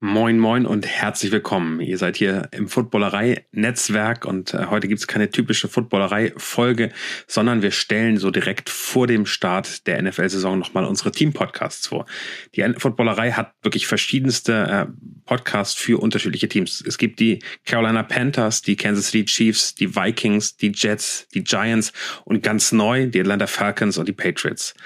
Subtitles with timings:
[0.00, 1.80] Moin, moin und herzlich willkommen.
[1.80, 6.92] Ihr seid hier im Footballerei-Netzwerk und äh, heute gibt's keine typische Footballerei-Folge,
[7.26, 12.06] sondern wir stellen so direkt vor dem Start der NFL-Saison nochmal unsere Team-Podcasts vor.
[12.54, 14.86] Die Footballerei hat wirklich verschiedenste äh,
[15.24, 16.80] Podcasts für unterschiedliche Teams.
[16.86, 21.92] Es gibt die Carolina Panthers, die Kansas City Chiefs, die Vikings, die Jets, die Giants
[22.24, 24.76] und ganz neu die Atlanta Falcons und die Patriots.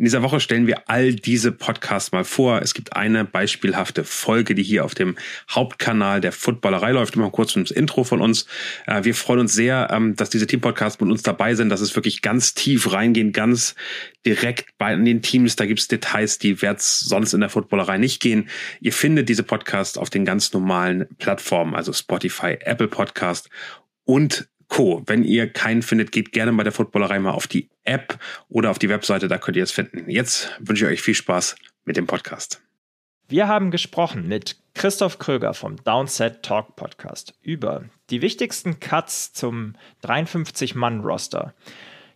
[0.00, 2.62] In dieser Woche stellen wir all diese Podcasts mal vor.
[2.62, 5.14] Es gibt eine beispielhafte Folge, die hier auf dem
[5.50, 7.16] Hauptkanal der Footballerei läuft.
[7.16, 8.46] Immer kurz ins Intro von uns.
[8.86, 11.94] Äh, wir freuen uns sehr, ähm, dass diese Teampodcasts mit uns dabei sind, dass es
[11.96, 13.74] wirklich ganz tief reingehen, ganz
[14.24, 15.56] direkt bei den Teams.
[15.56, 18.48] Da gibt es Details, die wird sonst in der Footballerei nicht gehen.
[18.80, 23.50] Ihr findet diese Podcasts auf den ganz normalen Plattformen, also Spotify, Apple Podcast
[24.04, 25.02] und Co.
[25.06, 28.78] Wenn ihr keinen findet, geht gerne bei der Footballerei mal auf die App oder auf
[28.78, 30.08] die Webseite, da könnt ihr es finden.
[30.08, 32.62] Jetzt wünsche ich euch viel Spaß mit dem Podcast.
[33.28, 39.74] Wir haben gesprochen mit Christoph Kröger vom Downset Talk Podcast über die wichtigsten Cuts zum
[40.04, 41.54] 53-Mann-Roster,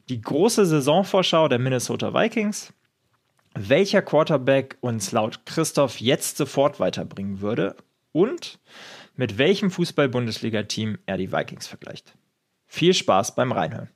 [0.08, 2.72] die große Saisonvorschau der Minnesota Vikings,
[3.54, 7.76] welcher Quarterback uns laut Christoph jetzt sofort weiterbringen würde
[8.12, 8.58] und
[9.16, 12.14] mit welchem Fußball-Bundesliga-Team er die Vikings vergleicht.
[12.74, 13.88] Viel Spaß beim Reinhören.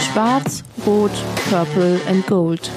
[0.00, 1.12] Schwarz, Rot,
[1.48, 2.72] Purple and Gold.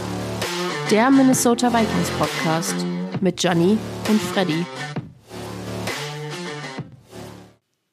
[0.92, 2.86] Der Minnesota Vikings Podcast
[3.20, 3.80] mit Johnny
[4.10, 4.64] und Freddy.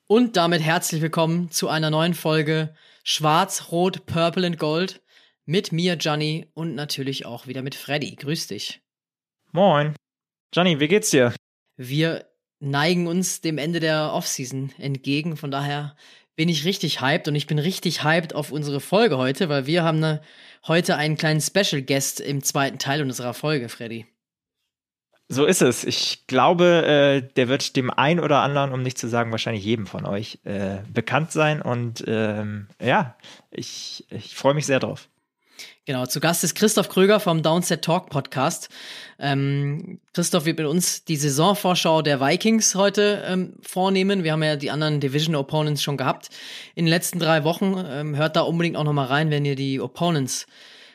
[0.06, 2.74] Und damit herzlich willkommen zu einer neuen Folge
[3.04, 5.00] Schwarz, Rot, Purple and Gold
[5.46, 8.14] mit mir, Gianni, und natürlich auch wieder mit Freddy.
[8.14, 8.82] Grüß dich.
[9.52, 9.96] Moin.
[10.52, 11.32] Gianni, wie geht's dir?
[11.78, 12.26] Wir
[12.60, 15.96] neigen uns dem Ende der Offseason entgegen, von daher
[16.36, 19.84] bin ich richtig hyped und ich bin richtig hyped auf unsere Folge heute, weil wir
[19.84, 20.20] haben ne,
[20.66, 24.04] heute einen kleinen Special Guest im zweiten Teil unserer Folge, Freddy.
[25.28, 25.84] So ist es.
[25.84, 29.86] Ich glaube, äh, der wird dem einen oder anderen, um nicht zu sagen, wahrscheinlich jedem
[29.86, 31.62] von euch äh, bekannt sein.
[31.62, 33.16] Und ähm, ja,
[33.50, 35.08] ich, ich freue mich sehr drauf.
[35.86, 38.70] Genau, zu Gast ist Christoph Kröger vom Downset Talk Podcast.
[39.18, 44.24] Ähm, Christoph wird mit uns die Saisonvorschau der Vikings heute ähm, vornehmen.
[44.24, 46.30] Wir haben ja die anderen Division Opponents schon gehabt
[46.74, 47.76] in den letzten drei Wochen.
[47.86, 50.46] Ähm, hört da unbedingt auch nochmal rein, wenn ihr die Opponents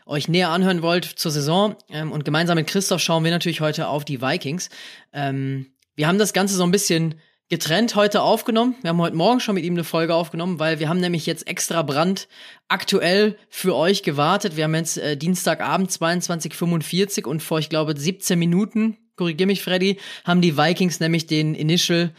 [0.09, 1.75] euch näher anhören wollt zur Saison.
[1.89, 4.69] Ähm, und gemeinsam mit Christoph schauen wir natürlich heute auf die Vikings.
[5.13, 7.15] Ähm, wir haben das Ganze so ein bisschen
[7.49, 8.75] getrennt heute aufgenommen.
[8.81, 11.47] Wir haben heute Morgen schon mit ihm eine Folge aufgenommen, weil wir haben nämlich jetzt
[11.47, 12.27] extra Brand
[12.67, 14.55] aktuell für euch gewartet.
[14.55, 19.99] Wir haben jetzt äh, Dienstagabend 22.45 und vor, ich glaube, 17 Minuten, korrigier mich Freddy,
[20.25, 22.13] haben die Vikings nämlich den Initial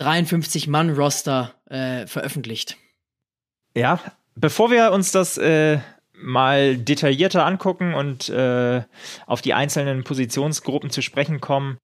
[0.00, 2.76] 53-Mann-Roster äh, veröffentlicht.
[3.74, 4.00] Ja,
[4.34, 5.78] bevor wir uns das äh,
[6.24, 8.82] mal detaillierter angucken und äh,
[9.26, 11.78] auf die einzelnen Positionsgruppen zu sprechen kommen,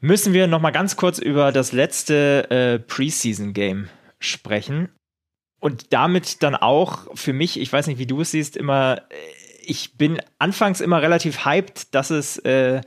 [0.00, 3.88] müssen wir noch mal ganz kurz über das letzte äh, Preseason-Game
[4.18, 4.90] sprechen.
[5.60, 9.14] Und damit dann auch für mich, ich weiß nicht, wie du es siehst, immer, äh,
[9.62, 12.82] ich bin anfangs immer relativ hyped, dass es, äh,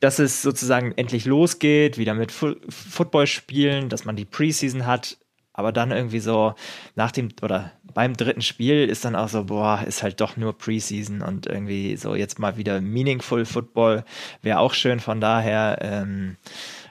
[0.00, 5.18] dass es sozusagen endlich losgeht, wieder mit Fu Football spielen, dass man die Preseason hat.
[5.52, 6.54] Aber dann irgendwie so
[6.94, 10.56] nach dem oder beim dritten Spiel ist dann auch so, boah, ist halt doch nur
[10.56, 14.04] Preseason und irgendwie so jetzt mal wieder Meaningful Football
[14.42, 15.00] wäre auch schön.
[15.00, 16.36] Von daher, ähm,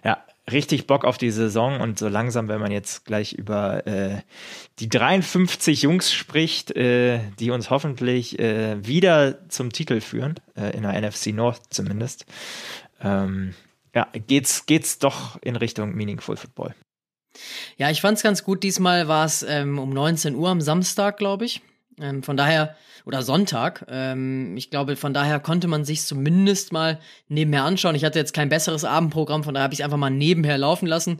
[0.03, 4.21] ja, richtig Bock auf die Saison und so langsam, wenn man jetzt gleich über äh,
[4.79, 10.83] die 53 Jungs spricht, äh, die uns hoffentlich äh, wieder zum Titel führen, äh, in
[10.83, 12.25] der NFC North zumindest,
[13.01, 13.53] ähm,
[13.95, 16.75] ja, geht's, geht's doch in Richtung Meaningful Football.
[17.77, 18.63] Ja, ich fand's ganz gut.
[18.63, 21.61] Diesmal war es ähm, um 19 Uhr am Samstag, glaube ich.
[21.99, 22.75] Ähm, von daher,
[23.05, 23.85] oder Sonntag.
[23.89, 27.95] Ähm, ich glaube, von daher konnte man sich zumindest mal nebenher anschauen.
[27.95, 31.19] Ich hatte jetzt kein besseres Abendprogramm, von daher habe ich einfach mal nebenher laufen lassen,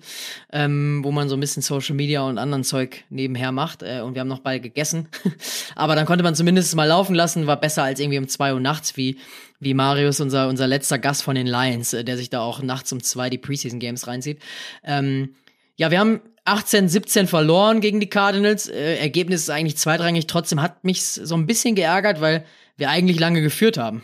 [0.54, 3.84] ähm, wo man so ein bisschen Social Media und anderen Zeug nebenher macht.
[3.84, 5.08] Äh, und wir haben noch beide gegessen.
[5.76, 8.60] Aber dann konnte man zumindest mal laufen lassen, war besser als irgendwie um zwei Uhr
[8.60, 9.18] nachts, wie,
[9.60, 12.92] wie Marius, unser, unser letzter Gast von den Lions, äh, der sich da auch nachts
[12.92, 14.40] um zwei die Preseason Games reinzieht.
[14.84, 15.36] Ähm,
[15.80, 18.68] ja, wir haben 18, 17 verloren gegen die Cardinals.
[18.68, 20.28] Äh, Ergebnis ist eigentlich zweitrangig.
[20.28, 22.44] Trotzdem hat mich so ein bisschen geärgert, weil
[22.76, 24.04] wir eigentlich lange geführt haben.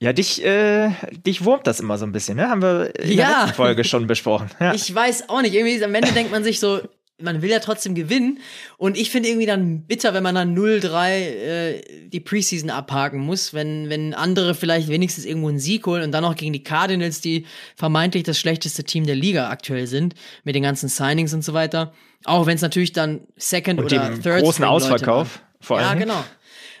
[0.00, 0.90] Ja, dich, äh,
[1.26, 2.48] dich wurmt das immer so ein bisschen, ne?
[2.48, 3.26] Haben wir in ja.
[3.26, 4.50] der letzten Folge schon besprochen.
[4.60, 4.72] Ja.
[4.72, 5.54] Ich weiß auch nicht.
[5.54, 6.80] Irgendwie am Ende denkt man sich so,
[7.18, 8.40] man will ja trotzdem gewinnen.
[8.76, 13.54] Und ich finde irgendwie dann bitter, wenn man dann 0-3 äh, die Preseason abhaken muss,
[13.54, 17.20] wenn, wenn andere vielleicht wenigstens irgendwo einen Sieg holen und dann noch gegen die Cardinals,
[17.20, 20.14] die vermeintlich das schlechteste Team der Liga aktuell sind,
[20.44, 21.92] mit den ganzen Signings und so weiter.
[22.24, 25.86] Auch wenn es natürlich dann Second und oder Third großen Ausverkauf vor allem.
[25.86, 26.24] Ja, genau.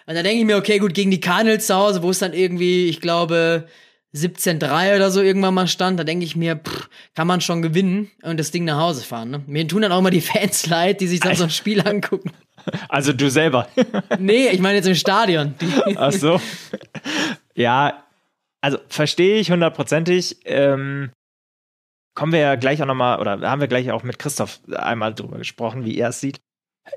[0.06, 2.32] Und da denke ich mir, okay, gut, gegen die Cardinals zu Hause, wo es dann
[2.32, 3.66] irgendwie, ich glaube,
[4.16, 8.10] 17-3 oder so irgendwann mal stand, da denke ich mir, pff, kann man schon gewinnen
[8.22, 9.30] und das Ding nach Hause fahren.
[9.30, 9.42] Ne?
[9.46, 12.32] Mir tun dann auch immer die Fans leid, die sich dann so ein Spiel angucken.
[12.88, 13.68] Also du selber.
[14.18, 15.54] nee, ich meine jetzt im Stadion.
[15.96, 16.40] Ach so.
[17.54, 18.04] Ja,
[18.60, 20.38] also verstehe ich hundertprozentig.
[20.44, 21.10] Ähm,
[22.14, 25.38] kommen wir ja gleich auch nochmal, oder haben wir gleich auch mit Christoph einmal drüber
[25.38, 26.40] gesprochen, wie er es sieht.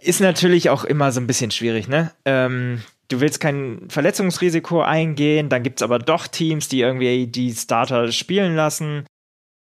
[0.02, 2.12] Ist natürlich auch immer so ein bisschen schwierig, ne?
[2.26, 7.54] Ähm, du willst kein Verletzungsrisiko eingehen, dann gibt es aber doch Teams, die irgendwie die
[7.54, 9.06] Starter spielen lassen.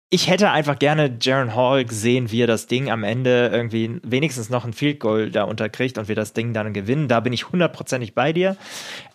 [0.10, 4.50] Ich hätte einfach gerne Jaron Hall gesehen, wie er das Ding am Ende irgendwie wenigstens
[4.50, 7.08] noch ein Field Goal da unterkriegt und wir das Ding dann gewinnen.
[7.08, 8.58] Da bin ich hundertprozentig bei dir.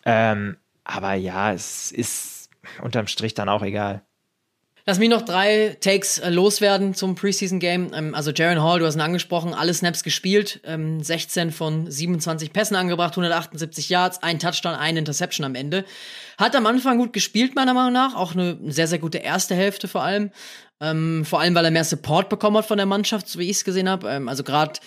[0.05, 2.51] Ähm, aber ja, es ist
[2.83, 4.03] unterm Strich dann auch egal.
[4.91, 7.93] Lass mich noch drei Takes äh, loswerden zum Preseason-Game.
[7.95, 12.53] Ähm, also Jaron Hall, du hast ihn angesprochen, alle Snaps gespielt, ähm, 16 von 27
[12.53, 15.85] Pässen angebracht, 178 Yards, ein Touchdown, ein Interception am Ende.
[16.39, 19.87] Hat am Anfang gut gespielt, meiner Meinung nach, auch eine sehr, sehr gute erste Hälfte
[19.87, 20.33] vor allem.
[20.81, 23.59] Ähm, vor allem, weil er mehr Support bekommen hat von der Mannschaft, so wie ich
[23.59, 24.11] es gesehen habe.
[24.11, 24.81] Ähm, also gerade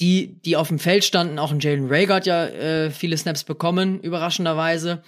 [0.00, 3.98] die, die auf dem Feld standen, auch ein Jalen hat ja äh, viele Snaps bekommen,
[4.02, 5.02] überraschenderweise.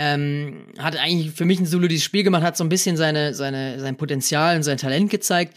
[0.00, 3.80] Ähm, hat eigentlich für mich ein solides Spiel gemacht, hat so ein bisschen seine, seine,
[3.80, 5.56] sein Potenzial und sein Talent gezeigt.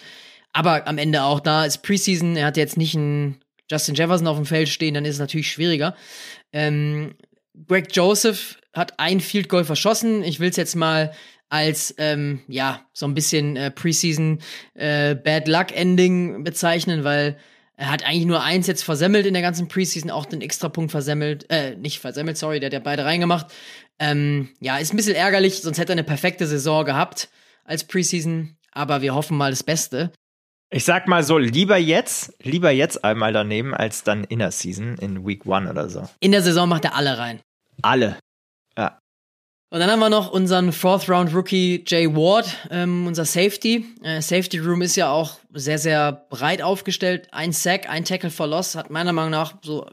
[0.52, 3.40] Aber am Ende auch da ist Preseason, er hat jetzt nicht einen
[3.70, 5.96] Justin Jefferson auf dem Feld stehen, dann ist es natürlich schwieriger.
[6.52, 7.14] Ähm,
[7.68, 10.24] Greg Joseph hat ein Field Goal verschossen.
[10.24, 11.14] Ich will es jetzt mal
[11.50, 14.40] als ähm, ja so ein bisschen äh, Preseason
[14.74, 17.38] äh, Bad Luck Ending bezeichnen, weil
[17.76, 21.48] er hat eigentlich nur eins jetzt versemmelt in der ganzen Preseason, auch den Extrapunkt versemmelt,
[21.50, 23.48] äh, nicht versemmelt, sorry, der hat ja beide reingemacht.
[24.02, 27.30] Ähm, ja, ist ein bisschen ärgerlich, sonst hätte er eine perfekte Saison gehabt
[27.66, 30.12] als Preseason, aber wir hoffen mal das Beste.
[30.72, 34.96] Ich sag mal so, lieber jetzt, lieber jetzt einmal daneben, als dann in der Season,
[34.98, 36.10] in Week One oder so.
[36.20, 37.42] In der Saison macht er alle rein.
[37.84, 38.18] Alle.
[38.76, 38.98] Ja.
[39.70, 43.86] Und dann haben wir noch unseren Fourth Round Rookie Jay Ward, ähm, unser Safety.
[44.02, 47.28] Äh, Safety Room ist ja auch sehr, sehr breit aufgestellt.
[47.32, 49.86] Ein Sack, ein Tackle for Loss hat meiner Meinung nach so,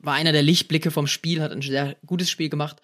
[0.00, 2.82] war einer der Lichtblicke vom Spiel, hat ein sehr gutes Spiel gemacht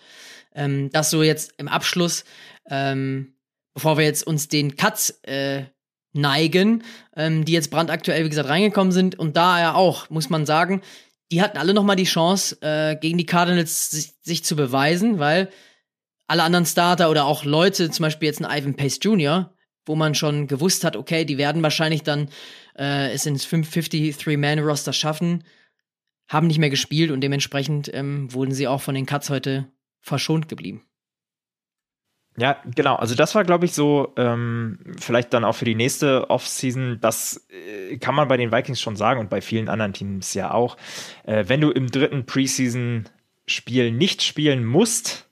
[0.55, 2.25] ähm, dass so jetzt im Abschluss,
[2.69, 3.35] ähm,
[3.75, 5.65] bevor wir jetzt uns den Cuts äh,
[6.13, 6.83] neigen,
[7.17, 10.83] ähm, die jetzt brandaktuell, wie gesagt, reingekommen sind und da ja auch, muss man sagen,
[11.31, 15.19] die hatten alle noch mal die Chance, äh, gegen die Cardinals sich, sich, zu beweisen,
[15.19, 15.49] weil
[16.27, 19.55] alle anderen Starter oder auch Leute, zum Beispiel jetzt ein Ivan Pace Jr.,
[19.87, 22.29] wo man schon gewusst hat, okay, die werden wahrscheinlich dann
[22.77, 25.45] äh, es ins 53-Man-Roster schaffen,
[26.29, 29.67] haben nicht mehr gespielt und dementsprechend ähm, wurden sie auch von den Cuts heute
[30.01, 30.83] verschont geblieben.
[32.37, 32.97] Ja, genau.
[32.97, 36.99] Also das war, glaube ich, so ähm, vielleicht dann auch für die nächste Offseason.
[37.01, 40.53] Das äh, kann man bei den Vikings schon sagen und bei vielen anderen Teams ja
[40.53, 40.77] auch.
[41.25, 45.29] Äh, wenn du im dritten Preseason-Spiel nicht spielen musst,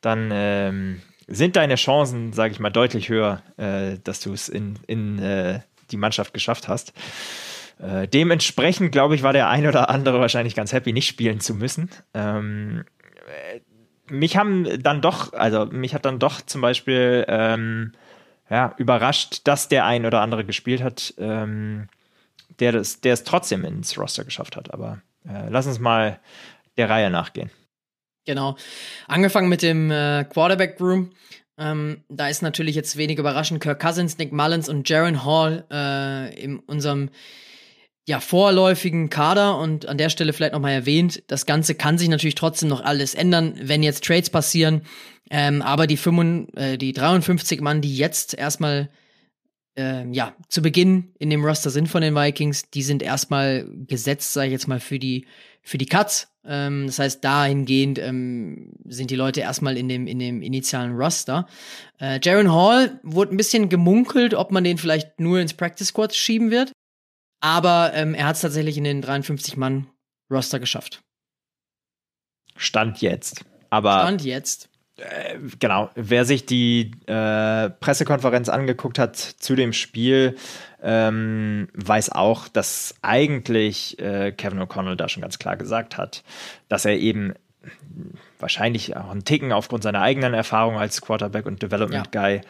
[0.00, 4.78] dann ähm, sind deine Chancen, sage ich mal, deutlich höher, äh, dass du es in,
[4.86, 6.92] in äh, die Mannschaft geschafft hast.
[7.78, 11.54] Äh, dementsprechend, glaube ich, war der ein oder andere wahrscheinlich ganz happy, nicht spielen zu
[11.54, 11.90] müssen.
[12.14, 12.84] Ähm,
[14.10, 17.92] mich haben dann doch, also mich hat dann doch zum Beispiel ähm,
[18.50, 21.88] ja, überrascht, dass der ein oder andere gespielt hat, ähm,
[22.60, 24.72] der, das, der es trotzdem ins Roster geschafft hat.
[24.72, 26.18] Aber äh, lass uns mal
[26.76, 27.50] der Reihe nachgehen.
[28.24, 28.56] Genau.
[29.06, 31.10] Angefangen mit dem äh, Quarterback Room.
[31.58, 36.40] Ähm, da ist natürlich jetzt wenig überraschend Kirk Cousins, Nick Mullins und Jaron Hall äh,
[36.40, 37.10] in unserem
[38.08, 42.36] ja, vorläufigen Kader und an der Stelle vielleicht nochmal erwähnt, das Ganze kann sich natürlich
[42.36, 44.80] trotzdem noch alles ändern, wenn jetzt Trades passieren.
[45.30, 48.88] Ähm, aber die, 5, äh, die 53 Mann, die jetzt erstmal
[49.76, 54.32] äh, ja, zu Beginn in dem Roster sind von den Vikings, die sind erstmal gesetzt,
[54.32, 55.26] sage ich jetzt mal, für die,
[55.60, 56.28] für die Cuts.
[56.46, 61.46] Ähm, das heißt, dahingehend ähm, sind die Leute erstmal in dem, in dem initialen Roster.
[62.00, 66.14] Äh, Jaron Hall wurde ein bisschen gemunkelt, ob man den vielleicht nur ins Practice Squad
[66.14, 66.72] schieben wird.
[67.40, 71.02] Aber ähm, er hat es tatsächlich in den 53-Mann-Roster geschafft.
[72.56, 73.44] Stand jetzt.
[73.70, 74.68] Aber Stand jetzt.
[74.96, 75.90] Äh, genau.
[75.94, 80.36] Wer sich die äh, Pressekonferenz angeguckt hat zu dem Spiel,
[80.82, 86.24] ähm, weiß auch, dass eigentlich äh, Kevin O'Connell da schon ganz klar gesagt hat,
[86.68, 87.34] dass er eben
[88.38, 92.22] wahrscheinlich auch einen Ticken aufgrund seiner eigenen Erfahrung als Quarterback und Development ja.
[92.22, 92.40] Guy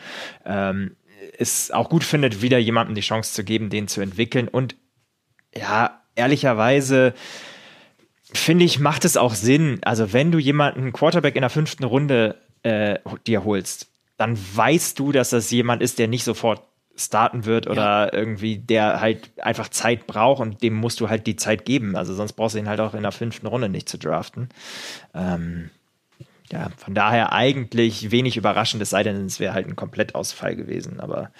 [0.44, 0.96] ähm,
[1.38, 4.48] es auch gut findet, wieder jemandem die Chance zu geben, den zu entwickeln.
[4.48, 4.76] Und
[5.54, 7.14] ja, ehrlicherweise
[8.32, 9.78] finde ich, macht es auch Sinn.
[9.82, 15.12] Also, wenn du jemanden Quarterback in der fünften Runde äh, dir holst, dann weißt du,
[15.12, 16.62] dass das jemand ist, der nicht sofort
[16.96, 18.12] starten wird oder ja.
[18.12, 21.96] irgendwie der halt einfach Zeit braucht und dem musst du halt die Zeit geben.
[21.96, 24.48] Also sonst brauchst du ihn halt auch in der fünften Runde nicht zu draften.
[25.14, 25.70] Ähm,
[26.52, 31.00] ja, von daher eigentlich wenig überraschend, es sei denn, es wäre halt ein Komplettausfall gewesen.
[31.00, 31.30] Aber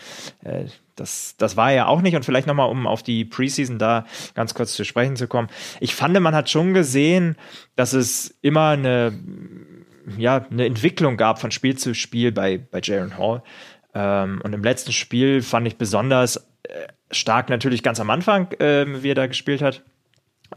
[0.44, 2.14] äh, das, das war ja auch nicht.
[2.16, 5.48] Und vielleicht nochmal, um auf die Preseason da ganz kurz zu sprechen zu kommen.
[5.80, 7.36] Ich fand, man hat schon gesehen,
[7.76, 9.18] dass es immer eine,
[10.16, 13.42] ja, eine Entwicklung gab von Spiel zu Spiel bei, bei Jaron Hall.
[13.94, 19.02] Ähm, und im letzten Spiel fand ich besonders äh, stark natürlich ganz am Anfang, äh,
[19.02, 19.84] wie er da gespielt hat.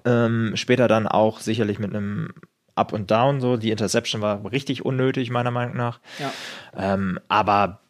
[0.05, 2.33] Ähm, später dann auch sicherlich mit einem
[2.75, 3.57] Up und Down, so.
[3.57, 5.99] Die Interception war richtig unnötig, meiner Meinung nach.
[6.19, 6.33] Ja.
[6.75, 7.81] Ähm, aber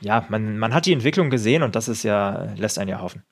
[0.00, 3.22] ja, man, man hat die Entwicklung gesehen und das ist ja, lässt einen ja hoffen.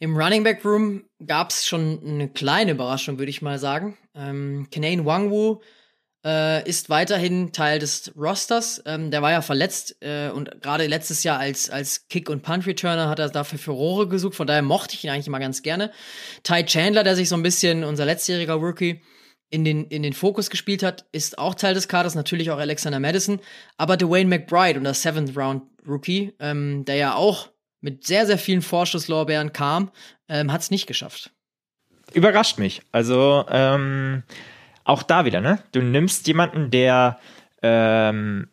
[0.00, 3.96] Im Running Back Room gab es schon eine kleine Überraschung, würde ich mal sagen.
[4.14, 5.60] Ähm, Kanane Wangwu
[6.24, 8.80] äh, ist weiterhin Teil des Rosters.
[8.86, 13.08] Ähm, der war ja verletzt äh, und gerade letztes Jahr als, als Kick- und Punt-Returner
[13.08, 14.36] hat er dafür Furore gesucht.
[14.36, 15.90] Von daher mochte ich ihn eigentlich immer ganz gerne.
[16.44, 19.00] Ty Chandler, der sich so ein bisschen, unser letztjähriger Rookie,
[19.50, 23.00] in den, in den Fokus gespielt hat, ist auch Teil des Kaders, natürlich auch Alexander
[23.00, 23.40] Madison,
[23.76, 27.48] aber Dwayne McBride, unser Seventh Round Rookie, ähm, der ja auch
[27.80, 29.90] mit sehr, sehr vielen Vorschusslorbeeren kam,
[30.28, 31.30] ähm, hat es nicht geschafft.
[32.12, 32.82] Überrascht mich.
[32.92, 34.22] Also, ähm,
[34.84, 35.62] auch da wieder, ne?
[35.72, 37.18] Du nimmst jemanden, der
[37.62, 38.48] ähm,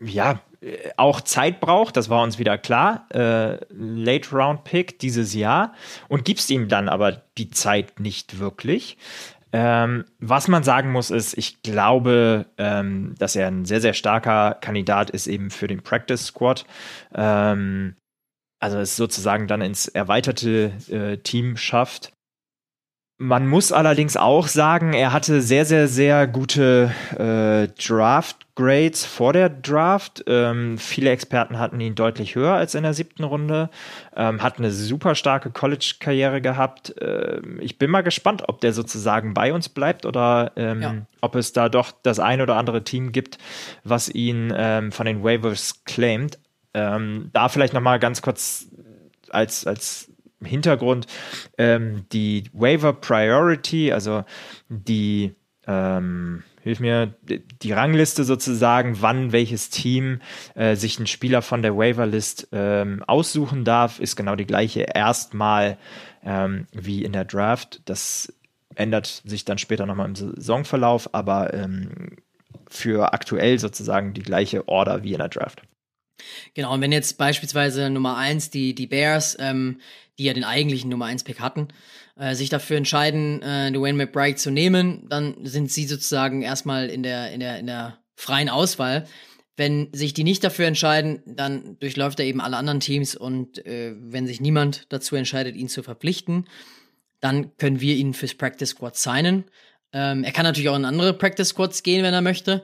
[0.00, 0.40] ja
[0.96, 5.72] auch Zeit braucht, das war uns wieder klar, äh, Late Round Pick dieses Jahr
[6.08, 8.98] und gibst ihm dann aber die Zeit nicht wirklich.
[9.52, 14.54] Ähm, was man sagen muss, ist, ich glaube, ähm, dass er ein sehr, sehr starker
[14.60, 16.64] Kandidat ist eben für den Practice Squad.
[17.14, 17.96] Ähm,
[18.60, 22.12] also es sozusagen dann ins erweiterte äh, Team schafft.
[23.22, 29.50] Man muss allerdings auch sagen, er hatte sehr, sehr, sehr gute äh, Draft-Grades vor der
[29.50, 30.24] Draft.
[30.26, 33.68] Ähm, viele Experten hatten ihn deutlich höher als in der siebten Runde.
[34.16, 36.94] Ähm, hat eine super starke College-Karriere gehabt.
[36.98, 40.94] Ähm, ich bin mal gespannt, ob der sozusagen bei uns bleibt oder ähm, ja.
[41.20, 43.36] ob es da doch das ein oder andere Team gibt,
[43.84, 46.38] was ihn ähm, von den Waivers claimt.
[46.72, 48.64] Ähm, da vielleicht noch mal ganz kurz
[49.28, 50.10] als, als
[50.44, 51.06] Hintergrund
[51.58, 54.24] ähm, die Waiver Priority, also
[54.68, 55.34] die,
[55.66, 57.14] ähm, hilf mir,
[57.62, 60.20] die Rangliste sozusagen, wann welches Team
[60.54, 65.78] äh, sich einen Spieler von der Waiver-List ähm, aussuchen darf, ist genau die gleiche erstmal
[66.24, 67.82] ähm, wie in der Draft.
[67.84, 68.32] Das
[68.74, 72.16] ändert sich dann später nochmal im Saisonverlauf, aber ähm,
[72.68, 75.62] für aktuell sozusagen die gleiche Order wie in der Draft.
[76.54, 79.80] Genau, und wenn jetzt beispielsweise Nummer eins die, die Bears ähm,
[80.20, 81.68] die ja den eigentlichen Nummer 1 Pick hatten,
[82.16, 87.02] äh, sich dafür entscheiden, äh, Dwayne McBride zu nehmen, dann sind sie sozusagen erstmal in
[87.02, 89.06] der, in der, in der freien Auswahl.
[89.56, 93.94] Wenn sich die nicht dafür entscheiden, dann durchläuft er eben alle anderen Teams und äh,
[93.98, 96.44] wenn sich niemand dazu entscheidet, ihn zu verpflichten,
[97.20, 99.44] dann können wir ihn fürs Practice Squad signen.
[99.92, 102.62] Ähm, er kann natürlich auch in andere Practice Squads gehen, wenn er möchte.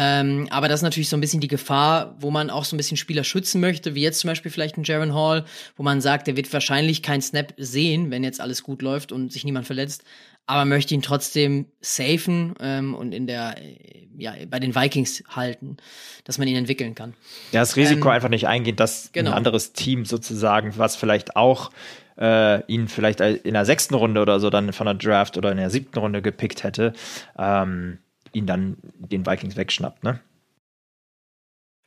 [0.00, 2.78] Ähm, aber das ist natürlich so ein bisschen die Gefahr, wo man auch so ein
[2.78, 5.44] bisschen Spieler schützen möchte, wie jetzt zum Beispiel vielleicht ein Jaron Hall,
[5.76, 9.32] wo man sagt, der wird wahrscheinlich keinen Snap sehen, wenn jetzt alles gut läuft und
[9.32, 10.04] sich niemand verletzt,
[10.46, 15.78] aber möchte ihn trotzdem safen ähm, und in der, äh, ja, bei den Vikings halten,
[16.22, 17.14] dass man ihn entwickeln kann.
[17.50, 19.32] Ja, das Risiko ähm, einfach nicht eingehen, dass genau.
[19.32, 21.72] ein anderes Team sozusagen, was vielleicht auch
[22.20, 25.56] äh, ihn vielleicht in der sechsten Runde oder so dann von der Draft oder in
[25.56, 26.92] der siebten Runde gepickt hätte,
[27.36, 27.98] ähm,
[28.32, 30.20] ihn dann den Vikings wegschnappt, ne?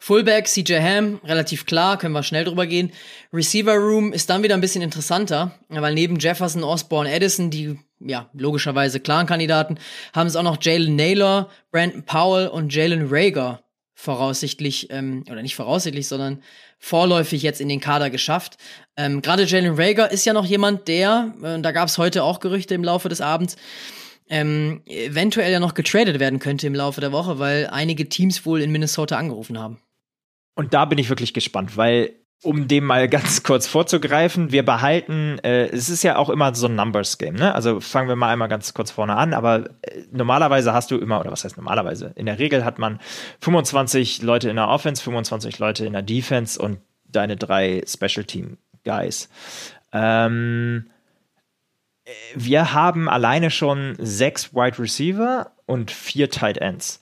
[0.03, 2.91] Fullback CJ Ham, relativ klar, können wir schnell drüber gehen.
[3.31, 8.27] Receiver Room ist dann wieder ein bisschen interessanter, weil neben Jefferson, Osborne, Edison, die ja
[8.33, 9.77] logischerweise klaren Kandidaten,
[10.12, 13.62] haben es auch noch Jalen Naylor, Brandon Powell und Jalen Rager
[13.93, 16.41] voraussichtlich, ähm, oder nicht voraussichtlich, sondern
[16.79, 18.57] vorläufig jetzt in den Kader geschafft.
[18.98, 22.39] Ähm, Gerade Jalen Rager ist ja noch jemand, der, äh, da gab es heute auch
[22.39, 23.55] Gerüchte im Laufe des Abends,
[24.31, 28.61] ähm, eventuell ja noch getradet werden könnte im Laufe der Woche, weil einige Teams wohl
[28.61, 29.79] in Minnesota angerufen haben.
[30.55, 35.38] Und da bin ich wirklich gespannt, weil um dem mal ganz kurz vorzugreifen, wir behalten,
[35.43, 37.53] äh, es ist ja auch immer so ein Numbers Game, ne?
[37.53, 41.19] Also fangen wir mal einmal ganz kurz vorne an, aber äh, normalerweise hast du immer,
[41.19, 42.13] oder was heißt normalerweise?
[42.15, 43.00] In der Regel hat man
[43.41, 48.57] 25 Leute in der Offense, 25 Leute in der Defense und deine drei Special Team
[48.85, 49.29] Guys.
[49.91, 50.89] Ähm,
[52.36, 57.01] wir haben alleine schon sechs Wide Receiver und vier Tight Ends.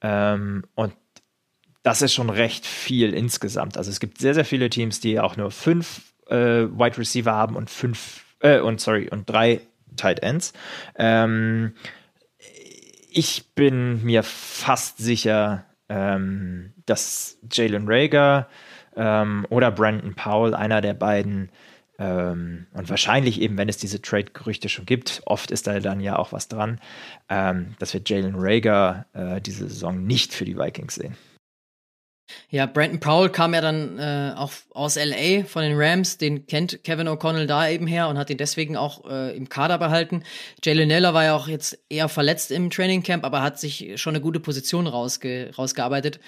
[0.00, 0.94] Ähm, und
[1.82, 3.76] das ist schon recht viel insgesamt.
[3.76, 7.56] Also es gibt sehr, sehr viele Teams, die auch nur fünf äh, Wide Receiver haben
[7.56, 9.60] und fünf äh, und sorry, und drei
[9.96, 10.52] Tight Ends.
[10.96, 11.74] Ähm,
[13.10, 18.48] ich bin mir fast sicher, ähm, dass Jalen Rager
[18.96, 21.50] ähm, oder Brandon Powell, einer der beiden,
[21.98, 26.16] ähm, und wahrscheinlich eben, wenn es diese Trade-Gerüchte schon gibt, oft ist da dann ja
[26.18, 26.80] auch was dran,
[27.28, 31.16] ähm, dass wir Jalen Rager äh, diese Saison nicht für die Vikings sehen.
[32.50, 36.84] Ja, Brandon Powell kam ja dann äh, auch aus LA von den Rams, den kennt
[36.84, 40.22] Kevin O'Connell da eben her und hat ihn deswegen auch äh, im Kader behalten.
[40.62, 44.14] Jalen Naylor war ja auch jetzt eher verletzt im Training Camp, aber hat sich schon
[44.14, 46.20] eine gute Position rausge rausgearbeitet.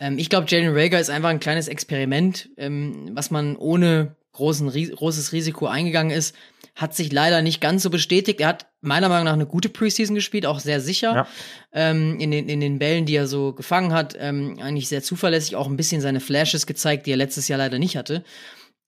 [0.00, 4.70] Ähm, ich glaube, Jalen Rager ist einfach ein kleines Experiment, ähm, was man ohne großen,
[4.70, 6.36] großes Risiko eingegangen ist.
[6.74, 8.40] Hat sich leider nicht ganz so bestätigt.
[8.40, 11.14] Er hat meiner Meinung nach eine gute Preseason gespielt, auch sehr sicher.
[11.14, 11.26] Ja.
[11.72, 15.56] Ähm, in, den, in den Bällen, die er so gefangen hat, ähm, eigentlich sehr zuverlässig,
[15.56, 18.24] auch ein bisschen seine Flashes gezeigt, die er letztes Jahr leider nicht hatte.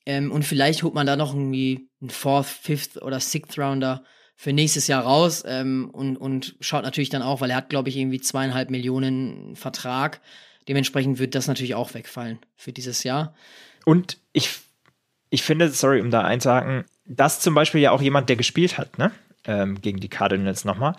[0.04, 4.04] Ähm, und vielleicht holt man da noch irgendwie einen Fourth, Fifth oder Sixth Rounder
[4.36, 7.88] für nächstes Jahr raus ähm, und, und schaut natürlich dann auch, weil er hat, glaube
[7.88, 10.20] ich, irgendwie zweieinhalb Millionen Vertrag.
[10.68, 13.34] Dementsprechend wird das natürlich auch wegfallen für dieses Jahr.
[13.84, 14.50] Und ich
[15.36, 18.96] ich finde, sorry, um da einzuhaken, das zum Beispiel ja auch jemand, der gespielt hat,
[18.96, 19.12] ne?
[19.46, 20.94] Ähm, gegen die Cardinals nochmal.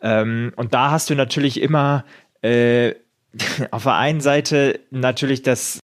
[0.00, 2.04] Ähm, und da hast du natürlich immer
[2.40, 2.94] äh,
[3.72, 5.80] auf der einen Seite natürlich das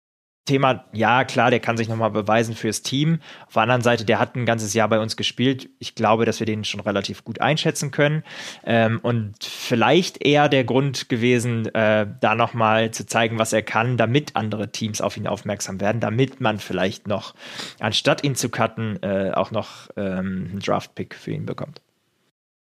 [0.45, 3.21] Thema, ja, klar, der kann sich nochmal beweisen fürs Team.
[3.47, 5.71] Auf der anderen Seite, der hat ein ganzes Jahr bei uns gespielt.
[5.79, 8.25] Ich glaube, dass wir den schon relativ gut einschätzen können.
[8.65, 13.97] Ähm, und vielleicht eher der Grund gewesen, äh, da nochmal zu zeigen, was er kann,
[13.97, 17.35] damit andere Teams auf ihn aufmerksam werden, damit man vielleicht noch,
[17.79, 21.81] anstatt ihn zu cutten, äh, auch noch ähm, einen Draft-Pick für ihn bekommt.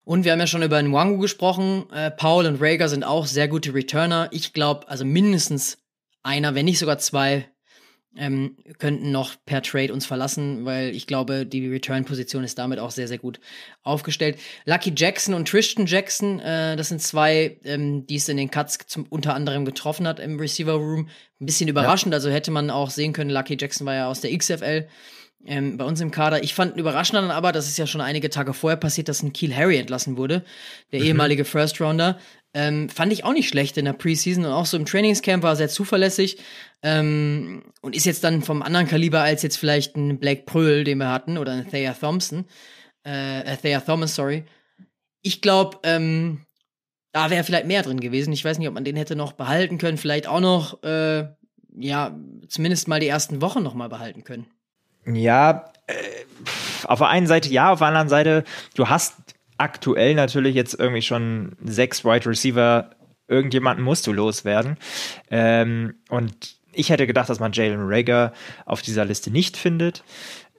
[0.05, 1.91] Und wir haben ja schon über Nwangu gesprochen.
[1.93, 4.29] Äh, Paul und Rager sind auch sehr gute Returner.
[4.31, 5.79] Ich glaube, also mindestens
[6.23, 7.49] einer, wenn nicht sogar zwei
[8.17, 12.91] ähm, könnten noch per Trade uns verlassen, weil ich glaube, die Return-Position ist damit auch
[12.91, 13.41] sehr, sehr gut
[13.83, 14.39] aufgestellt.
[14.65, 18.79] Lucky Jackson und Tristan Jackson, äh, das sind zwei, ähm, die es in den Cuts
[18.87, 21.09] zum, unter anderem getroffen hat im Receiver Room.
[21.41, 22.17] Ein bisschen überraschend, ja.
[22.17, 24.89] also hätte man auch sehen können, Lucky Jackson war ja aus der XFL.
[25.49, 26.43] Ähm, bei uns im Kader.
[26.43, 29.33] Ich fand überraschend dann aber, das ist ja schon einige Tage vorher passiert, dass ein
[29.33, 30.43] Keel Harry entlassen wurde,
[30.91, 31.07] der mhm.
[31.07, 32.19] ehemalige First Rounder.
[32.55, 35.53] Ähm, fand ich auch nicht schlecht in der Preseason und auch so im Trainingscamp war
[35.53, 36.39] er sehr zuverlässig
[36.83, 40.99] ähm, und ist jetzt dann vom anderen Kaliber als jetzt vielleicht ein Blake Pröhl, den
[40.99, 42.47] wir hatten, oder ein Thea Thompson.
[43.05, 44.45] Äh, Thea Thomas, sorry.
[45.23, 46.47] Ich glaube, ähm,
[47.13, 48.33] da wäre vielleicht mehr drin gewesen.
[48.33, 51.27] Ich weiß nicht, ob man den hätte noch behalten können, vielleicht auch noch, äh,
[51.79, 52.15] ja,
[52.49, 54.47] zumindest mal die ersten Wochen noch mal behalten können.
[55.07, 55.95] Ja, äh,
[56.85, 59.26] auf der einen Seite ja, auf der anderen Seite, du hast
[59.59, 62.91] aktuell natürlich jetzt irgendwie schon sechs Wide Receiver,
[63.29, 64.77] irgendjemanden musst du loswerden.
[65.31, 68.33] Ähm, und ich hätte gedacht, dass man Jalen Rager
[68.65, 70.05] auf dieser Liste nicht findet.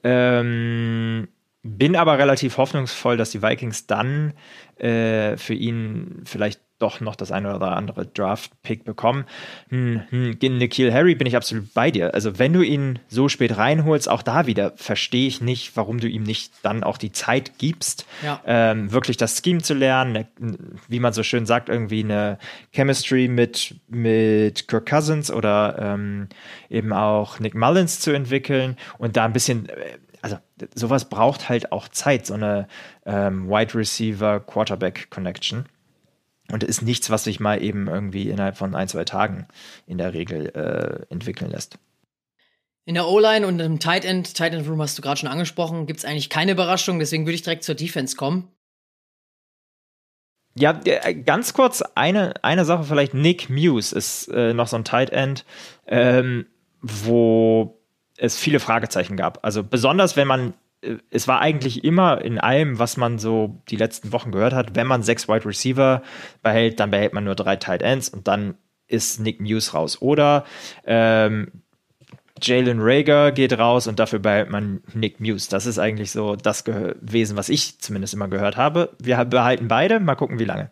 [0.04, 1.28] Ähm,
[1.62, 4.34] bin aber relativ hoffnungsvoll, dass die Vikings dann
[4.76, 9.24] äh, für ihn vielleicht doch noch das eine oder andere Draft-Pick bekommen.
[9.68, 12.14] Hm, hm, Nikhil Harry bin ich absolut bei dir.
[12.14, 16.08] Also wenn du ihn so spät reinholst, auch da wieder verstehe ich nicht, warum du
[16.08, 18.40] ihm nicht dann auch die Zeit gibst, ja.
[18.46, 20.26] ähm, wirklich das Scheme zu lernen, ne,
[20.88, 22.38] wie man so schön sagt, irgendwie eine
[22.72, 26.28] Chemistry mit, mit Kirk Cousins oder ähm,
[26.70, 30.38] eben auch Nick Mullins zu entwickeln und da ein bisschen äh, also
[30.74, 32.66] sowas braucht halt auch Zeit, so eine
[33.06, 35.66] ähm, Wide Receiver Quarterback Connection.
[36.50, 39.46] Und ist nichts, was sich mal eben irgendwie innerhalb von ein, zwei Tagen
[39.86, 41.78] in der Regel äh, entwickeln lässt.
[42.86, 45.86] In der O-Line und im Tight End, Tight End Room hast du gerade schon angesprochen,
[45.86, 48.50] gibt es eigentlich keine Überraschung, deswegen würde ich direkt zur Defense kommen.
[50.54, 53.12] Ja, äh, ganz kurz eine, eine Sache vielleicht.
[53.12, 55.44] Nick Muse ist äh, noch so ein Tight End,
[55.86, 56.46] ähm,
[56.80, 57.78] wo
[58.16, 59.44] es viele Fragezeichen gab.
[59.44, 60.54] Also besonders, wenn man
[61.10, 64.86] es war eigentlich immer in allem, was man so die letzten Wochen gehört hat, wenn
[64.86, 66.02] man sechs Wide Receiver
[66.42, 70.00] behält, dann behält man nur drei Tight Ends und dann ist Nick Muse raus.
[70.00, 70.44] Oder
[70.86, 71.62] ähm,
[72.40, 75.50] Jalen Rager geht raus und dafür behält man Nick Muse.
[75.50, 78.96] Das ist eigentlich so das gewesen, was ich zumindest immer gehört habe.
[79.02, 80.70] Wir behalten beide, mal gucken, wie lange.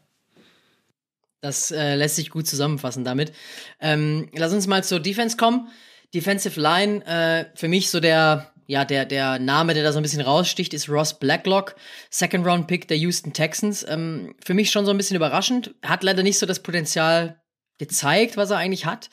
[1.40, 3.32] Das äh, lässt sich gut zusammenfassen damit.
[3.80, 5.68] Ähm, lass uns mal zur Defense kommen.
[6.14, 10.02] Defensive Line, äh, für mich so der ja, der, der Name, der da so ein
[10.02, 11.76] bisschen raussticht, ist Ross Blacklock,
[12.10, 13.84] Second Round Pick der Houston Texans.
[13.88, 15.74] Ähm, für mich schon so ein bisschen überraschend.
[15.82, 17.40] Hat leider nicht so das Potenzial
[17.78, 19.08] gezeigt, was er eigentlich hat.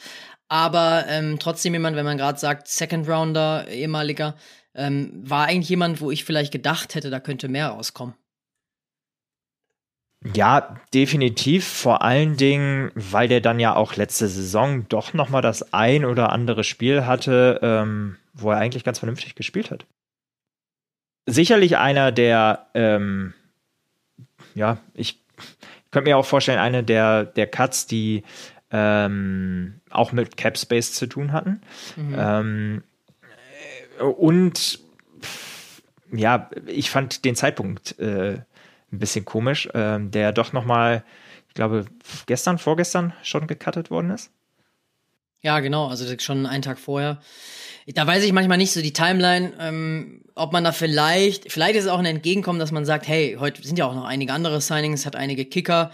[0.48, 4.36] Aber ähm, trotzdem jemand, wenn man gerade sagt, Second Rounder, ehemaliger,
[4.76, 8.16] ähm, war eigentlich jemand, wo ich vielleicht gedacht hätte, da könnte mehr rauskommen.
[10.34, 11.68] Ja, definitiv.
[11.68, 16.06] Vor allen Dingen, weil der dann ja auch letzte Saison doch noch mal das ein
[16.06, 19.86] oder andere Spiel hatte, ähm, wo er eigentlich ganz vernünftig gespielt hat.
[21.26, 23.34] sicherlich einer der, ähm,
[24.56, 25.20] ja, ich
[25.92, 28.24] könnte mir auch vorstellen, eine der, der Cuts, die
[28.72, 31.62] ähm, auch mit Cap Space zu tun hatten.
[31.96, 32.16] Mhm.
[32.18, 32.84] Ähm,
[34.00, 34.80] und
[36.12, 38.40] ja, ich fand den Zeitpunkt äh,
[38.92, 41.04] ein bisschen komisch, äh, der doch noch mal,
[41.48, 41.86] ich glaube,
[42.26, 44.32] gestern, vorgestern schon gecuttet worden ist.
[45.42, 47.20] Ja, genau, also schon einen Tag vorher.
[47.88, 51.86] Da weiß ich manchmal nicht so die Timeline, ähm, ob man da vielleicht, vielleicht ist
[51.86, 54.62] es auch ein Entgegenkommen, dass man sagt, hey, heute sind ja auch noch einige andere
[54.62, 55.92] Signings, hat einige Kicker,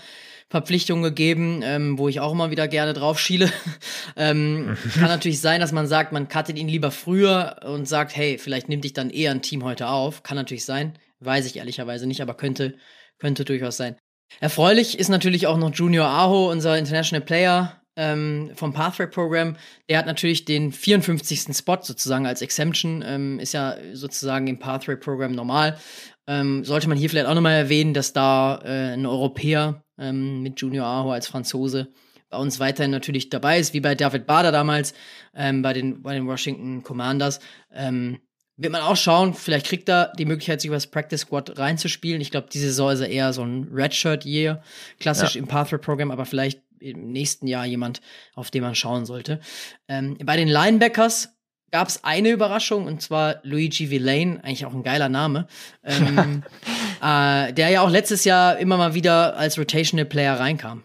[0.50, 3.52] Verpflichtungen gegeben, ähm, wo ich auch immer wieder gerne drauf schiele.
[4.16, 8.38] ähm, kann natürlich sein, dass man sagt, man cuttet ihn lieber früher und sagt, hey,
[8.40, 10.24] vielleicht nimmt dich dann eher ein Team heute auf.
[10.24, 10.98] Kann natürlich sein.
[11.20, 12.76] Weiß ich ehrlicherweise nicht, aber könnte,
[13.20, 13.96] könnte durchaus sein.
[14.40, 19.58] Erfreulich ist natürlich auch noch Junior Aho, unser International Player, ähm, vom Pathway Program.
[19.90, 21.56] Der hat natürlich den 54.
[21.56, 25.78] Spot sozusagen als Exemption, ähm, ist ja sozusagen im Pathway Program normal.
[26.26, 30.62] Ähm, sollte man hier vielleicht auch nochmal erwähnen, dass da äh, ein Europäer ähm, mit
[30.62, 31.90] Junior Aho als Franzose
[32.30, 34.94] bei uns weiterhin natürlich dabei ist, wie bei David Bader damals
[35.36, 37.40] ähm, bei, den, bei den Washington Commanders.
[37.74, 38.20] Ähm,
[38.56, 42.22] wird man auch schauen, vielleicht kriegt er die Möglichkeit, sich über das Practice Squad reinzuspielen.
[42.22, 44.62] Ich glaube, diese Saison ist er eher so ein Redshirt-Year,
[45.00, 45.40] klassisch ja.
[45.40, 48.02] im Pathway-Programm, aber vielleicht im nächsten Jahr jemand,
[48.36, 49.40] auf den man schauen sollte.
[49.88, 51.30] Ähm, bei den Linebackers
[51.72, 55.48] gab es eine Überraschung und zwar Luigi Villain, eigentlich auch ein geiler Name,
[55.84, 56.44] ähm,
[57.02, 60.84] äh, der ja auch letztes Jahr immer mal wieder als Rotational Player reinkam.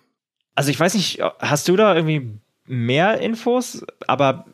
[0.55, 3.85] Also ich weiß nicht, hast du da irgendwie mehr Infos?
[4.07, 4.47] Aber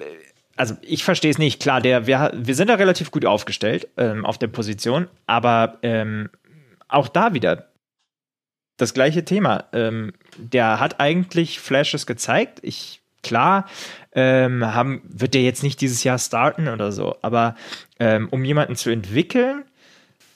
[0.57, 1.61] also ich verstehe es nicht.
[1.61, 6.31] Klar, der, wir, wir sind da relativ gut aufgestellt ähm, auf der Position, aber ähm,
[6.88, 7.69] auch da wieder
[8.81, 9.64] das gleiche Thema.
[9.73, 12.61] Ähm, der hat eigentlich Flashes gezeigt.
[12.62, 13.66] Ich, klar,
[14.12, 17.55] ähm, haben, wird der jetzt nicht dieses Jahr starten oder so, aber
[17.99, 19.64] ähm, um jemanden zu entwickeln,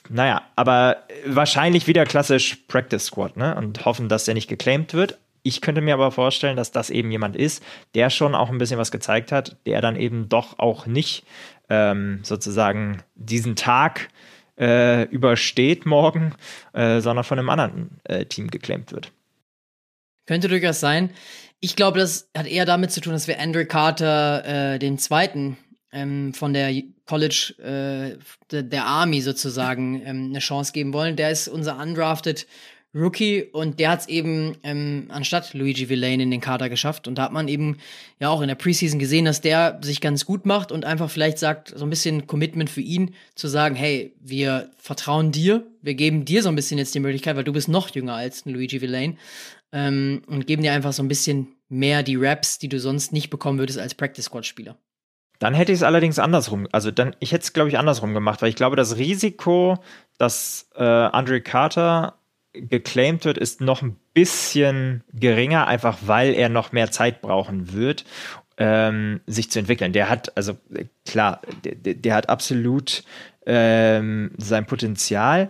[0.07, 3.55] naja, aber wahrscheinlich wieder klassisch Practice Squad, ne?
[3.55, 5.17] Und hoffen, dass der nicht geclaimed wird.
[5.41, 7.63] Ich könnte mir aber vorstellen, dass das eben jemand ist,
[7.95, 11.23] der schon auch ein bisschen was gezeigt hat, der dann eben doch auch nicht
[11.69, 16.33] ähm, sozusagen diesen Tag äh, übersteht morgen,
[16.73, 19.11] äh, sondern von einem anderen äh, Team geclaimed wird.
[20.27, 21.11] Könnte durchaus sein.
[21.59, 25.57] Ich glaube, das hat eher damit zu tun, dass wir Andrew Carter, äh, den zweiten
[25.91, 26.73] ähm, von der
[27.05, 28.17] College, äh,
[28.51, 31.15] der, der Army sozusagen, ähm, eine Chance geben wollen.
[31.15, 32.47] Der ist unser undrafted
[32.95, 37.07] Rookie und der hat es eben ähm, anstatt Luigi Villain in den Kader geschafft.
[37.07, 37.77] Und da hat man eben
[38.19, 41.37] ja auch in der Preseason gesehen, dass der sich ganz gut macht und einfach vielleicht
[41.37, 46.23] sagt, so ein bisschen Commitment für ihn, zu sagen, hey, wir vertrauen dir, wir geben
[46.23, 49.17] dir so ein bisschen jetzt die Möglichkeit, weil du bist noch jünger als Luigi Villain
[49.73, 53.29] ähm, und geben dir einfach so ein bisschen mehr die Raps, die du sonst nicht
[53.29, 54.77] bekommen würdest als Practice Squad Spieler.
[55.39, 58.41] Dann hätte ich es allerdings andersrum, also dann, ich hätte es glaube ich andersrum gemacht,
[58.41, 59.77] weil ich glaube, das Risiko,
[60.17, 62.17] dass äh, Andre Carter
[62.61, 68.05] geclaimed wird, ist noch ein bisschen geringer, einfach weil er noch mehr Zeit brauchen wird,
[68.57, 69.93] ähm, sich zu entwickeln.
[69.93, 70.57] Der hat, also
[71.05, 73.03] klar, der, der hat absolut
[73.45, 75.49] ähm, sein Potenzial,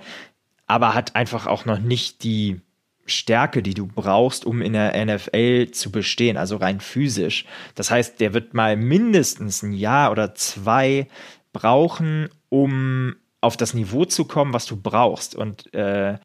[0.67, 2.61] aber hat einfach auch noch nicht die
[3.05, 7.45] Stärke, die du brauchst, um in der NFL zu bestehen, also rein physisch.
[7.75, 11.07] Das heißt, der wird mal mindestens ein Jahr oder zwei
[11.53, 15.35] brauchen, um auf das Niveau zu kommen, was du brauchst.
[15.35, 16.17] Und äh,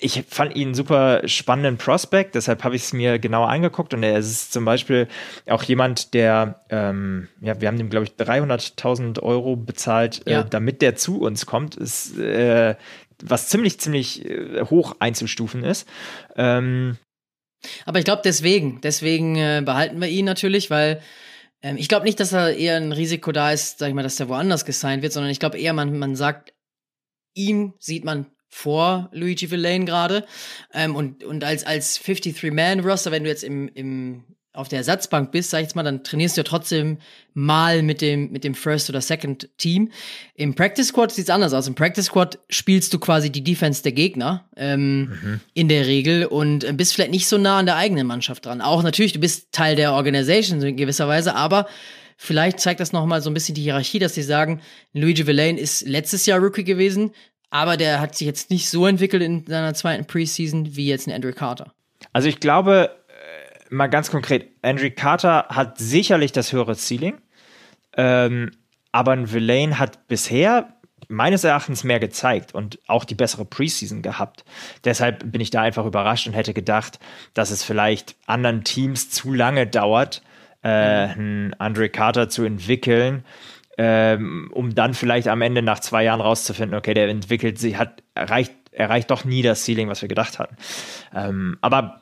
[0.00, 4.16] ich fand ihn super spannenden Prospect, deshalb habe ich es mir genauer angeguckt und er
[4.18, 5.08] ist zum Beispiel
[5.48, 10.40] auch jemand, der, ähm, ja, wir haben ihm, glaube ich, 300.000 Euro bezahlt, äh, ja.
[10.42, 12.76] äh, damit der zu uns kommt, ist, äh,
[13.20, 15.88] was ziemlich, ziemlich äh, hoch einzustufen ist.
[16.36, 16.96] Ähm,
[17.84, 21.02] Aber ich glaube deswegen, deswegen äh, behalten wir ihn natürlich, weil
[21.60, 24.14] ähm, ich glaube nicht, dass da eher ein Risiko da ist, sag ich mal, dass
[24.14, 26.54] der woanders gesigned wird, sondern ich glaube eher, man, man sagt,
[27.34, 30.24] ihm sieht man vor Luigi Villain gerade.
[30.72, 35.50] Ähm, und, und als, als 53-Man-Roster, wenn du jetzt im, im, auf der Ersatzbank bist,
[35.50, 36.98] sag ich jetzt mal, dann trainierst du ja trotzdem
[37.34, 39.90] mal mit dem, mit dem First oder Second Team.
[40.34, 41.68] Im Practice Squad sieht's anders aus.
[41.68, 45.40] Im Practice Squad spielst du quasi die Defense der Gegner, ähm, mhm.
[45.54, 48.60] in der Regel und äh, bist vielleicht nicht so nah an der eigenen Mannschaft dran.
[48.60, 51.66] Auch natürlich, du bist Teil der Organisation in gewisser Weise, aber
[52.20, 54.60] Vielleicht zeigt das nochmal so ein bisschen die Hierarchie, dass sie sagen,
[54.92, 57.12] Luigi Villain ist letztes Jahr Rookie gewesen,
[57.50, 61.12] aber der hat sich jetzt nicht so entwickelt in seiner zweiten Preseason wie jetzt ein
[61.12, 61.72] Andrew Carter.
[62.12, 67.18] Also ich glaube, äh, mal ganz konkret, Andrew Carter hat sicherlich das höhere Ceiling,
[67.96, 68.50] ähm,
[68.92, 70.74] aber ein Villain hat bisher
[71.08, 74.44] meines Erachtens mehr gezeigt und auch die bessere Preseason gehabt.
[74.84, 76.98] Deshalb bin ich da einfach überrascht und hätte gedacht,
[77.34, 80.22] dass es vielleicht anderen Teams zu lange dauert,
[80.62, 83.24] äh, einen Andre Carter zu entwickeln
[83.78, 88.02] ähm, um dann vielleicht am Ende nach zwei Jahren rauszufinden, okay, der entwickelt sich, hat
[88.14, 90.56] erreicht, erreicht doch nie das Ceiling, was wir gedacht hatten.
[91.14, 92.00] Ähm, aber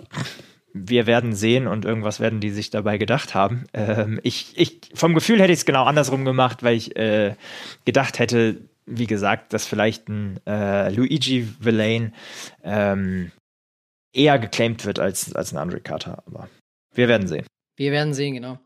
[0.73, 3.67] wir werden sehen und irgendwas werden die sich dabei gedacht haben.
[3.75, 7.35] Ähm, ich, ich, vom Gefühl hätte ich es genau andersrum gemacht, weil ich äh,
[7.85, 12.15] gedacht hätte, wie gesagt, dass vielleicht ein äh, Luigi Villain
[12.63, 13.33] ähm,
[14.15, 16.23] eher geclaimed wird als, als ein Andre Carter.
[16.27, 16.49] Aber
[16.95, 17.47] wir werden sehen.
[17.77, 18.59] Wir werden sehen, genau.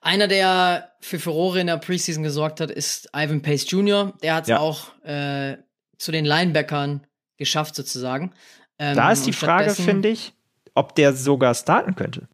[0.00, 4.14] Einer, der für Furore in der Preseason gesorgt hat, ist Ivan Pace Jr.
[4.22, 4.58] Der hat es ja.
[4.58, 5.58] auch äh,
[5.98, 8.32] zu den Linebackern geschafft, sozusagen.
[8.78, 10.32] Ähm, da ist die Frage, finde ich,
[10.74, 12.28] ob der sogar starten könnte.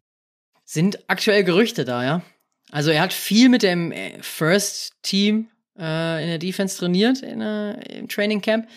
[0.63, 2.21] Sind aktuell Gerüchte da, ja.
[2.71, 7.41] Also er hat viel mit dem äh, First Team äh, in der Defense trainiert in,
[7.41, 8.67] äh, im Training Camp.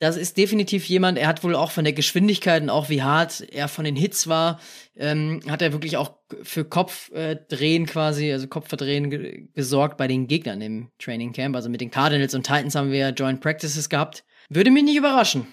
[0.00, 3.42] Das ist definitiv jemand, er hat wohl auch von der Geschwindigkeit und auch wie hart
[3.52, 4.58] er von den Hits war,
[4.96, 10.26] ähm, hat er wirklich auch für Kopfdrehen äh, quasi, also Kopfverdrehen ge gesorgt bei den
[10.26, 11.54] Gegnern im Training Camp.
[11.54, 14.24] Also mit den Cardinals und Titans haben wir Joint Practices gehabt.
[14.48, 15.46] Würde mich nicht überraschen.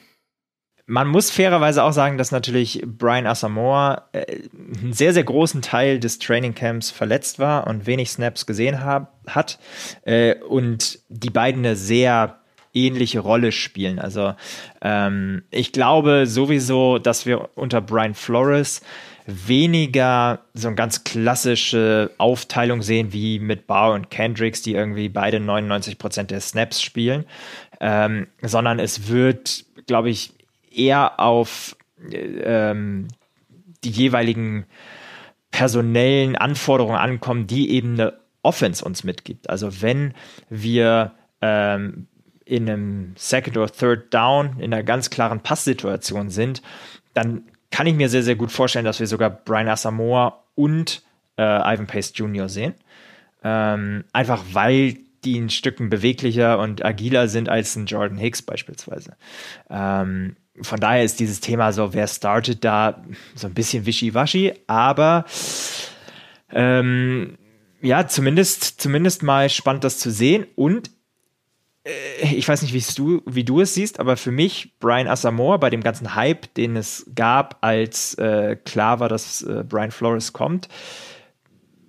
[0.85, 5.99] Man muss fairerweise auch sagen, dass natürlich Brian Asamoah äh, einen sehr, sehr großen Teil
[5.99, 9.59] des Trainingcamps verletzt war und wenig Snaps gesehen hab, hat.
[10.03, 12.39] Äh, und die beiden eine sehr
[12.85, 13.99] ähnliche Rolle spielen.
[13.99, 14.33] Also
[14.81, 18.81] ähm, ich glaube sowieso, dass wir unter Brian Flores
[19.27, 25.39] weniger so eine ganz klassische Aufteilung sehen wie mit Barr und Kendricks, die irgendwie beide
[25.39, 27.25] 99 Prozent der Snaps spielen,
[27.81, 30.31] ähm, sondern es wird, glaube ich,
[30.71, 31.75] eher auf
[32.11, 33.09] ähm,
[33.83, 34.65] die jeweiligen
[35.51, 38.13] personellen Anforderungen ankommen, die eben eine
[38.43, 39.49] Offense uns mitgibt.
[39.49, 40.13] Also wenn
[40.49, 41.11] wir
[41.41, 42.07] ähm,
[42.47, 46.61] in einem Second or Third Down in einer ganz klaren Passsituation sind,
[47.13, 51.03] dann kann ich mir sehr, sehr gut vorstellen, dass wir sogar Brian Asamoah und
[51.37, 52.49] äh, Ivan Pace Jr.
[52.49, 52.73] sehen.
[53.43, 59.15] Ähm, einfach weil die in Stücken beweglicher und agiler sind als ein Jordan Hicks beispielsweise.
[59.69, 63.03] Ähm, von daher ist dieses Thema so, wer startet da
[63.35, 65.25] so ein bisschen wischiwaschi, aber
[66.51, 67.37] ähm,
[67.81, 70.89] ja, zumindest, zumindest mal spannend das zu sehen und
[72.21, 75.81] ich weiß nicht, du, wie du es siehst, aber für mich Brian Asamoah bei dem
[75.81, 80.67] ganzen Hype, den es gab, als äh, klar war, dass äh, Brian Flores kommt,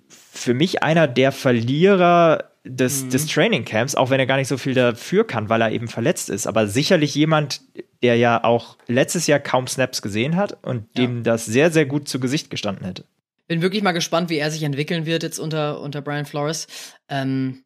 [0.07, 3.09] für mich einer der Verlierer des, mhm.
[3.09, 5.87] des Training Camps, auch wenn er gar nicht so viel dafür kann, weil er eben
[5.87, 6.47] verletzt ist.
[6.47, 7.61] Aber sicherlich jemand,
[8.01, 11.05] der ja auch letztes Jahr kaum Snaps gesehen hat und ja.
[11.05, 13.05] dem das sehr, sehr gut zu Gesicht gestanden hätte.
[13.47, 16.67] Bin wirklich mal gespannt, wie er sich entwickeln wird jetzt unter, unter Brian Flores.
[17.09, 17.63] Ähm,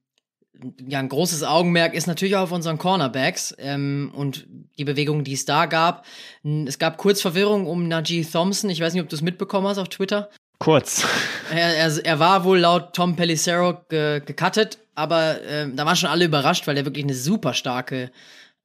[0.88, 4.48] ja, ein großes Augenmerk ist natürlich auch auf unseren Cornerbacks ähm, und
[4.78, 6.06] die Bewegungen, die es da gab.
[6.44, 8.70] Es gab kurz Verwirrung um Najee Thompson.
[8.70, 10.30] Ich weiß nicht, ob du es mitbekommen hast auf Twitter.
[10.60, 11.06] Kurz.
[11.52, 16.10] Er, er, er war wohl laut Tom Pellicero ge, gecuttet, aber äh, da waren schon
[16.10, 18.10] alle überrascht, weil er wirklich eine super starke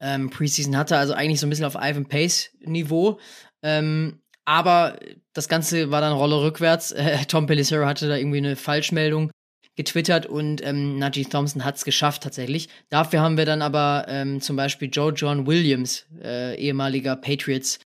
[0.01, 0.97] ähm, Preseason hatte.
[0.97, 3.19] Also eigentlich so ein bisschen auf Ivan Pace Niveau.
[3.63, 4.99] Ähm, aber
[5.35, 6.93] das Ganze war dann Rolle rückwärts.
[6.93, 9.31] Äh, Tom Pellicero hatte da irgendwie eine Falschmeldung
[9.79, 12.69] getwittert und ähm, Najee Thompson hat es geschafft tatsächlich.
[12.91, 17.79] Dafür haben wir dann aber ähm, zum Beispiel Joe John Williams, äh, ehemaliger Patriots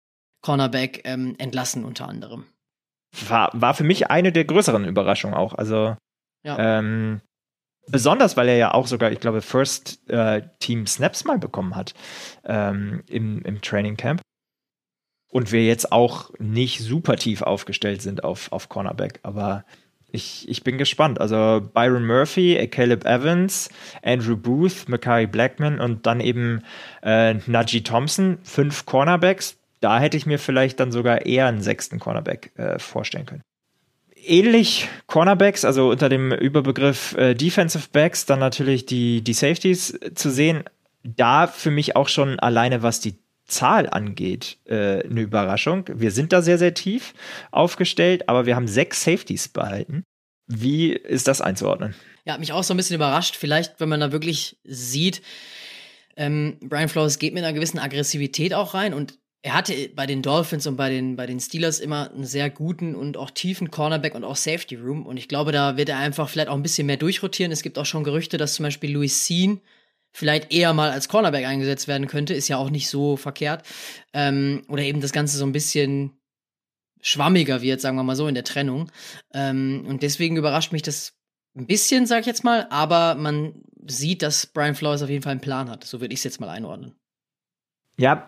[0.42, 2.46] Cornerback, ähm, entlassen unter anderem.
[3.28, 5.54] War, war für mich eine der größeren Überraschungen auch.
[5.54, 5.98] Also
[6.44, 6.80] ja.
[6.80, 7.20] ähm,
[7.88, 11.94] besonders, weil er ja auch sogar, ich glaube, First äh, Team Snaps mal bekommen hat
[12.46, 14.22] ähm, im, im Training Camp.
[15.30, 19.20] Und wir jetzt auch nicht super tief aufgestellt sind auf, auf Cornerback.
[19.24, 19.66] Aber
[20.12, 21.20] ich, ich bin gespannt.
[21.20, 23.70] Also Byron Murphy, Caleb Evans,
[24.04, 26.64] Andrew Booth, Mackay Blackman und dann eben
[27.02, 29.58] äh, Najee Thompson, fünf Cornerbacks.
[29.80, 33.42] Da hätte ich mir vielleicht dann sogar eher einen sechsten Cornerback äh, vorstellen können.
[34.24, 40.30] Ähnlich Cornerbacks, also unter dem Überbegriff äh, Defensive Backs, dann natürlich die, die Safeties zu
[40.30, 40.64] sehen.
[41.04, 43.16] Da für mich auch schon alleine, was die
[43.52, 45.86] Zahl angeht, äh, eine Überraschung.
[45.94, 47.14] Wir sind da sehr, sehr tief
[47.52, 50.04] aufgestellt, aber wir haben sechs Safeties behalten.
[50.48, 51.96] Wie ist das einzuordnen?
[52.26, 53.36] Ja, mich auch so ein bisschen überrascht.
[53.36, 55.22] Vielleicht, wenn man da wirklich sieht,
[56.18, 60.22] ähm, Brian Flores geht mit einer gewissen Aggressivität auch rein und er hatte bei den
[60.22, 64.14] Dolphins und bei den, bei den Steelers immer einen sehr guten und auch tiefen Cornerback
[64.14, 65.06] und auch Safety Room.
[65.06, 67.52] Und ich glaube, da wird er einfach vielleicht auch ein bisschen mehr durchrotieren.
[67.52, 69.60] Es gibt auch schon Gerüchte, dass zum Beispiel Louis Sean
[70.12, 73.66] vielleicht eher mal als Cornerback eingesetzt werden könnte, ist ja auch nicht so verkehrt.
[74.14, 76.20] Ähm, oder eben das Ganze so ein bisschen
[77.02, 78.92] schwammiger wird, sagen wir mal so, in der Trennung.
[79.34, 81.14] Ähm, und deswegen überrascht mich das
[81.56, 85.32] ein bisschen, sag ich jetzt mal, aber man sieht, dass Brian Flores auf jeden Fall
[85.32, 85.84] einen Plan hat.
[85.84, 86.96] So würde ich es jetzt mal einordnen.
[87.98, 88.28] Ja,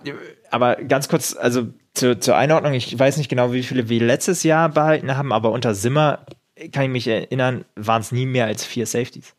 [0.51, 4.43] aber ganz kurz, also zu, zur Einordnung, ich weiß nicht genau, wie viele wir letztes
[4.43, 6.25] Jahr behalten haben, aber unter Simmer
[6.71, 9.35] kann ich mich erinnern, waren es nie mehr als vier Safeties.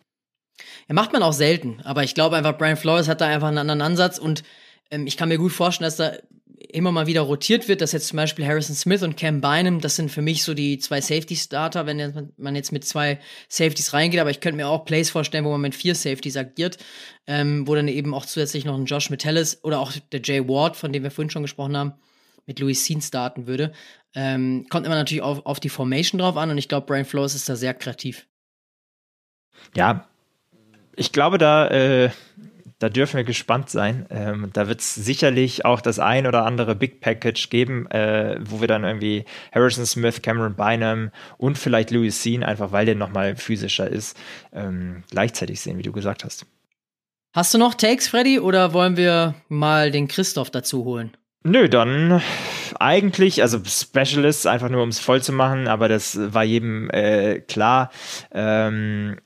[0.88, 3.58] Ja, macht man auch selten, aber ich glaube einfach, Brian Flores hat da einfach einen
[3.58, 4.42] anderen Ansatz und
[4.90, 6.12] ähm, ich kann mir gut vorstellen, dass da
[6.68, 9.96] immer mal wieder rotiert wird, dass jetzt zum Beispiel Harrison Smith und Cam Bynum, das
[9.96, 14.30] sind für mich so die zwei Safety-Starter, wenn man jetzt mit zwei Safeties reingeht, aber
[14.30, 16.78] ich könnte mir auch Plays vorstellen, wo man mit vier Safeties agiert,
[17.26, 20.76] ähm, wo dann eben auch zusätzlich noch ein Josh Metellis oder auch der Jay Ward,
[20.76, 21.94] von dem wir vorhin schon gesprochen haben,
[22.46, 23.72] mit Louis Sean starten würde.
[24.14, 27.34] Ähm, kommt immer natürlich auf, auf die Formation drauf an und ich glaube, Brian Flores
[27.34, 28.26] ist da sehr kreativ.
[29.76, 30.08] Ja,
[30.96, 32.10] ich glaube, da, äh,
[32.78, 34.06] da dürfen wir gespannt sein.
[34.10, 38.60] Ähm, da wird es sicherlich auch das ein oder andere Big Package geben, äh, wo
[38.60, 43.36] wir dann irgendwie Harrison Smith, Cameron Bynum und vielleicht Louis Sean, einfach weil der nochmal
[43.36, 44.18] physischer ist,
[44.52, 46.46] ähm, gleichzeitig sehen, wie du gesagt hast.
[47.34, 51.16] Hast du noch Takes, Freddy, oder wollen wir mal den Christoph dazu holen?
[51.42, 52.22] Nö, dann
[52.78, 57.40] eigentlich, also Specialist, einfach nur um es voll zu machen, aber das war jedem äh,
[57.40, 57.90] klar.
[58.32, 59.18] Ähm,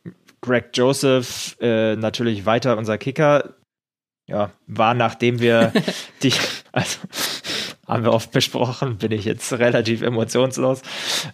[0.48, 3.54] Greg Joseph äh, natürlich weiter unser Kicker.
[4.26, 5.72] Ja, war nachdem wir
[6.22, 6.32] die,
[6.72, 6.98] also
[7.86, 10.82] haben wir oft besprochen, bin ich jetzt relativ emotionslos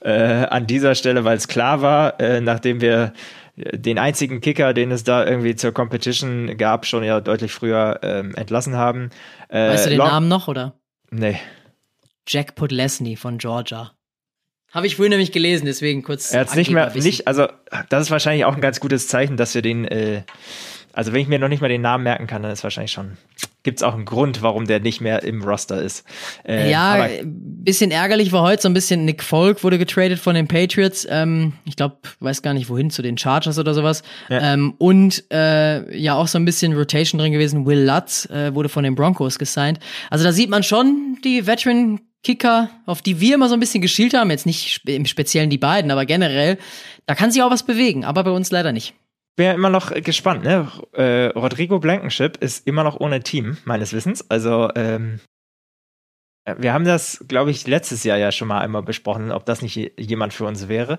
[0.01, 3.13] äh, an dieser Stelle, weil es klar war, äh, nachdem wir
[3.57, 8.35] den einzigen Kicker, den es da irgendwie zur Competition gab, schon ja deutlich früher ähm,
[8.35, 9.11] entlassen haben.
[9.49, 10.75] Äh, weißt du den Long Namen noch, oder?
[11.11, 11.39] Nee.
[12.27, 13.93] Jack Podlesny von Georgia.
[14.75, 16.35] Habe ich vorhin nämlich gelesen, deswegen kurz.
[16.35, 17.47] Er hat nicht mehr, nicht, also
[17.91, 20.23] das ist wahrscheinlich auch ein ganz gutes Zeichen, dass wir den, äh,
[20.93, 23.17] also wenn ich mir noch nicht mal den Namen merken kann, dann ist wahrscheinlich schon,
[23.63, 26.05] gibt es auch einen Grund, warum der nicht mehr im Roster ist.
[26.45, 30.49] Äh, ja, bisschen ärgerlich war heute so ein bisschen Nick Folk wurde getradet von den
[30.49, 31.07] Patriots.
[31.09, 34.03] Ähm, ich glaube, weiß gar nicht wohin, zu den Chargers oder sowas.
[34.29, 34.55] Ja.
[34.55, 37.65] Ähm, und äh, ja auch so ein bisschen Rotation drin gewesen.
[37.65, 39.79] Will Lutz äh, wurde von den Broncos gesigned.
[40.11, 43.83] Also da sieht man schon die Veteran Kicker, auf die wir immer so ein bisschen
[43.83, 46.59] geschielt haben, jetzt nicht im Speziellen die beiden, aber generell,
[47.07, 48.95] da kann sich auch was bewegen, aber bei uns leider nicht.
[49.37, 50.71] Bin ja immer noch gespannt, ne?
[50.93, 54.31] Äh, Rodrigo Blankenship ist immer noch ohne Team, meines Wissens.
[54.31, 55.21] Also, ähm,
[56.59, 59.93] wir haben das, glaube ich, letztes Jahr ja schon mal einmal besprochen, ob das nicht
[59.99, 60.99] jemand für uns wäre.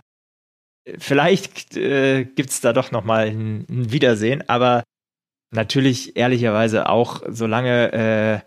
[0.98, 4.84] Vielleicht äh, gibt es da doch noch mal ein, ein Wiedersehen, aber
[5.52, 8.40] natürlich ehrlicherweise auch, solange äh,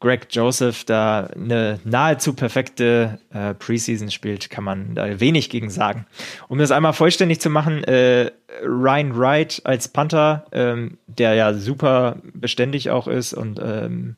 [0.00, 6.06] Greg Joseph da eine nahezu perfekte äh, Preseason spielt, kann man da wenig gegen sagen.
[6.48, 8.30] Um das einmal vollständig zu machen, äh,
[8.62, 14.16] Ryan Wright als Panther, ähm, der ja super beständig auch ist und ähm,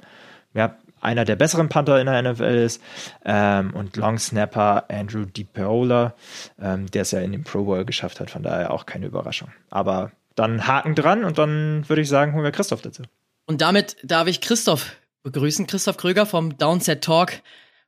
[0.53, 2.83] ja, einer der besseren Panther in der NFL ist,
[3.25, 6.15] ähm, und Long Snapper Andrew DiPaola,
[6.61, 9.49] ähm, der es ja in den Pro Bowl geschafft hat, von daher auch keine Überraschung.
[9.71, 13.03] Aber dann Haken dran und dann würde ich sagen, holen wir Christoph dazu.
[13.47, 15.67] Und damit darf ich Christoph begrüßen.
[15.67, 17.43] Christoph Kröger vom Downset Talk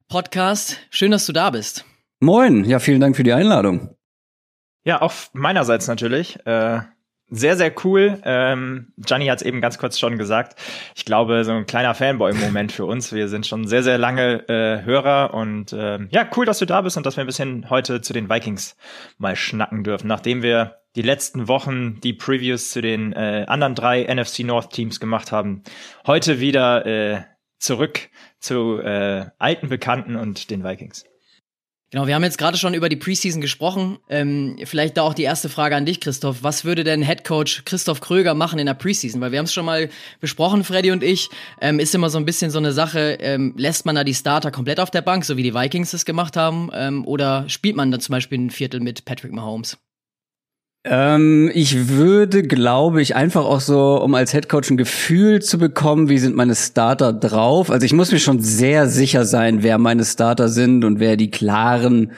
[0.09, 0.79] Podcast.
[0.91, 1.85] Schön, dass du da bist.
[2.21, 3.97] Moin, ja, vielen Dank für die Einladung.
[4.85, 6.39] Ja, auch meinerseits natürlich.
[6.47, 6.81] Äh,
[7.31, 8.21] sehr, sehr cool.
[8.25, 10.61] Ähm, Gianni hat es eben ganz kurz schon gesagt.
[10.95, 13.13] Ich glaube, so ein kleiner Fanboy-Moment für uns.
[13.13, 16.81] Wir sind schon sehr, sehr lange äh, Hörer und äh, ja, cool, dass du da
[16.81, 18.77] bist und dass wir ein bisschen heute zu den Vikings
[19.19, 24.03] mal schnacken dürfen, nachdem wir die letzten Wochen die Previews zu den äh, anderen drei
[24.13, 25.63] NFC North Teams gemacht haben.
[26.07, 27.23] Heute wieder äh,
[27.59, 28.09] zurück
[28.41, 31.05] zu äh, alten Bekannten und den Vikings.
[31.93, 33.99] Genau, wir haben jetzt gerade schon über die Preseason gesprochen.
[34.09, 36.45] Ähm, vielleicht da auch die erste Frage an dich, Christoph.
[36.45, 39.21] Was würde denn Head Coach Christoph Kröger machen in der Preseason?
[39.21, 41.31] Weil wir haben es schon mal besprochen, Freddy und ich.
[41.61, 44.53] Ähm, ist immer so ein bisschen so eine Sache, ähm, lässt man da die Starter
[44.53, 46.71] komplett auf der Bank, so wie die Vikings es gemacht haben?
[46.73, 49.77] Ähm, oder spielt man dann zum Beispiel ein Viertel mit Patrick Mahomes?
[50.83, 56.09] Ähm, ich würde, glaube ich, einfach auch so, um als Headcoach ein Gefühl zu bekommen,
[56.09, 57.71] wie sind meine Starter drauf.
[57.71, 61.31] Also ich muss mir schon sehr sicher sein, wer meine Starter sind und wer die
[61.31, 62.13] klaren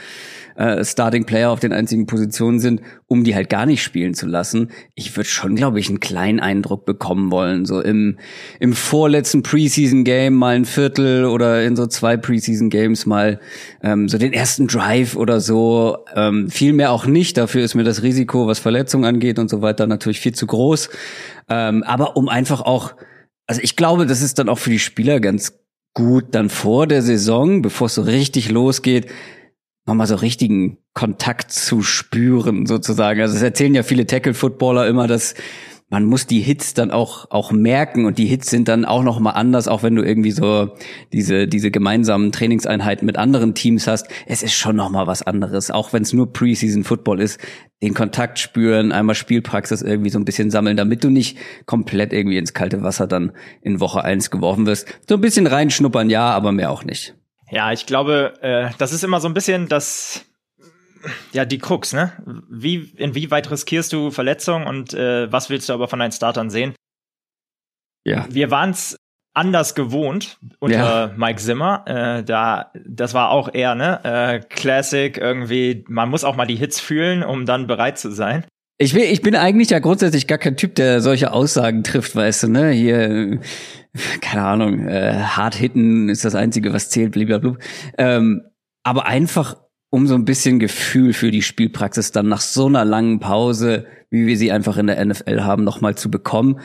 [0.57, 4.27] äh, Starting Player auf den einzigen Positionen sind, um die halt gar nicht spielen zu
[4.27, 4.71] lassen.
[4.95, 7.65] Ich würde schon, glaube ich, einen kleinen Eindruck bekommen wollen.
[7.65, 8.19] So im,
[8.61, 13.41] im vorletzten Preseason Game mal ein Viertel oder in so zwei Preseason Games mal
[13.83, 15.99] ähm, so den ersten Drive oder so.
[16.15, 17.37] Ähm, viel mehr auch nicht.
[17.37, 20.89] Dafür ist mir das Risiko, was Verletzungen angeht und so weiter, natürlich viel zu groß.
[21.49, 22.95] Ähm, aber um einfach auch,
[23.47, 25.59] also ich glaube, das ist dann auch für die Spieler ganz
[25.95, 29.09] gut dann vor der Saison, bevor es so richtig losgeht,
[29.87, 33.21] nochmal so richtigen Kontakt zu spüren, sozusagen.
[33.21, 35.35] Also es erzählen ja viele Tackle-Footballer immer, dass
[35.93, 39.21] man muss die Hits dann auch auch merken und die Hits sind dann auch noch
[39.21, 40.71] mal anders, auch wenn du irgendwie so
[41.13, 44.09] diese diese gemeinsamen Trainingseinheiten mit anderen Teams hast.
[44.25, 47.39] Es ist schon noch mal was anderes, auch wenn es nur Preseason Football ist.
[47.83, 52.39] Den Kontakt spüren, einmal Spielpraxis irgendwie so ein bisschen sammeln, damit du nicht komplett irgendwie
[52.39, 54.89] ins kalte Wasser dann in Woche eins geworfen wirst.
[55.07, 57.15] So ein bisschen reinschnuppern, ja, aber mehr auch nicht.
[57.53, 60.25] Ja, ich glaube, äh, das ist immer so ein bisschen das
[61.33, 62.13] ja die Krux, ne?
[62.49, 66.75] Wie, inwieweit riskierst du Verletzungen und äh, was willst du aber von deinen Startern sehen?
[68.05, 68.27] Ja.
[68.31, 68.97] Wir waren es
[69.35, 71.15] anders gewohnt unter ja.
[71.15, 71.85] Mike Zimmer.
[71.87, 75.85] Äh, da, das war auch eher ne äh, Classic irgendwie.
[75.89, 78.47] Man muss auch mal die Hits fühlen, um dann bereit zu sein.
[78.79, 82.45] Ich, will, ich bin eigentlich ja grundsätzlich gar kein Typ, der solche Aussagen trifft, weißt
[82.45, 82.71] du, ne?
[82.71, 83.41] Hier,
[84.21, 87.57] keine Ahnung, äh, hart hitten ist das Einzige, was zählt, blablabla.
[87.99, 88.43] Ähm,
[88.83, 89.57] aber einfach,
[89.91, 94.27] um so ein bisschen Gefühl für die Spielpraxis dann nach so einer langen Pause, wie
[94.27, 96.61] wir sie einfach in der NFL haben, nochmal zu bekommen.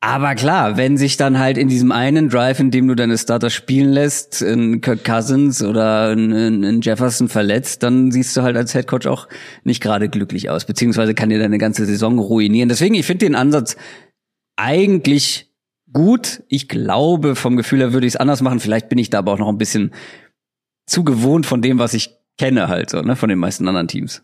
[0.00, 3.48] Aber klar, wenn sich dann halt in diesem einen Drive, in dem du deine Starter
[3.48, 9.06] spielen lässt, in Kirk Cousins oder in, Jefferson verletzt, dann siehst du halt als Headcoach
[9.06, 9.28] auch
[9.62, 12.68] nicht gerade glücklich aus, beziehungsweise kann dir deine ganze Saison ruinieren.
[12.68, 13.76] Deswegen, ich finde den Ansatz
[14.56, 15.53] eigentlich
[15.94, 16.42] gut.
[16.48, 18.60] Ich glaube, vom Gefühl her würde ich es anders machen.
[18.60, 19.92] Vielleicht bin ich da aber auch noch ein bisschen
[20.86, 24.22] zu gewohnt von dem, was ich kenne halt so, ne, von den meisten anderen Teams.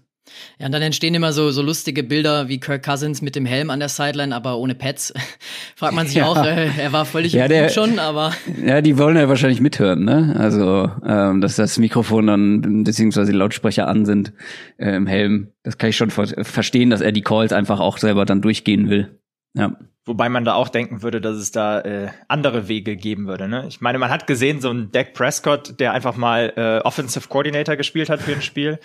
[0.59, 3.71] Ja, und dann entstehen immer so, so lustige Bilder wie Kirk Cousins mit dem Helm
[3.71, 5.13] an der Sideline, aber ohne Pads.
[5.77, 6.27] Fragt man sich ja.
[6.27, 8.33] auch, äh, er war völlig ja, der, schon, aber.
[8.65, 10.37] Ja, die wollen ja wahrscheinlich mithören, ne?
[10.39, 14.33] Also, ähm, dass das Mikrofon dann, beziehungsweise die Lautsprecher an sind
[14.77, 15.49] äh, im Helm.
[15.63, 18.89] Das kann ich schon ver verstehen, dass er die Calls einfach auch selber dann durchgehen
[18.91, 19.19] will.
[19.55, 19.77] Ja.
[20.07, 23.49] Wobei man da auch denken würde, dass es da äh, andere Wege geben würde.
[23.49, 23.67] Ne?
[23.69, 27.77] Ich meine, man hat gesehen, so ein Dak Prescott, der einfach mal äh, Offensive Coordinator
[27.77, 28.79] gespielt hat für ein Spiel.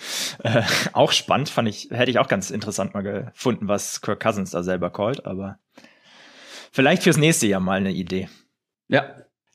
[0.43, 0.63] Äh,
[0.93, 4.61] auch spannend, fand ich, hätte ich auch ganz interessant mal gefunden, was Kirk Cousins da
[4.61, 5.57] selber callt, aber
[6.73, 8.27] vielleicht fürs nächste Jahr mal eine Idee.
[8.89, 9.05] Ja.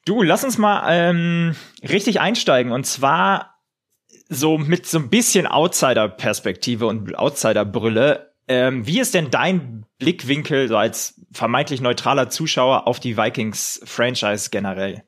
[0.06, 3.60] Du, lass uns mal ähm, richtig einsteigen und zwar
[4.30, 10.76] so mit so ein bisschen Outsider-Perspektive und Outsider-Brille ähm, wie ist denn dein Blickwinkel so
[10.76, 15.04] als vermeintlich neutraler Zuschauer auf die Vikings-Franchise generell?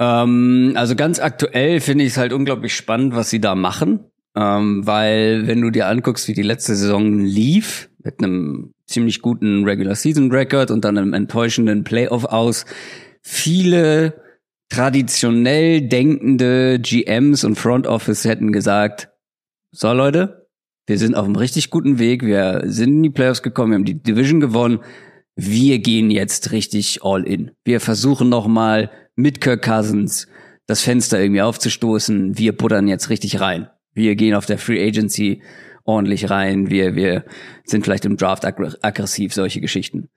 [0.00, 4.00] Ähm, also ganz aktuell finde ich es halt unglaublich spannend, was sie da machen.
[4.34, 9.64] Ähm, weil wenn du dir anguckst, wie die letzte Saison lief, mit einem ziemlich guten
[9.64, 12.64] Regular Season Record und dann einem enttäuschenden Playoff aus,
[13.22, 14.20] viele
[14.70, 19.10] traditionell denkende GMs und Front Office hätten gesagt,
[19.70, 20.37] so Leute,
[20.88, 22.24] wir sind auf einem richtig guten Weg.
[22.24, 23.72] Wir sind in die Playoffs gekommen.
[23.72, 24.80] Wir haben die Division gewonnen.
[25.36, 27.50] Wir gehen jetzt richtig all in.
[27.62, 30.28] Wir versuchen nochmal mit Kirk Cousins
[30.66, 32.38] das Fenster irgendwie aufzustoßen.
[32.38, 33.68] Wir buttern jetzt richtig rein.
[33.92, 35.42] Wir gehen auf der Free Agency
[35.84, 36.70] ordentlich rein.
[36.70, 37.26] Wir, wir
[37.64, 40.08] sind vielleicht im Draft aggressiv, solche Geschichten.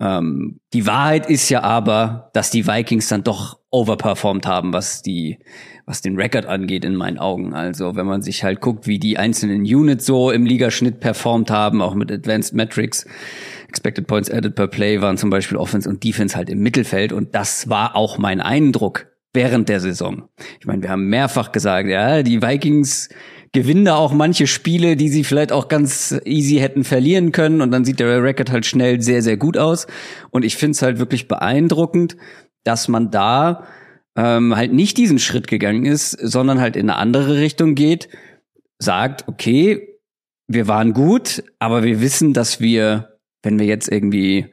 [0.00, 5.38] Ähm, die Wahrheit ist ja aber, dass die Vikings dann doch overperformed haben, was die,
[5.86, 7.52] was den Record angeht, in meinen Augen.
[7.54, 11.82] Also, wenn man sich halt guckt, wie die einzelnen Units so im Ligaschnitt performt haben,
[11.82, 13.06] auch mit Advanced Metrics,
[13.68, 17.34] Expected Points Added per Play waren zum Beispiel Offense und Defense halt im Mittelfeld und
[17.34, 20.28] das war auch mein Eindruck während der Saison.
[20.58, 23.10] Ich meine, wir haben mehrfach gesagt, ja, die Vikings
[23.52, 27.70] gewinnen da auch manche Spiele, die sie vielleicht auch ganz easy hätten verlieren können und
[27.70, 29.86] dann sieht der Record halt schnell sehr, sehr gut aus.
[30.30, 32.16] Und ich finde es halt wirklich beeindruckend,
[32.64, 33.66] dass man da
[34.16, 38.08] ähm, halt nicht diesen Schritt gegangen ist, sondern halt in eine andere Richtung geht,
[38.78, 39.88] sagt, okay,
[40.48, 44.46] wir waren gut, aber wir wissen, dass wir, wenn wir jetzt irgendwie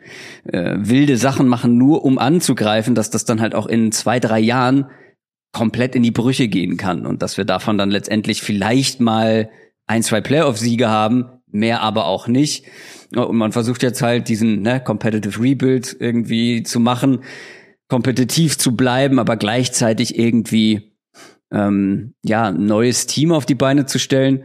[0.45, 4.39] äh, wilde Sachen machen, nur um anzugreifen, dass das dann halt auch in zwei, drei
[4.39, 4.87] Jahren
[5.55, 9.49] komplett in die Brüche gehen kann und dass wir davon dann letztendlich vielleicht mal
[9.87, 12.65] ein, zwei Playoff-Siege haben, mehr aber auch nicht.
[13.15, 17.19] Und man versucht jetzt halt diesen ne, Competitive Rebuild irgendwie zu machen,
[17.87, 20.91] kompetitiv zu bleiben, aber gleichzeitig irgendwie
[21.53, 24.43] ähm, ja ein neues Team auf die Beine zu stellen.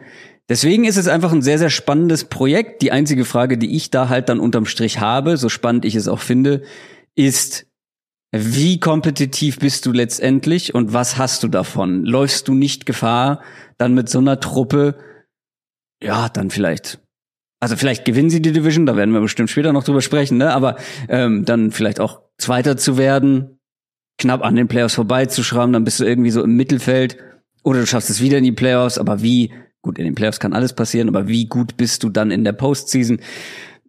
[0.48, 2.82] Deswegen ist es einfach ein sehr, sehr spannendes Projekt.
[2.82, 6.06] Die einzige Frage, die ich da halt dann unterm Strich habe, so spannend ich es
[6.06, 6.62] auch finde,
[7.16, 7.66] ist,
[8.32, 12.04] wie kompetitiv bist du letztendlich und was hast du davon?
[12.04, 13.42] Läufst du nicht Gefahr,
[13.76, 14.96] dann mit so einer Truppe,
[16.02, 17.00] ja, dann vielleicht,
[17.58, 20.52] also vielleicht gewinnen sie die Division, da werden wir bestimmt später noch drüber sprechen, ne?
[20.52, 20.76] aber
[21.08, 23.58] ähm, dann vielleicht auch Zweiter zu werden,
[24.16, 27.18] knapp an den Playoffs vorbeizuschrauben, dann bist du irgendwie so im Mittelfeld
[27.64, 29.52] oder du schaffst es wieder in die Playoffs, aber wie,
[29.82, 32.52] gut, in den Playoffs kann alles passieren, aber wie gut bist du dann in der
[32.52, 33.20] Postseason?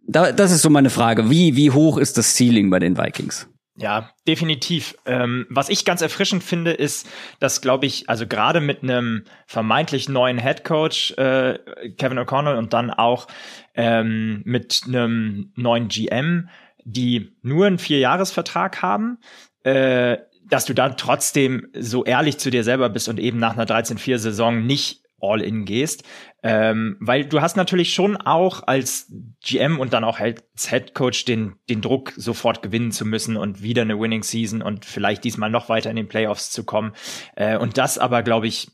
[0.04, 1.30] Da, das ist so meine Frage.
[1.30, 3.48] Wie, wie hoch ist das Ceiling bei den Vikings?
[3.74, 4.94] Ja, definitiv.
[5.06, 7.08] Ähm, was ich ganz erfrischend finde, ist,
[7.40, 11.58] dass, glaube ich, also gerade mit einem vermeintlich neuen Head Coach äh,
[11.96, 13.28] Kevin O'Connell und dann auch
[13.74, 16.50] ähm, mit einem neuen GM,
[16.84, 19.18] die nur einen Vierjahresvertrag haben,
[19.64, 23.64] äh, dass du dann trotzdem so ehrlich zu dir selber bist und eben nach einer
[23.64, 26.02] 13-4-Saison nicht all in gehst.
[26.42, 29.12] Ähm, weil du hast natürlich schon auch als
[29.44, 33.62] GM und dann auch als Head Coach den, den Druck, sofort gewinnen zu müssen und
[33.62, 36.92] wieder eine Winning Season und vielleicht diesmal noch weiter in den Playoffs zu kommen.
[37.36, 38.68] Äh, und das aber, glaube ich,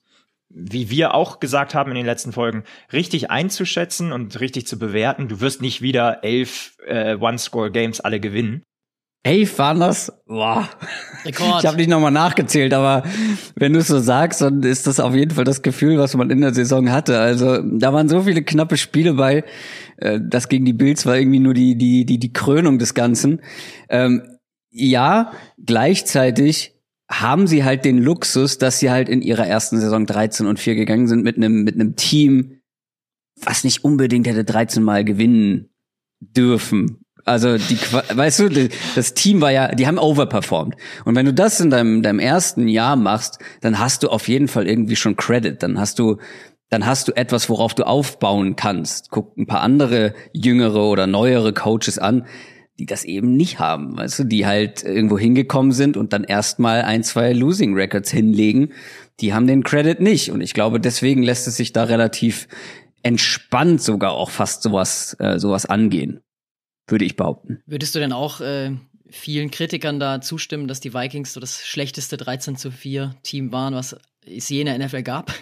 [0.49, 5.29] wie wir auch gesagt haben in den letzten Folgen, richtig einzuschätzen und richtig zu bewerten.
[5.29, 8.63] Du wirst nicht wieder elf äh, One-Score-Games alle gewinnen.
[9.23, 10.13] Elf waren das?
[10.27, 10.69] Boah.
[11.25, 11.63] Rekord.
[11.63, 13.03] Ich habe nicht nochmal nachgezählt, aber
[13.57, 16.31] wenn du es so sagst, dann ist das auf jeden Fall das Gefühl, was man
[16.31, 17.19] in der Saison hatte.
[17.19, 19.45] Also da waren so viele knappe Spiele bei.
[19.97, 23.41] Äh, das gegen die Bills war irgendwie nur die die die die Krönung des Ganzen.
[23.89, 24.23] Ähm,
[24.71, 25.33] ja,
[25.65, 26.75] gleichzeitig
[27.11, 30.75] haben sie halt den Luxus, dass sie halt in ihrer ersten Saison 13 und 4
[30.75, 32.61] gegangen sind mit einem mit einem Team,
[33.43, 35.71] was nicht unbedingt hätte 13 Mal gewinnen
[36.21, 37.01] dürfen.
[37.29, 40.77] Also die, weißt du, das Team war ja, die haben overperformed.
[41.05, 44.49] Und wenn du das in deinem, deinem ersten Jahr machst, dann hast du auf jeden
[44.49, 45.63] Fall irgendwie schon Credit.
[45.63, 46.17] Dann hast du,
[46.71, 49.11] dann hast du etwas, worauf du aufbauen kannst.
[49.11, 52.27] Guck ein paar andere jüngere oder neuere Coaches an,
[52.79, 56.83] die das eben nicht haben, weißt du, die halt irgendwo hingekommen sind und dann erstmal
[56.83, 58.73] ein, zwei Losing Records hinlegen.
[59.21, 60.31] Die haben den Credit nicht.
[60.31, 62.47] Und ich glaube, deswegen lässt es sich da relativ
[63.03, 66.21] entspannt sogar auch fast sowas, äh, sowas angehen.
[66.89, 67.63] Würde ich behaupten.
[67.67, 68.73] Würdest du denn auch äh,
[69.11, 73.75] vielen Kritikern da zustimmen, dass die Vikings so das schlechteste 13 zu 4 Team waren,
[73.75, 75.33] was es je in der NFL gab?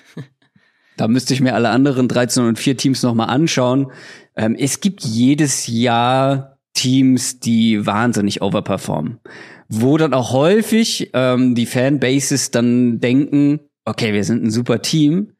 [0.97, 3.92] Da müsste ich mir alle anderen 13 und 4 Teams nochmal anschauen.
[4.34, 9.20] Ähm, es gibt jedes Jahr Teams, die wahnsinnig overperformen.
[9.68, 15.32] Wo dann auch häufig ähm, die Fanbases dann denken, okay, wir sind ein super Team.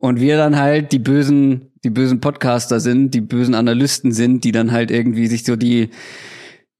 [0.00, 4.52] Und wir dann halt die bösen, die bösen Podcaster sind, die bösen Analysten sind, die
[4.52, 5.90] dann halt irgendwie sich so die,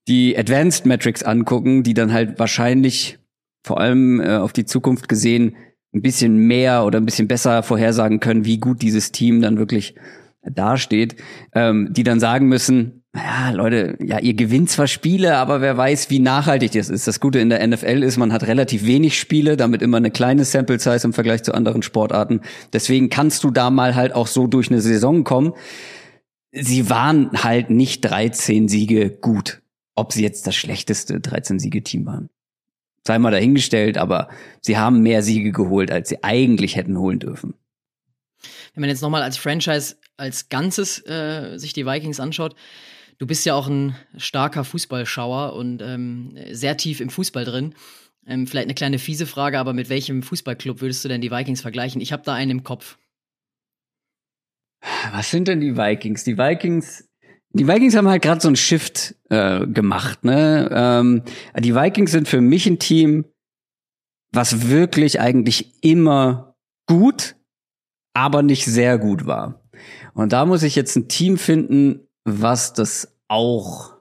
[0.07, 3.17] die Advanced Metrics angucken, die dann halt wahrscheinlich
[3.63, 5.55] vor allem äh, auf die Zukunft gesehen
[5.93, 9.95] ein bisschen mehr oder ein bisschen besser vorhersagen können, wie gut dieses Team dann wirklich
[10.43, 11.15] dasteht,
[11.53, 16.09] ähm, die dann sagen müssen, ja, Leute, ja, ihr gewinnt zwar Spiele, aber wer weiß,
[16.09, 17.07] wie nachhaltig das ist.
[17.07, 20.43] Das Gute in der NFL ist, man hat relativ wenig Spiele, damit immer eine kleine
[20.43, 22.41] Sample Size im Vergleich zu anderen Sportarten.
[22.73, 25.53] Deswegen kannst du da mal halt auch so durch eine Saison kommen.
[26.51, 29.61] Sie waren halt nicht 13 Siege gut.
[29.95, 32.29] Ob sie jetzt das schlechteste 13 Siege Team waren.
[33.07, 34.27] Sei mal dahingestellt, aber
[34.59, 37.53] sie haben mehr Siege geholt, als sie eigentlich hätten holen dürfen.
[38.73, 42.55] Wenn man jetzt nochmal als Franchise als Ganzes äh, sich die Vikings anschaut,
[43.17, 47.73] Du bist ja auch ein starker Fußballschauer und ähm, sehr tief im Fußball drin.
[48.27, 51.61] Ähm, vielleicht eine kleine fiese Frage, aber mit welchem Fußballclub würdest du denn die Vikings
[51.61, 52.01] vergleichen?
[52.01, 52.97] Ich habe da einen im Kopf.
[55.11, 56.23] Was sind denn die Vikings?
[56.23, 57.07] Die Vikings,
[57.51, 60.23] die Vikings haben halt gerade so einen Shift äh, gemacht.
[60.23, 60.69] Ne?
[60.71, 61.23] Ähm,
[61.59, 63.25] die Vikings sind für mich ein Team,
[64.31, 66.55] was wirklich eigentlich immer
[66.87, 67.35] gut,
[68.13, 69.63] aber nicht sehr gut war.
[70.13, 73.95] Und da muss ich jetzt ein Team finden, was das auch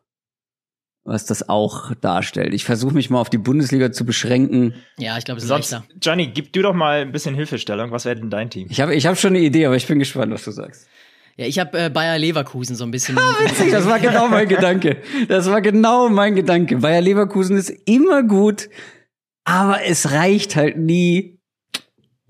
[1.04, 2.54] was das auch darstellt.
[2.54, 4.74] Ich versuche mich mal auf die Bundesliga zu beschränken.
[4.96, 5.86] Ja, ich glaube, es ist Sonst, leichter.
[6.00, 7.90] Johnny, gib du doch mal ein bisschen Hilfestellung.
[7.90, 8.68] Was wäre denn dein Team?
[8.70, 10.88] Ich habe ich hab schon eine Idee, aber ich bin gespannt, was du sagst.
[11.36, 13.18] Ja, ich habe äh, Bayer Leverkusen so ein bisschen.
[13.18, 14.96] Ah, witzig, das war genau mein Gedanke.
[15.28, 16.78] Das war genau mein Gedanke.
[16.78, 18.70] Bayer Leverkusen ist immer gut,
[19.44, 21.38] aber es reicht halt nie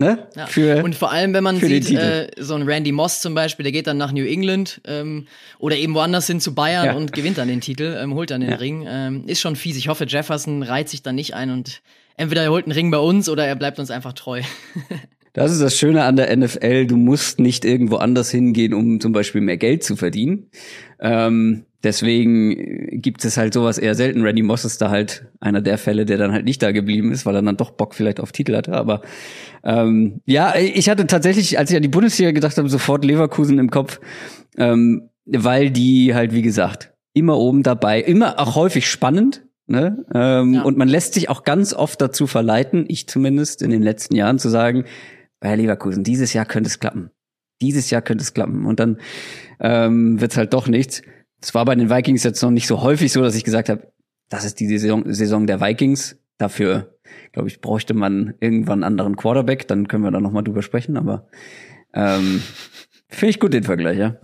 [0.05, 0.26] Ne?
[0.36, 0.46] Ja.
[0.46, 3.72] Für, und vor allem, wenn man sieht, äh, so ein Randy Moss zum Beispiel, der
[3.72, 5.26] geht dann nach New England ähm,
[5.59, 6.92] oder eben woanders hin zu Bayern ja.
[6.92, 8.57] und gewinnt dann den Titel, ähm, holt dann den ja.
[8.57, 8.84] Ring.
[8.86, 9.76] Ähm, ist schon fies.
[9.76, 11.80] Ich hoffe, Jefferson reiht sich dann nicht ein und
[12.16, 14.42] entweder er holt einen Ring bei uns oder er bleibt uns einfach treu.
[15.32, 16.86] das ist das Schöne an der NFL.
[16.86, 20.50] Du musst nicht irgendwo anders hingehen, um zum Beispiel mehr Geld zu verdienen.
[21.00, 24.22] Ähm, Deswegen gibt es halt sowas eher selten.
[24.22, 27.26] Randy Moss ist da halt einer der Fälle, der dann halt nicht da geblieben ist,
[27.26, 28.72] weil er dann doch Bock vielleicht auf Titel hatte.
[28.72, 29.03] Aber
[29.62, 33.70] ähm, ja, ich hatte tatsächlich, als ich an die Bundesliga gedacht habe, sofort Leverkusen im
[33.70, 34.01] Kopf,
[34.57, 39.45] ähm, weil die halt, wie gesagt, immer oben dabei, immer auch häufig spannend.
[39.66, 40.05] Ne?
[40.14, 40.62] Ähm, ja.
[40.62, 44.39] Und man lässt sich auch ganz oft dazu verleiten, ich zumindest in den letzten Jahren,
[44.39, 44.85] zu sagen,
[45.41, 47.11] bei Leverkusen, dieses Jahr könnte es klappen.
[47.61, 48.66] Dieses Jahr könnte es klappen.
[48.66, 48.99] Und dann
[49.61, 51.03] ähm, wird es halt doch nichts.
[51.45, 53.92] Es war bei den Vikings jetzt noch nicht so häufig so, dass ich gesagt habe,
[54.30, 56.18] das ist die Saison, Saison der Vikings.
[56.38, 56.97] Dafür,
[57.32, 59.68] glaube ich, bräuchte man irgendwann einen anderen Quarterback.
[59.68, 60.97] Dann können wir da nochmal drüber sprechen.
[60.97, 61.28] Aber
[61.92, 62.42] ähm,
[63.09, 64.16] finde ich gut den Vergleich, ja.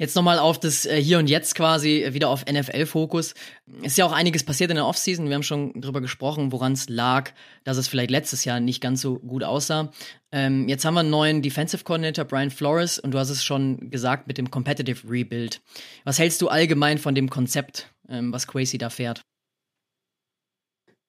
[0.00, 3.34] Jetzt nochmal auf das äh, Hier und Jetzt quasi, äh, wieder auf NFL-Fokus.
[3.82, 5.28] Ist ja auch einiges passiert in der Offseason.
[5.28, 7.32] Wir haben schon drüber gesprochen, woran es lag,
[7.64, 9.92] dass es vielleicht letztes Jahr nicht ganz so gut aussah.
[10.32, 13.90] Ähm, jetzt haben wir einen neuen Defensive Coordinator, Brian Flores, und du hast es schon
[13.90, 15.60] gesagt mit dem Competitive Rebuild.
[16.04, 19.20] Was hältst du allgemein von dem Konzept, ähm, was Quasi da fährt?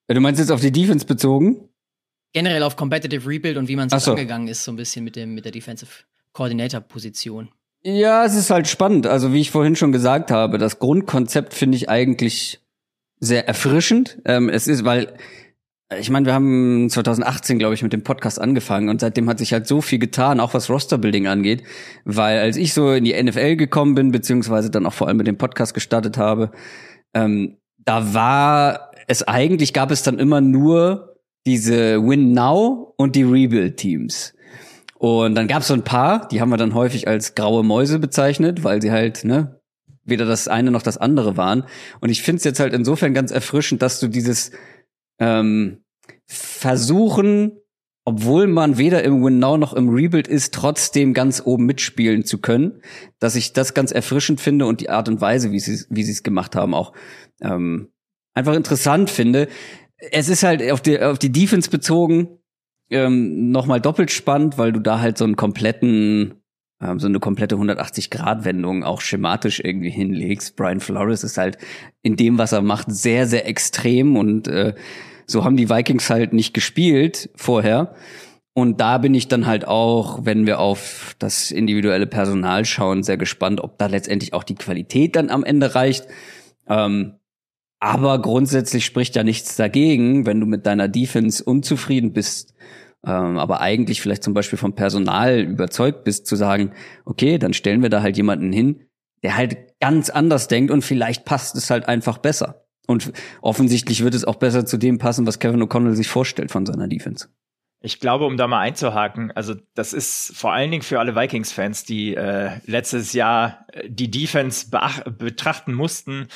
[0.10, 1.70] Du meinst jetzt auf die Defense bezogen?
[2.34, 4.12] Generell auf Competitive Rebuild und wie man es so.
[4.12, 7.52] angegangen ist, so ein bisschen mit, dem, mit der Defensive Coordinator-Position.
[7.84, 9.08] Ja, es ist halt spannend.
[9.08, 12.60] Also wie ich vorhin schon gesagt habe, das Grundkonzept finde ich eigentlich
[13.20, 14.20] sehr erfrischend.
[14.26, 15.16] Ähm, es ist, weil
[16.00, 19.52] ich meine, wir haben 2018, glaube ich, mit dem Podcast angefangen und seitdem hat sich
[19.52, 21.64] halt so viel getan, auch was Rosterbuilding angeht,
[22.06, 25.28] weil als ich so in die NFL gekommen bin, beziehungsweise dann auch vor allem mit
[25.28, 26.52] dem Podcast gestartet habe,
[27.14, 33.24] ähm, da war es eigentlich, gab es dann immer nur diese Win Now und die
[33.24, 34.34] Rebuild Teams.
[35.02, 37.98] Und dann gab es so ein paar, die haben wir dann häufig als graue Mäuse
[37.98, 39.60] bezeichnet, weil sie halt, ne,
[40.04, 41.64] weder das eine noch das andere waren.
[42.02, 44.52] Und ich finde es jetzt halt insofern ganz erfrischend, dass du dieses
[45.20, 45.84] ähm,
[46.28, 47.54] versuchen,
[48.06, 52.38] obwohl man weder im Win Now noch im Rebuild ist, trotzdem ganz oben mitspielen zu
[52.38, 52.84] können,
[53.18, 56.22] dass ich das ganz erfrischend finde und die Art und Weise, wie sie wie es
[56.22, 56.94] gemacht haben, auch
[57.42, 57.90] ähm,
[58.36, 59.48] einfach interessant finde.
[59.98, 62.38] Es ist halt auf die auf die Defense bezogen
[62.92, 66.42] ähm, noch mal doppelt spannend, weil du da halt so einen kompletten
[66.82, 70.56] ähm, so eine komplette 180-Grad-Wendung auch schematisch irgendwie hinlegst.
[70.56, 71.58] Brian Flores ist halt
[72.02, 74.74] in dem, was er macht, sehr, sehr extrem und äh,
[75.28, 77.94] so haben die Vikings halt nicht gespielt vorher.
[78.54, 83.16] Und da bin ich dann halt auch, wenn wir auf das individuelle Personal schauen, sehr
[83.16, 86.06] gespannt, ob da letztendlich auch die Qualität dann am Ende reicht.
[86.68, 87.14] Ähm,
[87.80, 92.54] aber grundsätzlich spricht ja nichts dagegen, wenn du mit deiner Defense unzufrieden bist,
[93.06, 96.74] ähm, aber eigentlich vielleicht zum Beispiel vom Personal überzeugt bist, zu sagen,
[97.06, 98.88] okay, dann stellen wir da halt jemanden hin,
[99.24, 102.66] der halt ganz anders denkt und vielleicht passt es halt einfach besser.
[102.88, 106.66] Und offensichtlich wird es auch besser zu dem passen, was Kevin O'Connell sich vorstellt von
[106.66, 107.30] seiner Defense.
[107.84, 111.84] Ich glaube, um da mal einzuhaken, also das ist vor allen Dingen für alle Vikings-Fans,
[111.84, 114.68] die äh, letztes Jahr äh, die Defense
[115.18, 116.28] betrachten mussten,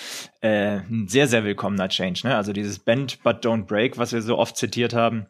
[0.41, 2.21] äh, ein sehr, sehr willkommener Change.
[2.23, 2.35] Ne?
[2.35, 5.27] Also dieses Bend but don't break, was wir so oft zitiert haben.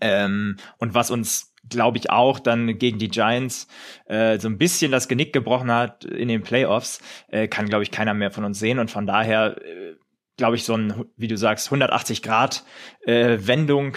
[0.00, 3.68] Ähm, und was uns glaube ich auch dann gegen die Giants
[4.06, 7.90] äh, so ein bisschen das Genick gebrochen hat in den Playoffs, äh, kann glaube ich
[7.90, 9.94] keiner mehr von uns sehen und von daher äh,
[10.36, 12.64] glaube ich, so ein, wie du sagst, 180 Grad
[13.06, 13.96] äh, Wendung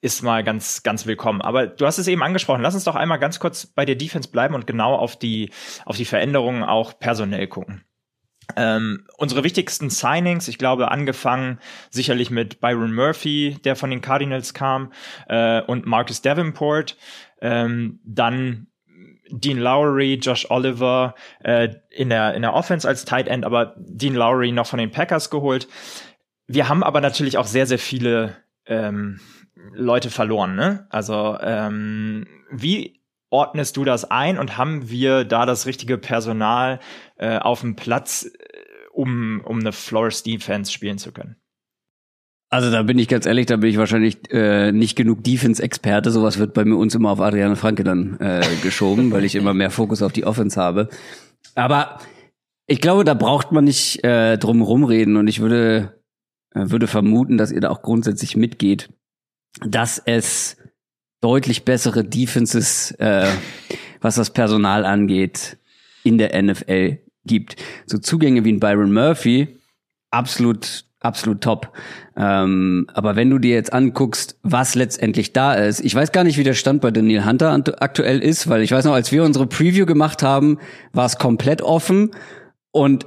[0.00, 1.42] ist mal ganz, ganz willkommen.
[1.42, 2.62] Aber du hast es eben angesprochen.
[2.62, 5.50] Lass uns doch einmal ganz kurz bei der Defense bleiben und genau auf die,
[5.84, 7.84] auf die Veränderungen auch personell gucken.
[8.56, 11.58] Ähm, unsere wichtigsten Signings, ich glaube, angefangen
[11.90, 14.92] sicherlich mit Byron Murphy, der von den Cardinals kam,
[15.28, 16.96] äh, und Marcus Davenport.
[17.40, 18.68] Ähm, dann
[19.30, 24.14] Dean Lowry, Josh Oliver äh, in, der, in der Offense als Tight End, aber Dean
[24.14, 25.68] Lowry noch von den Packers geholt.
[26.46, 28.36] Wir haben aber natürlich auch sehr, sehr viele
[28.66, 29.20] ähm,
[29.72, 30.56] Leute verloren.
[30.56, 30.86] Ne?
[30.90, 32.97] Also ähm, wie
[33.30, 36.80] ordnest du das ein und haben wir da das richtige Personal
[37.16, 38.58] äh, auf dem Platz, äh,
[38.92, 41.36] um, um eine Flores Defense spielen zu können?
[42.50, 46.10] Also da bin ich ganz ehrlich, da bin ich wahrscheinlich äh, nicht genug Defense-Experte.
[46.10, 49.52] Sowas wird bei mir uns immer auf Adriane Franke dann äh, geschoben, weil ich immer
[49.52, 50.88] mehr Fokus auf die Offense habe.
[51.54, 51.98] Aber
[52.66, 56.00] ich glaube, da braucht man nicht äh, drum rumreden und ich würde,
[56.54, 58.88] äh, würde vermuten, dass ihr da auch grundsätzlich mitgeht,
[59.60, 60.56] dass es
[61.20, 63.28] deutlich bessere Defenses, äh,
[64.00, 65.58] was das Personal angeht,
[66.04, 67.56] in der NFL gibt.
[67.86, 69.58] So Zugänge wie ein Byron Murphy,
[70.10, 71.72] absolut absolut top.
[72.16, 76.38] Ähm, aber wenn du dir jetzt anguckst, was letztendlich da ist, ich weiß gar nicht,
[76.38, 79.46] wie der Stand bei Daniel Hunter aktuell ist, weil ich weiß noch, als wir unsere
[79.46, 80.58] Preview gemacht haben,
[80.92, 82.10] war es komplett offen
[82.72, 83.06] und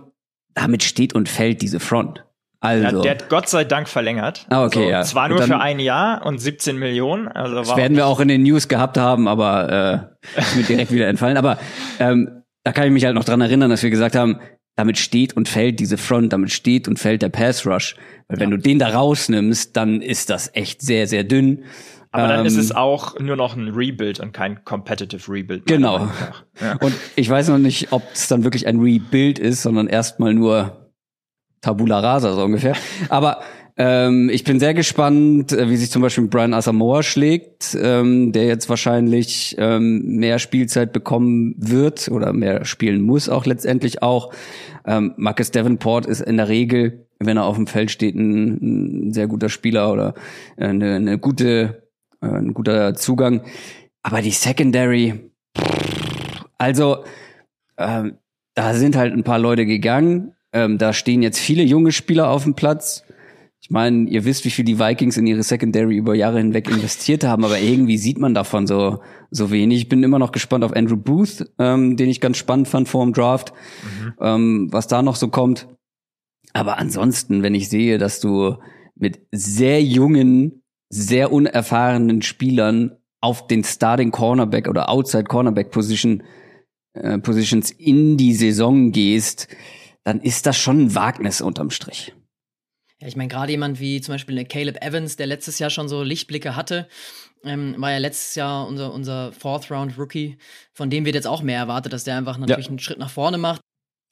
[0.53, 2.23] damit steht und fällt diese Front.
[2.63, 2.97] Also.
[2.97, 4.45] Ja, der hat Gott sei Dank verlängert.
[4.49, 5.01] Ah, okay, also, ja.
[5.01, 7.27] Zwar nur dann, für ein Jahr und 17 Millionen.
[7.27, 10.91] Also das werden wir auch in den News gehabt haben, aber äh, ist mir direkt
[10.91, 11.37] wieder entfallen.
[11.37, 11.57] Aber
[11.99, 14.39] ähm, da kann ich mich halt noch dran erinnern, dass wir gesagt haben,
[14.75, 17.95] damit steht und fällt diese Front, damit steht und fällt der Pass Rush.
[18.27, 18.43] Weil ja.
[18.43, 21.63] wenn du den da rausnimmst, dann ist das echt sehr, sehr dünn.
[22.11, 25.65] Aber dann ist es ähm, auch nur noch ein Rebuild und kein Competitive Rebuild.
[25.65, 26.09] Genau.
[26.61, 26.75] Ja.
[26.81, 30.80] Und ich weiß noch nicht, ob es dann wirklich ein Rebuild ist, sondern erstmal nur
[31.61, 32.75] Tabula Rasa so ungefähr.
[33.09, 33.41] Aber
[33.77, 38.45] ähm, ich bin sehr gespannt, äh, wie sich zum Beispiel Brian Asamoah schlägt, ähm, der
[38.45, 44.33] jetzt wahrscheinlich ähm, mehr Spielzeit bekommen wird oder mehr spielen muss auch letztendlich auch.
[44.85, 49.13] Ähm, Marcus Davenport ist in der Regel, wenn er auf dem Feld steht, ein, ein
[49.13, 50.15] sehr guter Spieler oder
[50.57, 51.83] eine, eine gute,
[52.21, 53.41] äh, ein guter Zugang.
[54.03, 55.31] Aber die Secondary,
[56.57, 57.03] also
[57.77, 58.17] ähm,
[58.53, 60.33] da sind halt ein paar Leute gegangen.
[60.53, 63.03] Ähm, da stehen jetzt viele junge Spieler auf dem Platz.
[63.61, 67.23] Ich meine, ihr wisst, wie viel die Vikings in ihre Secondary über Jahre hinweg investiert
[67.23, 68.99] haben, aber irgendwie sieht man davon so,
[69.29, 69.77] so wenig.
[69.77, 73.05] Ich bin immer noch gespannt auf Andrew Booth, ähm, den ich ganz spannend fand vor
[73.05, 74.13] dem Draft, mhm.
[74.19, 75.67] ähm, was da noch so kommt.
[76.53, 78.57] Aber ansonsten, wenn ich sehe, dass du
[78.95, 86.23] mit sehr jungen, sehr unerfahrenen Spielern auf den Starting Cornerback oder Outside Cornerback Position,
[86.93, 89.47] äh, Positions in die Saison gehst,
[90.03, 92.13] dann ist das schon ein Wagnis unterm Strich.
[92.99, 96.03] Ja, ich meine, gerade jemand wie zum Beispiel Caleb Evans, der letztes Jahr schon so
[96.03, 96.87] Lichtblicke hatte,
[97.43, 100.37] ähm, war ja letztes Jahr unser, unser Fourth-Round-Rookie,
[100.73, 102.69] von dem wird jetzt auch mehr erwartet, dass der einfach natürlich ja.
[102.69, 103.61] einen Schritt nach vorne macht.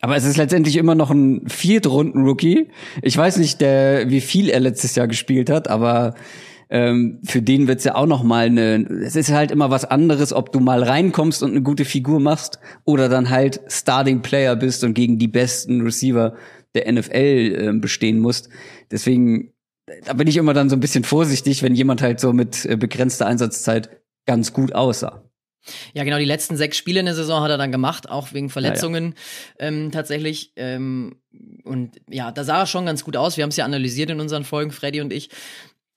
[0.02, 2.70] Aber es ist letztendlich immer noch ein Viertrunden-Rookie.
[3.02, 6.16] Ich weiß nicht, der, wie viel er letztes Jahr gespielt hat, aber
[6.70, 8.86] ähm, für den wird's ja auch noch mal eine.
[9.03, 12.59] Es ist halt immer was anderes, ob du mal reinkommst und eine gute Figur machst
[12.86, 16.36] oder dann halt Starting Player bist und gegen die besten Receiver
[16.76, 18.49] der NFL äh, bestehen musst.
[18.91, 19.53] Deswegen,
[20.05, 22.76] da bin ich immer dann so ein bisschen vorsichtig, wenn jemand halt so mit äh,
[22.76, 23.89] begrenzter Einsatzzeit
[24.28, 25.24] ganz gut aussah.
[25.93, 28.49] Ja, genau, die letzten sechs Spiele in der Saison hat er dann gemacht, auch wegen
[28.49, 29.15] Verletzungen
[29.59, 29.67] ja, ja.
[29.67, 30.53] Ähm, tatsächlich.
[30.55, 31.15] Ähm,
[31.63, 33.38] und ja, da sah er schon ganz gut aus.
[33.38, 35.30] Wir haben es ja analysiert in unseren Folgen, Freddy und ich.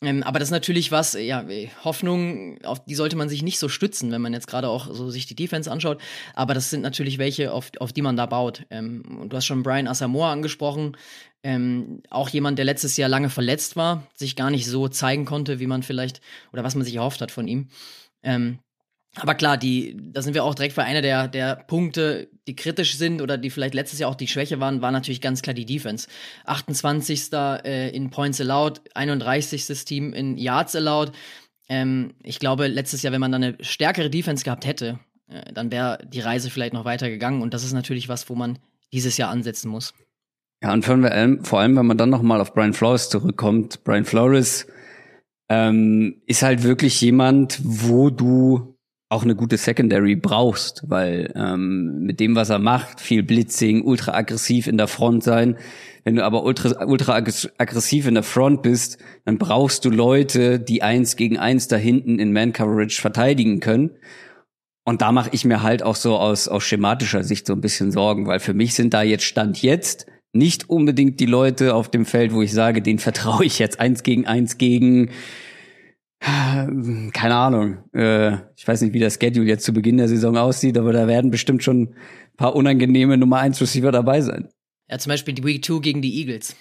[0.03, 1.45] Ähm, aber das ist natürlich was, ja,
[1.85, 5.11] Hoffnung, auf die sollte man sich nicht so stützen, wenn man jetzt gerade auch so
[5.11, 6.01] sich die Defense anschaut.
[6.35, 8.65] Aber das sind natürlich welche, auf, auf die man da baut.
[8.71, 10.97] Ähm, und du hast schon Brian Asamoah angesprochen.
[11.45, 15.61] Ähm, auch jemand, der letztes Jahr lange verletzt war, sich gar nicht so zeigen konnte,
[15.61, 16.21] wie man vielleicht
[16.53, 17.69] oder was man sich erhofft hat von ihm.
[18.23, 18.59] Ähm,
[19.17, 22.97] aber klar, die, da sind wir auch direkt bei einer der, der Punkte, die kritisch
[22.97, 25.67] sind oder die vielleicht letztes Jahr auch die Schwäche waren, war natürlich ganz klar die
[25.67, 26.09] Defense.
[26.47, 27.31] 28.
[27.33, 29.67] Äh, in Points allowed, 31.
[29.85, 31.13] Team in Yards allowed.
[31.69, 34.99] Ähm, ich glaube, letztes Jahr, wenn man dann eine stärkere Defense gehabt hätte,
[35.29, 37.43] äh, dann wäre die Reise vielleicht noch weiter gegangen.
[37.43, 38.59] Und das ist natürlich was, wo man
[38.95, 39.93] dieses Jahr ansetzen muss.
[40.63, 43.85] Ja, und vor allem, allem wenn man dann noch mal auf Brian Flores zurückkommt.
[43.85, 44.67] Brian Flores
[45.51, 48.73] ähm, ist halt wirklich jemand, wo du
[49.13, 54.15] auch eine gute Secondary brauchst, weil ähm, mit dem, was er macht, viel Blitzing, ultra
[54.15, 55.59] aggressiv in der Front sein.
[56.03, 60.83] Wenn du aber ultra, ultra aggressiv in der Front bist, dann brauchst du Leute, die
[60.83, 63.91] eins gegen eins da hinten in Man-Coverage verteidigen können.
[64.85, 67.93] Und da mache ich mir halt auch so aus, aus schematischer Sicht so ein bisschen
[67.93, 72.07] Sorgen, weil für mich sind da jetzt Stand jetzt nicht unbedingt die Leute auf dem
[72.07, 75.11] Feld, wo ich sage, den vertraue ich jetzt eins gegen eins gegen
[76.23, 77.79] keine Ahnung.
[77.93, 81.09] Äh, ich weiß nicht, wie der Schedule jetzt zu Beginn der Saison aussieht, aber da
[81.09, 84.49] werden bestimmt schon ein paar unangenehme Nummer 1 Receiver dabei sein.
[84.89, 86.55] Ja, zum Beispiel die Week 2 gegen die Eagles.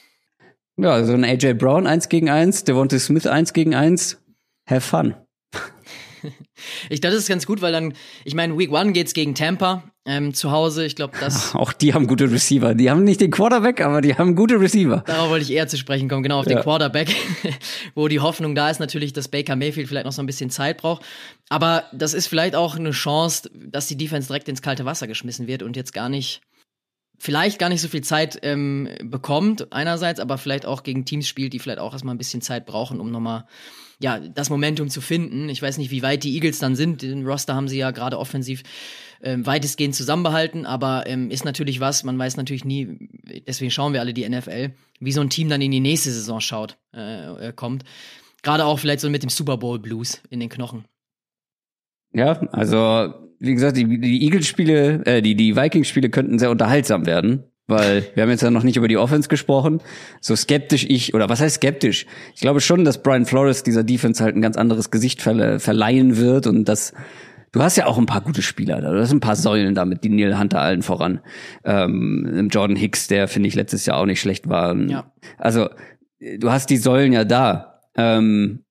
[0.78, 4.20] Ja, so ein AJ Brown 1 gegen 1, Devontae Smith 1 gegen 1.
[4.68, 5.16] Have fun.
[6.90, 7.94] ich dachte, das ist ganz gut, weil dann,
[8.26, 10.86] ich meine, Week One geht's gegen Tampa ähm, zu Hause.
[10.86, 11.54] Ich glaube, das.
[11.56, 12.74] Auch die haben gute Receiver.
[12.74, 15.04] Die haben nicht den Quarterback, aber die haben gute Receiver.
[15.06, 16.56] Darauf wollte ich eher zu sprechen kommen, genau auf ja.
[16.56, 17.16] den Quarterback,
[17.96, 20.78] wo die Hoffnung da ist natürlich, dass Baker Mayfield vielleicht noch so ein bisschen Zeit
[20.78, 21.04] braucht.
[21.50, 25.48] Aber das ist vielleicht auch eine Chance, dass die Defense direkt ins kalte Wasser geschmissen
[25.48, 26.42] wird und jetzt gar nicht
[27.20, 31.54] vielleicht gar nicht so viel Zeit ähm, bekommt, einerseits, aber vielleicht auch gegen Teams spielt,
[31.54, 33.46] die vielleicht auch erstmal ein bisschen Zeit brauchen, um nochmal
[34.00, 35.48] ja, das Momentum zu finden.
[35.48, 37.04] Ich weiß nicht, wie weit die Eagles dann sind.
[37.04, 38.64] Den Roster haben sie ja gerade offensiv
[39.24, 43.10] ähm, weitestgehend zusammenbehalten, aber ähm, ist natürlich was, man weiß natürlich nie,
[43.48, 46.40] deswegen schauen wir alle die NFL, wie so ein Team dann in die nächste Saison
[46.40, 47.84] schaut, äh, äh, kommt.
[48.44, 50.86] Gerade auch vielleicht so mit dem Super Bowl Blues in den Knochen.
[52.14, 57.44] Ja, also wie gesagt, die, die Eagles-Spiele, äh, die, die Vikings-Spiele könnten sehr unterhaltsam werden,
[57.68, 59.82] weil wir haben jetzt ja noch nicht über die Offense gesprochen.
[60.20, 62.06] So skeptisch ich, oder was heißt skeptisch?
[62.36, 66.18] Ich glaube schon, dass Brian Flores dieser Defense halt ein ganz anderes Gesicht verle verleihen
[66.18, 66.94] wird und dass
[67.52, 68.92] du hast ja auch ein paar gute Spieler da.
[68.92, 71.22] Du hast ein paar Säulen damit, die Neil Hunter allen voran.
[71.64, 74.76] Ähm, Jordan Hicks, der finde ich letztes Jahr auch nicht schlecht war.
[74.76, 75.12] Ja.
[75.38, 75.70] Also,
[76.20, 77.82] du hast die Säulen ja da.
[77.96, 78.64] Ähm,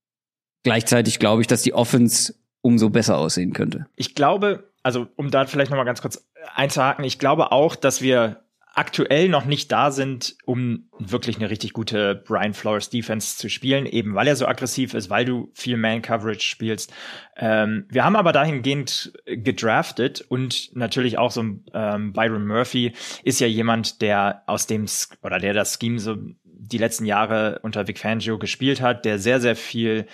[0.62, 3.86] gleichzeitig glaube ich, dass die Offense umso besser aussehen könnte.
[3.96, 8.44] Ich glaube, also um da vielleicht nochmal ganz kurz einzuhaken, ich glaube auch, dass wir
[8.74, 13.86] aktuell noch nicht da sind, um wirklich eine richtig gute Brian Flores Defense zu spielen,
[13.86, 16.92] eben weil er so aggressiv ist, weil du viel Man-Coverage spielst.
[17.36, 21.42] Ähm, wir haben aber dahingehend gedraftet und natürlich auch so
[21.74, 22.92] ähm, Byron Murphy
[23.24, 24.86] ist ja jemand, der aus dem
[25.22, 29.40] oder der das Scheme so die letzten Jahre unter Vic Fangio gespielt hat, der sehr,
[29.40, 30.06] sehr viel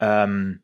[0.00, 0.60] ähm,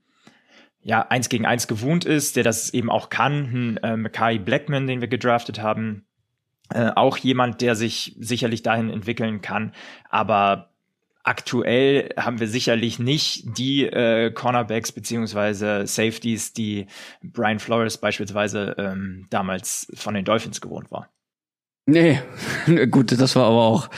[0.82, 3.78] ja, eins gegen eins gewohnt ist, der das eben auch kann.
[3.82, 6.06] Äh, Makai Blackman, den wir gedraftet haben,
[6.72, 9.72] äh, auch jemand, der sich sicherlich dahin entwickeln kann.
[10.08, 10.70] Aber
[11.22, 16.86] aktuell haben wir sicherlich nicht die äh, Cornerbacks beziehungsweise Safeties, die
[17.22, 21.08] Brian Flores beispielsweise ähm, damals von den Dolphins gewohnt war.
[21.86, 22.20] Nee,
[22.90, 23.90] gut, das war aber auch,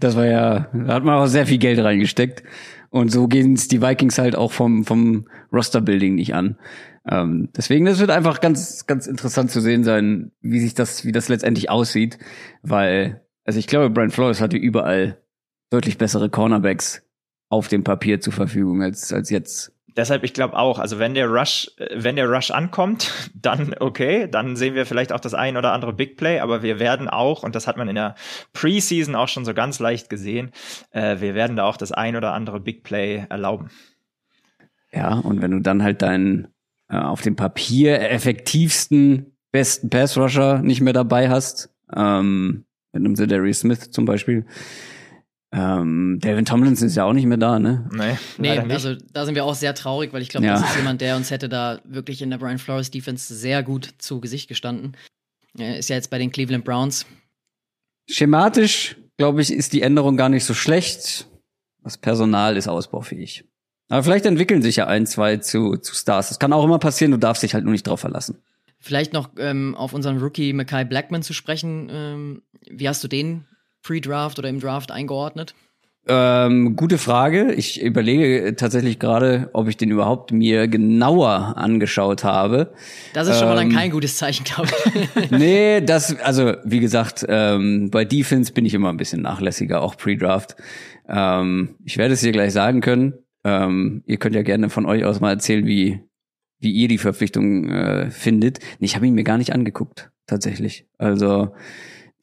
[0.00, 2.42] das war ja, da hat man auch sehr viel Geld reingesteckt.
[2.90, 6.56] Und so gehen es die Vikings halt auch vom, vom Roster-Building nicht an.
[7.08, 11.12] Ähm, deswegen, das wird einfach ganz, ganz interessant zu sehen sein, wie sich das, wie
[11.12, 12.18] das letztendlich aussieht.
[12.62, 15.18] Weil, also ich glaube, Brian Flores hatte überall
[15.70, 17.02] deutlich bessere Cornerbacks
[17.48, 21.28] auf dem Papier zur Verfügung als, als jetzt Deshalb, ich glaube auch, also wenn der
[21.28, 25.56] Rush, äh, wenn der Rush ankommt, dann okay, dann sehen wir vielleicht auch das ein
[25.56, 28.14] oder andere Big Play, aber wir werden auch, und das hat man in der
[28.52, 30.50] Preseason auch schon so ganz leicht gesehen,
[30.90, 33.70] äh, wir werden da auch das ein oder andere Big Play erlauben.
[34.92, 36.48] Ja, und wenn du dann halt deinen
[36.88, 43.90] auf dem Papier effektivsten, besten Pass-Rusher nicht mehr dabei hast, ähm, mit einem Zedarius Smith
[43.90, 44.46] zum Beispiel,
[45.52, 47.88] ähm, David Tomlinson ist ja auch nicht mehr da, ne?
[47.92, 50.54] Nee, Nee, also da sind wir auch sehr traurig, weil ich glaube, Ja.
[50.54, 53.94] das ist jemand, der uns hätte da wirklich in der Brian Flores Defense sehr gut
[53.98, 54.96] zu Gesicht gestanden.
[55.56, 57.06] Er ist ja jetzt bei den Cleveland Browns.
[58.10, 61.28] Schematisch, glaube ich, ist die Änderung gar nicht so schlecht.
[61.84, 63.44] Das Personal ist ausbaufähig.
[63.88, 66.28] Aber vielleicht entwickeln sich ja ein, zwei zu, zu Stars.
[66.28, 68.38] Das kann auch immer passieren, du darfst dich halt nur nicht drauf verlassen.
[68.80, 71.88] Vielleicht noch ähm, auf unseren Rookie Mackay Blackman zu sprechen.
[71.90, 73.44] Ähm, wie hast du den
[73.82, 75.54] Pre-Draft oder im Draft eingeordnet?
[76.06, 77.52] Ähm, gute Frage.
[77.54, 82.74] Ich überlege tatsächlich gerade, ob ich den überhaupt mir genauer angeschaut habe.
[83.14, 84.68] Das ist schon mal dann Ähm, kein gutes Zeichen, glaube
[85.14, 85.30] ich.
[85.30, 89.96] nee, das, also wie gesagt, ähm, bei Defense bin ich immer ein bisschen nachlässiger, auch
[89.96, 90.56] Pre-Draft.
[91.08, 93.14] Ähm, ich werde es dir gleich sagen können.
[93.44, 96.00] Ähm, ihr könnt ja gerne von euch aus mal erzählen, wie,
[96.60, 98.58] wie ihr die Verpflichtung äh, findet.
[98.80, 100.86] Ich habe ihn mir gar nicht angeguckt, tatsächlich.
[100.98, 101.54] Also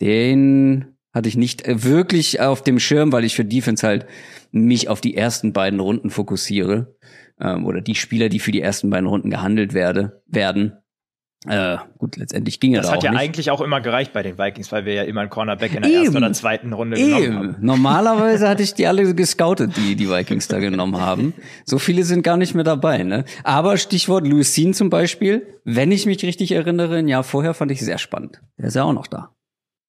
[0.01, 4.07] den hatte ich nicht äh, wirklich auf dem Schirm, weil ich für Defense halt
[4.51, 6.95] mich auf die ersten beiden Runden fokussiere.
[7.39, 10.73] Ähm, oder die Spieler, die für die ersten beiden Runden gehandelt werde, werden.
[11.47, 13.19] Äh, gut, letztendlich ging er Das da hat ja nicht.
[13.19, 15.91] eigentlich auch immer gereicht bei den Vikings, weil wir ja immer einen Cornerback in der
[15.91, 16.17] ersten Eben.
[16.17, 17.35] oder zweiten Runde genommen Eben.
[17.35, 17.55] haben.
[17.61, 21.33] Normalerweise hatte ich die alle gescoutet, die die Vikings da genommen haben.
[21.65, 23.25] So viele sind gar nicht mehr dabei, ne?
[23.43, 27.81] Aber Stichwort Sean zum Beispiel, wenn ich mich richtig erinnere, ein Jahr vorher fand ich
[27.81, 28.39] sehr spannend.
[28.59, 29.31] Der ist ja auch noch da.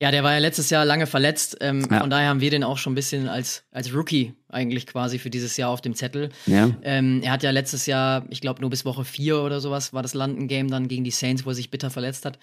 [0.02, 1.58] Ja, der war ja letztes Jahr lange verletzt.
[1.60, 2.00] Ähm, Ja.
[2.00, 5.30] Von daher haben wir den auch schon ein bisschen als, als Rookie eigentlich quasi für
[5.30, 6.30] dieses Jahr auf dem Zettel.
[6.46, 6.70] Ja.
[6.82, 10.02] Ähm, er hat ja letztes Jahr, ich glaube nur bis Woche vier oder sowas, war
[10.02, 12.40] das London-Game dann gegen die Saints, wo er sich bitter verletzt hat.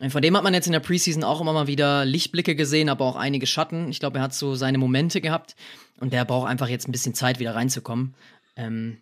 [0.00, 2.88] Und von dem hat man jetzt in der Preseason auch immer mal wieder Lichtblicke gesehen,
[2.88, 3.90] aber auch einige Schatten.
[3.90, 5.56] Ich glaube, er hat so seine Momente gehabt
[6.00, 8.14] und der braucht einfach jetzt ein bisschen Zeit, wieder reinzukommen.
[8.56, 8.96] Ähm,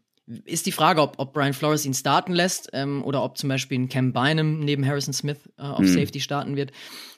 [0.44, 3.78] ist die Frage, ob, ob Brian Flores ihn starten lässt ähm, oder ob zum Beispiel
[3.78, 6.70] ein Cam Bynum neben Harrison Smith äh, auf Safety starten wird,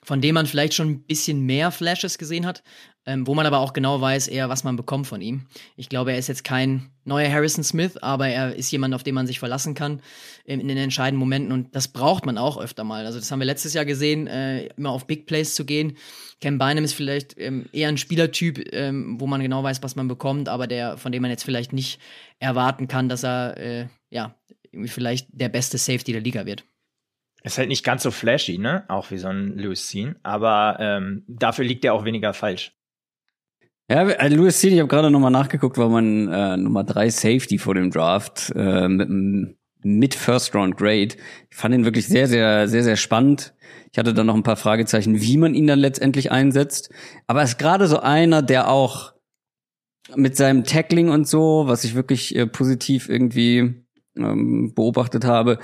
[0.05, 2.62] von dem man vielleicht schon ein bisschen mehr Flashes gesehen hat,
[3.07, 5.46] ähm, wo man aber auch genau weiß, eher, was man bekommt von ihm.
[5.76, 9.14] Ich glaube, er ist jetzt kein neuer Harrison Smith, aber er ist jemand, auf den
[9.14, 10.00] man sich verlassen kann
[10.46, 13.05] ähm, in den entscheidenden Momenten und das braucht man auch öfter mal.
[13.05, 15.96] Also das haben wir letztes Jahr gesehen, äh, immer auf Big Plays zu gehen.
[16.40, 20.09] Cam Bynum ist vielleicht ähm, eher ein Spielertyp, ähm, wo man genau weiß, was man
[20.09, 22.00] bekommt, aber der, von dem man jetzt vielleicht nicht
[22.38, 24.34] erwarten kann, dass er äh, ja
[24.72, 26.64] irgendwie vielleicht der beste Safety der Liga wird.
[27.45, 28.84] Ist halt nicht ganz so flashy, ne?
[28.88, 32.72] Auch wie so ein Louis Sean, aber ähm, dafür liegt er auch weniger falsch.
[33.90, 37.59] Ja, äh, Louis Sean, ich habe gerade nochmal nachgeguckt, war mein äh, Nummer drei Safety
[37.59, 41.14] vor dem Draft äh, mit mit First Round Grade.
[41.51, 43.55] Ich fand ihn wirklich sehr, sehr, sehr, sehr spannend.
[43.92, 46.90] Ich hatte da noch ein paar Fragezeichen, wie man ihn dann letztendlich einsetzt.
[47.26, 49.12] Aber er ist gerade so einer, der auch
[50.16, 53.84] mit seinem Tackling und so, was ich wirklich äh, positiv irgendwie
[54.16, 55.59] ähm, beobachtet habe,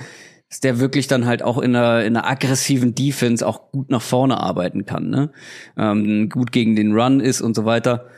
[0.51, 4.01] ist der wirklich dann halt auch in einer, in einer aggressiven Defense auch gut nach
[4.01, 5.31] vorne arbeiten kann, ne?
[5.77, 8.09] Ähm, gut gegen den Run ist und so weiter.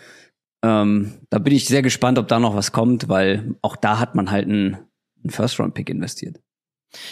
[0.66, 4.16] Ähm, da bin ich sehr gespannt, ob da noch was kommt, weil auch da hat
[4.16, 4.78] man halt einen,
[5.22, 6.40] einen First-Round-Pick investiert.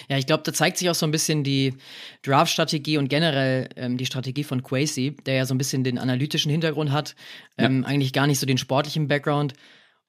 [0.10, 1.76] Ja, ich glaube, da zeigt sich auch so ein bisschen die
[2.24, 6.52] Draft-Strategie und generell ähm, die Strategie von Quasi, der ja so ein bisschen den analytischen
[6.52, 7.16] Hintergrund hat,
[7.58, 9.54] ähm, eigentlich gar nicht so den sportlichen Background.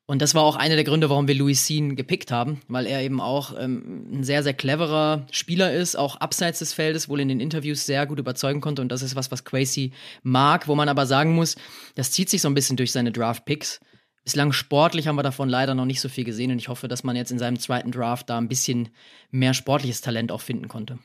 [0.07, 3.03] Und das war auch einer der Gründe, warum wir Louis Sean gepickt haben, weil er
[3.03, 7.29] eben auch ähm, ein sehr, sehr cleverer Spieler ist, auch abseits des Feldes, wohl in
[7.29, 8.83] den Interviews sehr gut überzeugen konnte.
[8.83, 9.93] Und das ist was, was Quasi
[10.23, 11.57] mag, wo man aber sagen muss,
[11.95, 13.81] das zieht sich so ein bisschen durch seine Draft-Picks.
[14.25, 17.05] Bislang sportlich haben wir davon leider noch nicht so viel gesehen und ich hoffe, dass
[17.05, 18.91] man jetzt in seinem zweiten Draft da ein bisschen
[19.31, 20.99] mehr sportliches Talent auch finden konnte.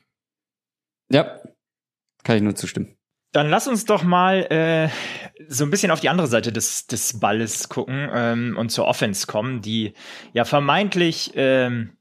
[1.12, 1.40] Ja,
[2.24, 2.97] kann ich nur zustimmen.
[3.34, 4.90] Dann lass uns doch mal äh,
[5.48, 9.28] so ein bisschen auf die andere Seite des, des Balles gucken ähm, und zur Offense
[9.28, 9.94] kommen, die
[10.34, 11.98] ja vermeintlich, ähm,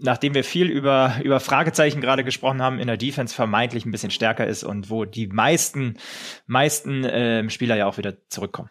[0.00, 4.10] nachdem wir viel über, über Fragezeichen gerade gesprochen haben, in der Defense vermeintlich ein bisschen
[4.10, 5.96] stärker ist und wo die meisten,
[6.46, 8.70] meisten ähm, Spieler ja auch wieder zurückkommen.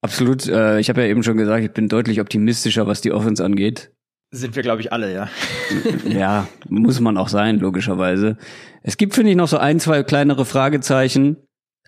[0.00, 0.46] Absolut.
[0.46, 3.92] Äh, ich habe ja eben schon gesagt, ich bin deutlich optimistischer, was die Offense angeht.
[4.30, 5.28] Sind wir, glaube ich, alle, ja.
[6.04, 8.36] ja, muss man auch sein, logischerweise.
[8.82, 11.36] Es gibt, finde ich, noch so ein, zwei kleinere Fragezeichen,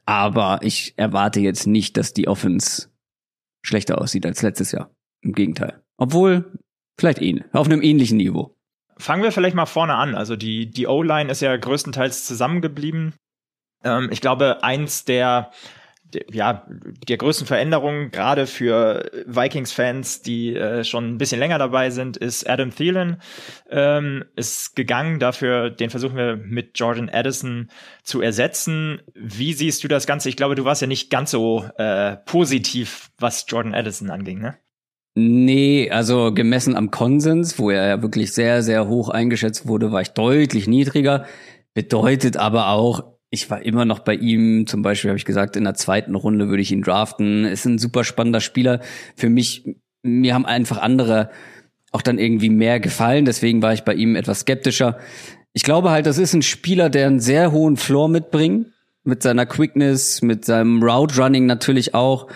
[0.06, 2.88] aber ich erwarte jetzt nicht, dass die Offense
[3.62, 4.90] schlechter aussieht als letztes Jahr.
[5.20, 5.82] Im Gegenteil.
[5.98, 6.58] Obwohl,
[6.98, 8.56] vielleicht ähnlich, auf einem ähnlichen Niveau.
[8.96, 10.14] Fangen wir vielleicht mal vorne an.
[10.14, 13.14] Also die, die O-Line ist ja größtenteils zusammengeblieben.
[13.84, 15.50] Ähm, ich glaube, eins der
[16.30, 16.66] ja,
[17.08, 22.48] der größten Veränderungen, gerade für Vikings-Fans, die äh, schon ein bisschen länger dabei sind, ist
[22.48, 23.20] Adam Thielen
[23.70, 25.18] ähm, ist gegangen.
[25.18, 27.70] Dafür, den versuchen wir mit Jordan Addison
[28.02, 29.02] zu ersetzen.
[29.14, 30.28] Wie siehst du das Ganze?
[30.28, 34.56] Ich glaube, du warst ja nicht ganz so äh, positiv, was Jordan Addison anging, ne?
[35.16, 40.02] Nee, also gemessen am Konsens, wo er ja wirklich sehr, sehr hoch eingeschätzt wurde, war
[40.02, 41.26] ich deutlich niedriger.
[41.74, 45.64] Bedeutet aber auch, ich war immer noch bei ihm, zum Beispiel habe ich gesagt, in
[45.64, 47.44] der zweiten Runde würde ich ihn draften.
[47.44, 48.80] Ist ein super spannender Spieler.
[49.14, 51.30] Für mich, mir haben einfach andere
[51.92, 54.98] auch dann irgendwie mehr gefallen, deswegen war ich bei ihm etwas skeptischer.
[55.52, 58.68] Ich glaube halt, das ist ein Spieler, der einen sehr hohen Floor mitbringt,
[59.02, 62.28] mit seiner Quickness, mit seinem Route Running natürlich auch.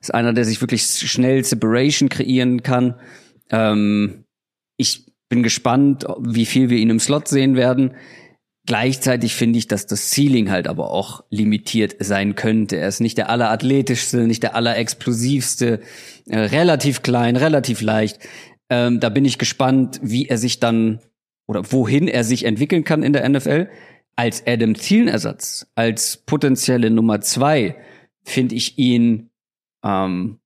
[0.00, 2.94] Ist einer, der sich wirklich schnell Separation kreieren kann.
[3.50, 4.24] Ähm,
[4.76, 7.94] ich bin gespannt, wie viel wir ihn im Slot sehen werden.
[8.66, 12.76] Gleichzeitig finde ich, dass das Ceiling halt aber auch limitiert sein könnte.
[12.76, 15.80] Er ist nicht der allerathletischste, nicht der allerexplosivste,
[16.26, 18.18] äh, relativ klein, relativ leicht.
[18.68, 20.98] Ähm, da bin ich gespannt, wie er sich dann
[21.46, 23.68] oder wohin er sich entwickeln kann in der NFL.
[24.16, 27.76] Als Adam Thielen-Ersatz, als potenzielle Nummer zwei,
[28.24, 29.30] finde ich ihn,
[29.84, 30.40] ähm,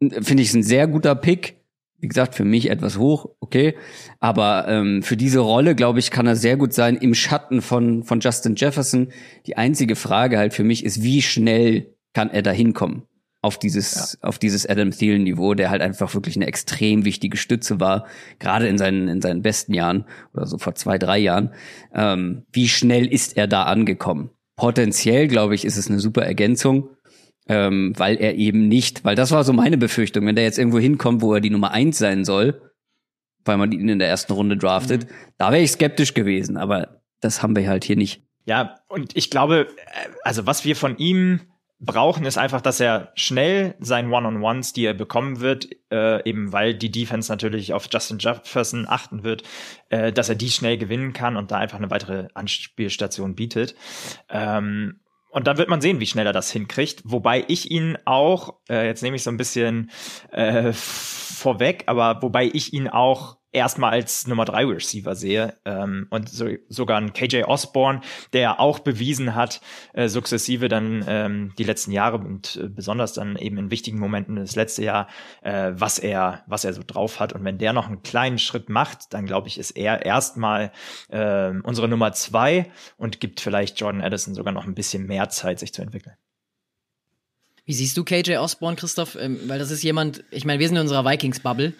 [0.00, 1.56] finde ich es ein sehr guter Pick.
[2.04, 3.76] Wie gesagt, für mich etwas hoch, okay.
[4.20, 8.02] Aber ähm, für diese Rolle, glaube ich, kann er sehr gut sein im Schatten von,
[8.02, 9.08] von Justin Jefferson.
[9.46, 13.04] Die einzige Frage halt für mich ist, wie schnell kann er da hinkommen?
[13.40, 14.28] auf dieses ja.
[14.28, 18.06] auf dieses Adam Thielen Niveau, der halt einfach wirklich eine extrem wichtige Stütze war,
[18.38, 21.52] gerade in seinen in seinen besten Jahren oder so vor zwei drei Jahren.
[21.94, 24.28] Ähm, wie schnell ist er da angekommen?
[24.56, 26.90] Potenziell glaube ich, ist es eine super Ergänzung
[27.48, 30.78] ähm, weil er eben nicht, weil das war so meine Befürchtung, wenn der jetzt irgendwo
[30.78, 32.60] hinkommt, wo er die Nummer eins sein soll,
[33.44, 35.14] weil man ihn in der ersten Runde draftet, mhm.
[35.38, 38.22] da wäre ich skeptisch gewesen, aber das haben wir halt hier nicht.
[38.46, 41.40] Ja, und ich glaube, äh, also was wir von ihm
[41.80, 46.74] brauchen, ist einfach, dass er schnell seinen One-on-Ones, die er bekommen wird, äh, eben weil
[46.74, 49.42] die Defense natürlich auf Justin Jefferson achten wird,
[49.90, 53.74] äh, dass er die schnell gewinnen kann und da einfach eine weitere Anspielstation bietet.
[54.30, 55.00] Ähm,
[55.34, 57.02] und dann wird man sehen, wie schnell er das hinkriegt.
[57.04, 59.90] Wobei ich ihn auch, äh, jetzt nehme ich so ein bisschen
[60.30, 66.28] äh, vorweg, aber wobei ich ihn auch erstmal als Nummer 3 Receiver sehe ähm, und
[66.28, 68.00] so, sogar ein KJ Osborne,
[68.32, 69.60] der auch bewiesen hat,
[69.92, 74.36] äh, sukzessive dann ähm, die letzten Jahre und äh, besonders dann eben in wichtigen Momenten
[74.36, 75.08] das letzte Jahr,
[75.42, 78.68] äh, was er was er so drauf hat und wenn der noch einen kleinen Schritt
[78.68, 80.72] macht, dann glaube ich, ist er erstmal
[81.08, 85.60] äh, unsere Nummer 2 und gibt vielleicht Jordan Addison sogar noch ein bisschen mehr Zeit,
[85.60, 86.16] sich zu entwickeln.
[87.66, 89.16] Wie siehst du KJ Osborne, Christoph?
[89.18, 91.72] Ähm, weil das ist jemand, ich meine, wir sind in unserer Vikings-Bubble.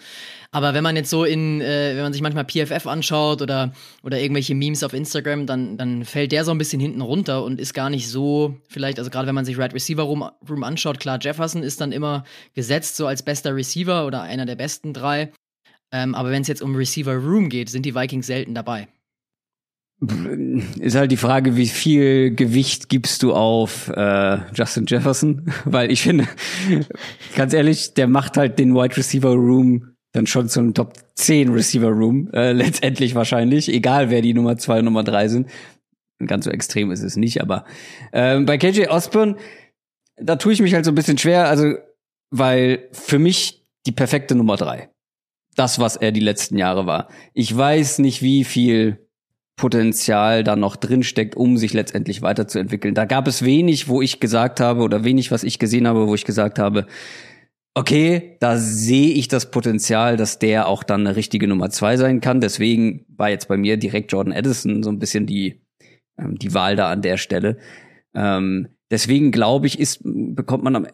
[0.50, 3.72] Aber wenn man jetzt so in, äh, wenn man sich manchmal PFF anschaut oder,
[4.02, 7.60] oder irgendwelche Memes auf Instagram, dann, dann fällt der so ein bisschen hinten runter und
[7.60, 11.00] ist gar nicht so, vielleicht, also gerade wenn man sich Right Receiver Room, Room anschaut,
[11.00, 12.24] klar, Jefferson ist dann immer
[12.54, 15.32] gesetzt so als bester Receiver oder einer der besten drei.
[15.92, 18.88] Ähm, aber wenn es jetzt um Receiver Room geht, sind die Vikings selten dabei.
[20.80, 25.52] Ist halt die Frage, wie viel Gewicht gibst du auf äh, Justin Jefferson?
[25.64, 26.26] Weil ich finde,
[27.36, 31.88] ganz ehrlich, der macht halt den Wide Receiver Room dann schon zum Top 10 Receiver
[31.88, 35.50] Room, äh, letztendlich wahrscheinlich, egal wer die Nummer 2 und Nummer 3 sind.
[36.24, 37.64] Ganz so extrem ist es nicht, aber
[38.12, 39.36] ähm, bei KJ Osborne,
[40.16, 41.74] da tue ich mich halt so ein bisschen schwer, also
[42.30, 44.88] weil für mich die perfekte Nummer 3.
[45.56, 47.08] Das, was er die letzten Jahre war.
[47.32, 49.03] Ich weiß nicht, wie viel
[49.56, 52.94] Potenzial da noch drinsteckt, um sich letztendlich weiterzuentwickeln.
[52.94, 56.14] Da gab es wenig, wo ich gesagt habe, oder wenig, was ich gesehen habe, wo
[56.14, 56.86] ich gesagt habe,
[57.74, 62.20] okay, da sehe ich das Potenzial, dass der auch dann eine richtige Nummer zwei sein
[62.20, 62.40] kann.
[62.40, 65.62] Deswegen war jetzt bei mir direkt Jordan Addison so ein bisschen die,
[66.18, 67.58] ähm, die Wahl da an der Stelle.
[68.14, 70.86] Ähm, deswegen glaube ich, ist, bekommt man am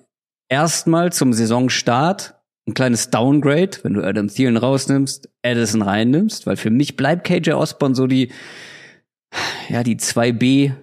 [0.49, 6.71] erstmal zum Saisonstart ein kleines Downgrade, wenn du Adam Thielen rausnimmst, Addison reinnimmst, weil für
[6.71, 8.31] mich bleibt KJ Osborne so die,
[9.69, 10.75] ja, die 2B,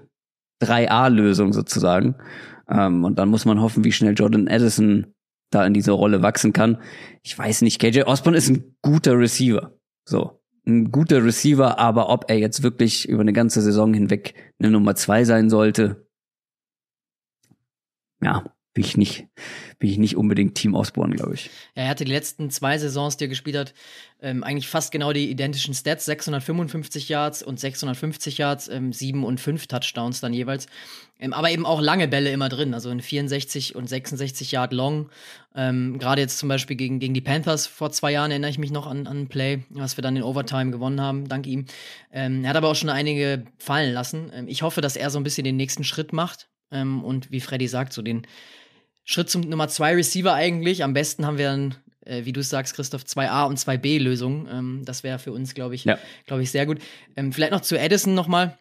[0.61, 2.15] 3A-Lösung sozusagen.
[2.69, 5.13] Ähm, und dann muss man hoffen, wie schnell Jordan Addison
[5.51, 6.81] da in diese Rolle wachsen kann.
[7.23, 9.77] Ich weiß nicht, KJ Osborne ist ein guter Receiver.
[10.05, 10.41] So.
[10.65, 14.95] Ein guter Receiver, aber ob er jetzt wirklich über eine ganze Saison hinweg eine Nummer
[14.95, 16.07] zwei sein sollte,
[18.21, 18.43] ja,
[18.77, 19.27] bin ich nicht,
[19.79, 21.49] bin ich nicht unbedingt Team Osborne, glaube ich.
[21.73, 23.73] Ja, er hatte die letzten zwei Saisons, die er gespielt hat,
[24.21, 29.39] ähm, eigentlich fast genau die identischen Stats, 655 Yards und 650 Yards, ähm, sieben und
[29.39, 30.67] fünf Touchdowns dann jeweils.
[31.19, 35.09] Ähm, aber eben auch lange Bälle immer drin, also in 64 und 66 Yard long.
[35.55, 38.69] Ähm, Gerade jetzt zum Beispiel gegen, gegen die Panthers vor zwei Jahren erinnere ich mich
[38.69, 41.65] noch an, an ein Play, was wir dann in Overtime gewonnen haben, dank ihm.
[42.11, 44.31] Ähm, er hat aber auch schon einige fallen lassen.
[44.35, 47.39] Ähm, ich hoffe, dass er so ein bisschen den nächsten Schritt macht Ähm, und wie
[47.39, 48.27] Freddy sagt, so den
[49.09, 50.83] Schritt zum Nummer zwei Receiver eigentlich.
[50.83, 54.47] Am besten haben wir dann, äh, wie du sagst, Christoph, 2A und 2B-Lösungen.
[54.51, 55.97] Ähm, das wäre für uns, glaube ich, Ja.
[56.25, 56.79] glaube ich, sehr gut.
[57.15, 58.57] Ähm, vielleicht noch zu Edison nochmal.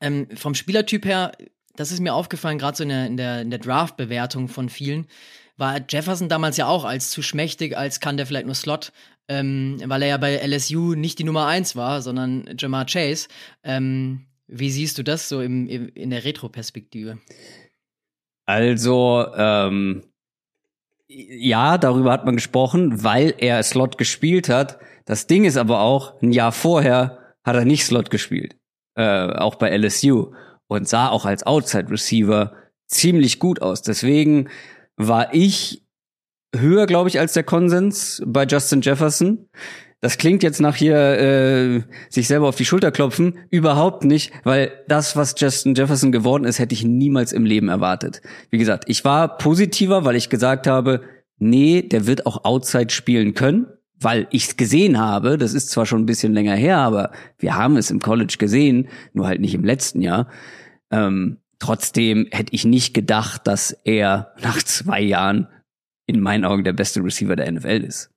[0.00, 1.32] Ähm, vom Spielertyp her,
[1.74, 5.08] das ist mir aufgefallen, gerade so in der, in der, in der Draft-Bewertung von vielen,
[5.56, 8.92] war Jefferson damals ja auch als zu schmächtig, als kann der vielleicht nur Slot,
[9.26, 13.26] ähm, weil er ja bei LSU nicht die Nummer eins war, sondern Jamar Chase.
[13.64, 17.18] Ähm, wie siehst du das so im, im, in der Retro-Perspektive?
[18.46, 20.04] Also, ähm,
[21.06, 24.78] ja, darüber hat man gesprochen, weil er Slot gespielt hat.
[25.04, 28.56] Das Ding ist aber auch, ein Jahr vorher hat er nicht Slot gespielt.
[28.96, 30.32] Äh, auch bei LSU.
[30.66, 32.54] Und sah auch als Outside Receiver
[32.86, 33.82] ziemlich gut aus.
[33.82, 34.48] Deswegen
[34.96, 35.84] war ich
[36.54, 39.48] höher, glaube ich, als der Konsens bei Justin Jefferson.
[40.04, 41.80] Das klingt jetzt nach hier äh,
[42.10, 43.38] sich selber auf die Schulter klopfen.
[43.48, 48.20] Überhaupt nicht, weil das, was Justin Jefferson geworden ist, hätte ich niemals im Leben erwartet.
[48.50, 51.00] Wie gesagt, ich war positiver, weil ich gesagt habe,
[51.38, 53.64] nee, der wird auch Outside spielen können,
[53.98, 55.38] weil ich es gesehen habe.
[55.38, 58.88] Das ist zwar schon ein bisschen länger her, aber wir haben es im College gesehen,
[59.14, 60.28] nur halt nicht im letzten Jahr.
[60.90, 65.48] Ähm, trotzdem hätte ich nicht gedacht, dass er nach zwei Jahren
[66.04, 68.13] in meinen Augen der beste Receiver der NFL ist.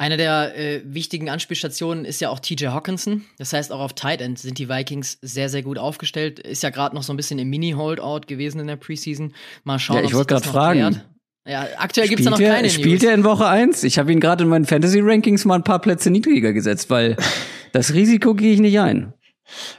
[0.00, 3.26] Eine der äh, wichtigen Anspielstationen ist ja auch TJ Hawkinson.
[3.36, 6.38] Das heißt, auch auf Tight End sind die Vikings sehr, sehr gut aufgestellt.
[6.38, 9.34] Ist ja gerade noch so ein bisschen im Mini-Holdout gewesen in der Preseason.
[9.64, 10.78] Mal schauen, Ja, ich wollte noch fragen.
[10.78, 11.06] klärt.
[11.46, 13.10] Ja, aktuell gibt's da noch er, keine Spielt News.
[13.10, 13.84] er in Woche eins?
[13.84, 17.16] Ich habe ihn gerade in meinen Fantasy-Rankings mal ein paar Plätze niedriger gesetzt, weil
[17.72, 19.12] das Risiko gehe ich nicht ein.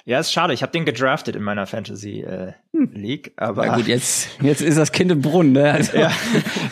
[0.05, 0.53] Ja, ist schade.
[0.53, 4.77] Ich habe den gedraftet in meiner Fantasy äh, League, aber Ja gut, jetzt, jetzt ist
[4.77, 5.53] das Kind im Brunnen.
[5.53, 5.71] Ne?
[5.71, 6.11] Also, ja.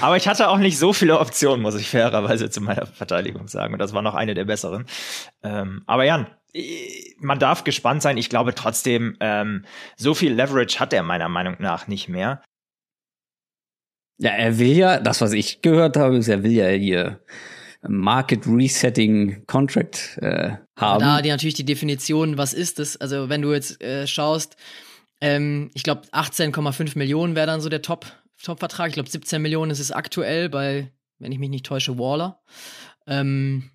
[0.01, 3.73] Aber ich hatte auch nicht so viele Optionen, muss ich fairerweise zu meiner Verteidigung sagen.
[3.73, 4.85] Und das war noch eine der besseren.
[5.43, 6.27] Ähm, aber Jan,
[7.19, 8.17] man darf gespannt sein.
[8.17, 12.41] Ich glaube trotzdem, ähm, so viel Leverage hat er meiner Meinung nach nicht mehr.
[14.17, 17.21] Ja, er will ja, das, was ich gehört habe, ist, er will ja hier
[17.87, 20.99] Market Resetting Contract äh, haben.
[20.99, 22.97] Da die natürlich die Definition, was ist es?
[22.97, 24.57] Also wenn du jetzt äh, schaust,
[25.21, 28.05] ähm, ich glaube 18,5 Millionen wäre dann so der Top
[28.41, 28.89] Top-Vertrag.
[28.89, 32.41] Ich glaube 17 Millionen ist es aktuell bei, wenn ich mich nicht täusche, Waller.
[33.05, 33.69] Ähm,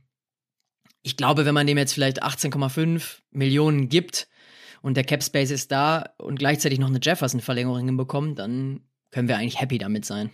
[1.03, 4.27] ich glaube, wenn man dem jetzt vielleicht 18,5 Millionen gibt
[4.81, 8.81] und der Cap Space ist da und gleichzeitig noch eine Jefferson-Verlängerung hinbekommt, dann
[9.11, 10.31] können wir eigentlich happy damit sein.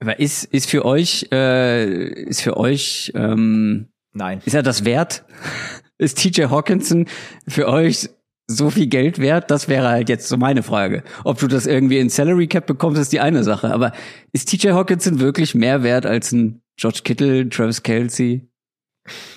[0.00, 4.42] Aber ist, ist für euch, äh, ist für euch, ähm, Nein.
[4.44, 5.24] ist er das wert?
[5.98, 7.06] ist TJ Hawkinson
[7.48, 8.10] für euch
[8.46, 9.50] so viel Geld wert?
[9.50, 11.02] Das wäre halt jetzt so meine Frage.
[11.24, 13.72] Ob du das irgendwie in Salary Cap bekommst, ist die eine Sache.
[13.72, 13.92] Aber
[14.32, 18.48] ist TJ Hawkinson wirklich mehr wert als ein George Kittle, Travis Kelsey?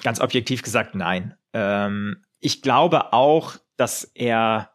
[0.03, 1.35] Ganz objektiv gesagt, nein.
[1.53, 4.71] Ähm, ich glaube auch, dass er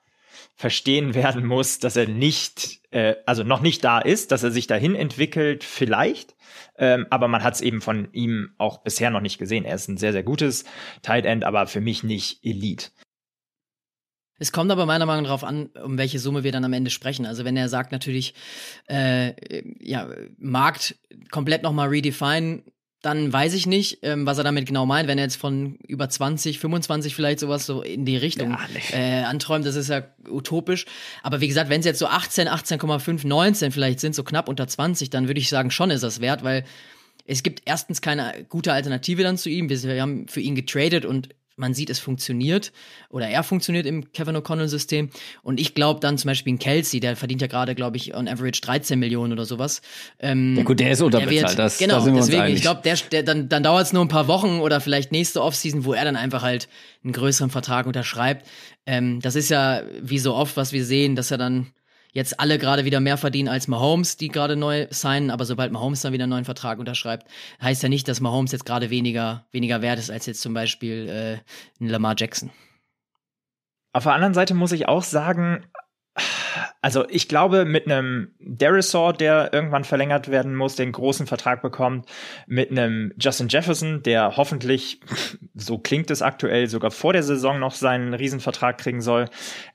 [0.57, 4.66] verstehen werden muss, dass er nicht, äh, also noch nicht da ist, dass er sich
[4.66, 6.36] dahin entwickelt, vielleicht.
[6.78, 9.64] Ähm, aber man hat es eben von ihm auch bisher noch nicht gesehen.
[9.64, 10.64] Er ist ein sehr, sehr gutes
[11.03, 12.90] Tight End, aber für mich nicht Elite.
[14.38, 16.90] Es kommt aber meiner Meinung nach darauf an, um welche Summe wir dann am Ende
[16.90, 17.26] sprechen.
[17.26, 18.34] Also wenn er sagt natürlich,
[18.88, 19.32] äh,
[19.80, 20.97] ja, Markt
[21.30, 22.62] komplett nochmal redefine,
[23.05, 25.09] dann weiß ich nicht, ähm, was er damit genau meint.
[25.09, 29.24] Wenn er jetzt von über 20, 25 vielleicht sowas so in die Richtung Ja, äh,
[29.24, 30.86] anträumt, das ist ja utopisch.
[31.22, 34.66] Aber wie gesagt, wenn es jetzt so 18, 18,5, 19 vielleicht sind, so knapp unter
[34.66, 36.64] 20, dann würde ich sagen, schon ist das wert, weil
[37.26, 39.68] es gibt erstens keine gute Alternative dann zu ihm.
[39.68, 42.72] Wir haben für ihn getradet und man sieht, es funktioniert
[43.11, 45.11] oder er funktioniert im Kevin O'Connell-System.
[45.42, 48.28] Und ich glaube dann zum Beispiel ein Kelsey, der verdient ja gerade, glaube ich, on
[48.28, 49.82] average 13 Millionen oder sowas.
[50.18, 51.48] Ähm, Ja gut, der ist der unterbezahlt.
[51.50, 54.09] wird, das, genau, da deswegen, ich glaube, der, der, dann, dann dauert es nur ein
[54.09, 56.68] paar Wochen oder vielleicht nächste Offseason, wo er dann einfach halt
[57.02, 58.46] einen größeren Vertrag unterschreibt.
[58.86, 61.72] Ähm, das ist ja wie so oft, was wir sehen, dass er dann
[62.14, 66.00] jetzt alle gerade wieder mehr verdienen als Mahomes, die gerade neu signen, aber sobald Mahomes
[66.00, 67.26] dann wieder einen neuen Vertrag unterschreibt,
[67.61, 71.08] heißt ja nicht, dass Mahomes jetzt gerade weniger, weniger wert ist als jetzt zum Beispiel
[71.08, 72.50] äh, ein Lamar Jackson.
[73.92, 75.66] Auf der anderen Seite muss ich auch sagen,
[76.80, 82.07] also ich glaube, mit einem Derisor, der irgendwann verlängert werden muss, den großen Vertrag bekommt,
[82.46, 85.00] mit einem Justin Jefferson, der hoffentlich,
[85.54, 89.28] so klingt es aktuell, sogar vor der Saison noch seinen Riesenvertrag kriegen soll,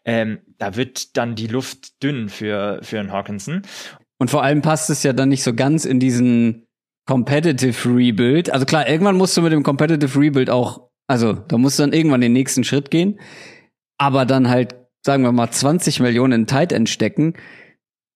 [0.06, 3.64] ähm, da wird dann die Luft dünn für, für einen Hawkinson.
[4.18, 6.68] Und vor allem passt es ja dann nicht so ganz in diesen
[7.08, 8.52] Competitive Rebuild.
[8.52, 11.94] Also klar, irgendwann musst du mit dem Competitive Rebuild auch, also da musst du dann
[11.94, 13.20] irgendwann den nächsten Schritt gehen,
[13.98, 14.76] aber dann halt,
[15.06, 17.34] sagen wir mal, 20 Millionen in Tight End stecken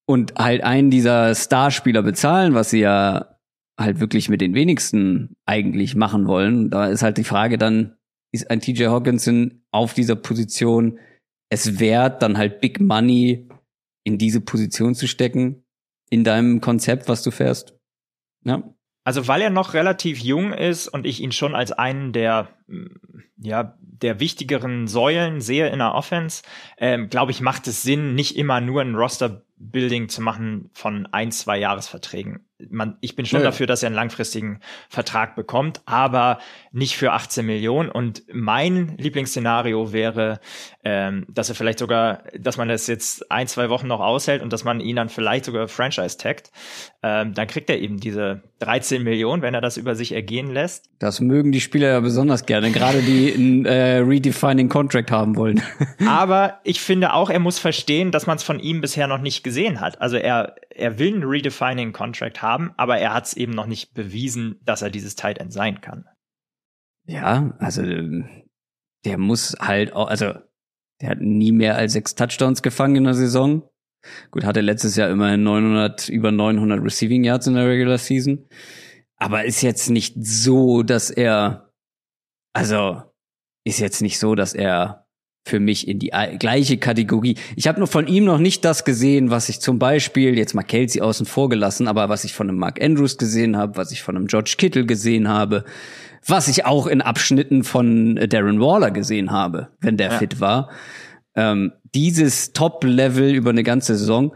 [0.06, 3.38] und halt einen dieser Starspieler bezahlen, was sie ja
[3.80, 6.70] halt wirklich mit den wenigsten eigentlich machen wollen.
[6.70, 7.96] Da ist halt die Frage dann,
[8.32, 11.00] ist ein TJ Hawkinson auf dieser Position
[11.50, 13.48] es wert, dann halt Big Money
[14.04, 15.64] in diese Position zu stecken,
[16.10, 17.78] in deinem Konzept, was du fährst.
[18.44, 18.76] Ja.
[19.06, 22.50] Also weil er noch relativ jung ist und ich ihn schon als einen der
[23.38, 26.44] ja der wichtigeren Säulen sehe in der Offense,
[26.78, 31.32] ähm, glaube ich, macht es Sinn, nicht immer nur ein Roster-Building zu machen von ein,
[31.32, 33.46] zwei Jahresverträgen man, ich bin schon ja.
[33.46, 34.60] dafür, dass er einen langfristigen
[34.90, 36.40] Vertrag bekommt, aber
[36.72, 37.90] nicht für 18 Millionen.
[37.90, 40.40] Und mein Lieblingsszenario wäre,
[40.84, 44.54] ähm, dass er vielleicht sogar, dass man das jetzt ein, zwei Wochen noch aushält und
[44.54, 46.52] dass man ihn dann vielleicht sogar Franchise taggt.
[47.02, 50.90] Ähm, dann kriegt er eben diese 13 Millionen, wenn er das über sich ergehen lässt.
[51.00, 55.62] Das mögen die Spieler ja besonders gerne, gerade die einen äh, Redefining Contract haben wollen.
[56.08, 59.44] aber ich finde auch, er muss verstehen, dass man es von ihm bisher noch nicht
[59.44, 60.00] gesehen hat.
[60.02, 63.94] Also er, er will einen Redefining Contract haben aber er hat es eben noch nicht
[63.94, 66.06] bewiesen, dass er dieses Tight End sein kann.
[67.06, 67.84] Ja, also
[69.06, 70.34] der muss halt auch, also
[71.02, 73.70] der hat nie mehr als sechs Touchdowns gefangen in der Saison.
[74.32, 78.46] Gut, hatte letztes Jahr immerhin 900, über 900 Receiving Yards in der Regular Season.
[79.18, 81.72] Aber ist jetzt nicht so, dass er,
[82.54, 83.02] also
[83.66, 85.03] ist jetzt nicht so, dass er
[85.46, 87.36] für mich in die gleiche Kategorie.
[87.56, 90.64] Ich habe nur von ihm noch nicht das gesehen, was ich zum Beispiel, jetzt mal
[90.64, 94.02] Kelsey außen vor gelassen, aber was ich von einem Mark Andrews gesehen habe, was ich
[94.02, 95.66] von einem George Kittle gesehen habe,
[96.26, 100.18] was ich auch in Abschnitten von Darren Waller gesehen habe, wenn der ja.
[100.18, 100.70] fit war.
[101.36, 104.34] Ähm, dieses Top-Level über eine ganze Saison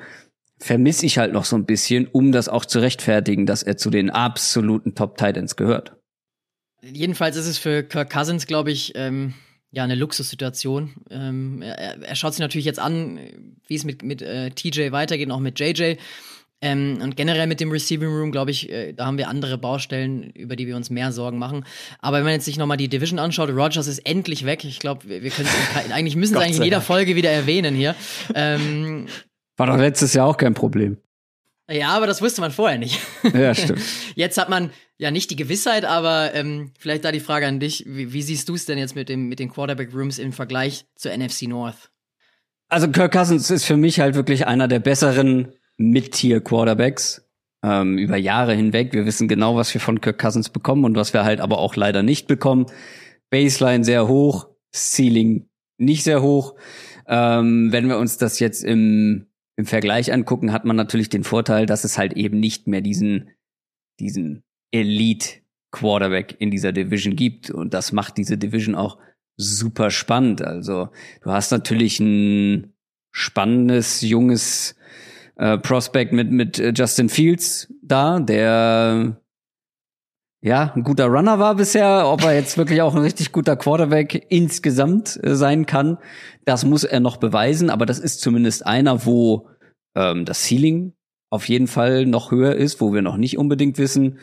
[0.59, 3.89] vermisse ich halt noch so ein bisschen, um das auch zu rechtfertigen, dass er zu
[3.89, 5.95] den absoluten Top-Titans gehört.
[6.81, 9.33] Jedenfalls ist es für Kirk Cousins, glaube ich, ähm
[9.71, 10.93] ja, eine Luxussituation.
[11.09, 13.19] Ähm, er, er, schaut sich natürlich jetzt an,
[13.67, 15.95] wie es mit, mit äh, TJ weitergeht, auch mit JJ.
[16.59, 20.31] Ähm, und generell mit dem Receiving Room, glaube ich, äh, da haben wir andere Baustellen,
[20.31, 21.65] über die wir uns mehr Sorgen machen.
[21.99, 24.63] Aber wenn man jetzt sich nochmal die Division anschaut, Rogers ist endlich weg.
[24.63, 25.49] Ich glaube, wir, wir können
[25.91, 27.95] eigentlich müssen es eigentlich in jeder Folge wieder erwähnen hier.
[28.33, 29.05] Ähm,
[29.57, 30.97] War doch letztes Jahr auch kein Problem.
[31.69, 32.99] Ja, aber das wusste man vorher nicht.
[33.33, 33.81] Ja, stimmt.
[34.15, 37.83] Jetzt hat man ja nicht die Gewissheit, aber ähm, vielleicht da die Frage an dich:
[37.85, 40.85] Wie, wie siehst du es denn jetzt mit, dem, mit den Quarterback Rooms im Vergleich
[40.95, 41.91] zur NFC North?
[42.69, 47.25] Also Kirk Cousins ist für mich halt wirklich einer der besseren Mid-Tier-Quarterbacks
[47.63, 48.93] ähm, über Jahre hinweg.
[48.93, 51.75] Wir wissen genau, was wir von Kirk Cousins bekommen und was wir halt aber auch
[51.75, 52.65] leider nicht bekommen.
[53.29, 56.55] Baseline sehr hoch, Ceiling nicht sehr hoch.
[57.07, 59.26] Ähm, wenn wir uns das jetzt im,
[59.57, 63.31] im Vergleich angucken, hat man natürlich den Vorteil, dass es halt eben nicht mehr diesen,
[63.99, 65.39] diesen Elite
[65.71, 67.49] Quarterback in dieser Division gibt.
[67.49, 68.97] Und das macht diese Division auch
[69.35, 70.41] super spannend.
[70.41, 70.89] Also
[71.21, 72.73] du hast natürlich ein
[73.11, 74.75] spannendes, junges
[75.37, 79.21] äh, Prospect mit, mit äh, Justin Fields da, der
[80.41, 84.27] ja, ein guter Runner war bisher, ob er jetzt wirklich auch ein richtig guter Quarterback
[84.29, 85.97] insgesamt äh, sein kann,
[86.45, 89.49] das muss er noch beweisen, aber das ist zumindest einer, wo
[89.95, 90.93] ähm, das Ceiling
[91.29, 94.19] auf jeden Fall noch höher ist, wo wir noch nicht unbedingt wissen,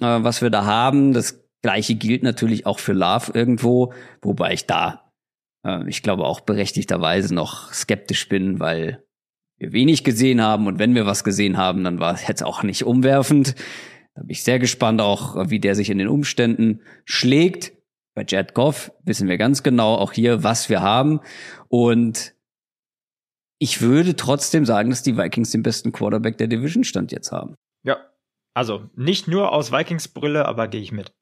[0.00, 1.12] äh, was wir da haben.
[1.12, 3.92] Das gleiche gilt natürlich auch für Love irgendwo,
[4.22, 5.10] wobei ich da,
[5.66, 9.02] äh, ich glaube auch berechtigterweise noch skeptisch bin, weil
[9.58, 12.62] wir wenig gesehen haben und wenn wir was gesehen haben, dann war es jetzt auch
[12.62, 13.54] nicht umwerfend.
[14.16, 17.72] Da bin ich sehr gespannt auch, wie der sich in den Umständen schlägt.
[18.14, 21.20] Bei Jet Goff wissen wir ganz genau auch hier, was wir haben.
[21.68, 22.34] Und
[23.58, 27.56] ich würde trotzdem sagen, dass die Vikings den besten Quarterback der Division Stand jetzt haben.
[27.84, 27.98] Ja,
[28.54, 31.12] also nicht nur aus Vikings Brille, aber gehe ich mit.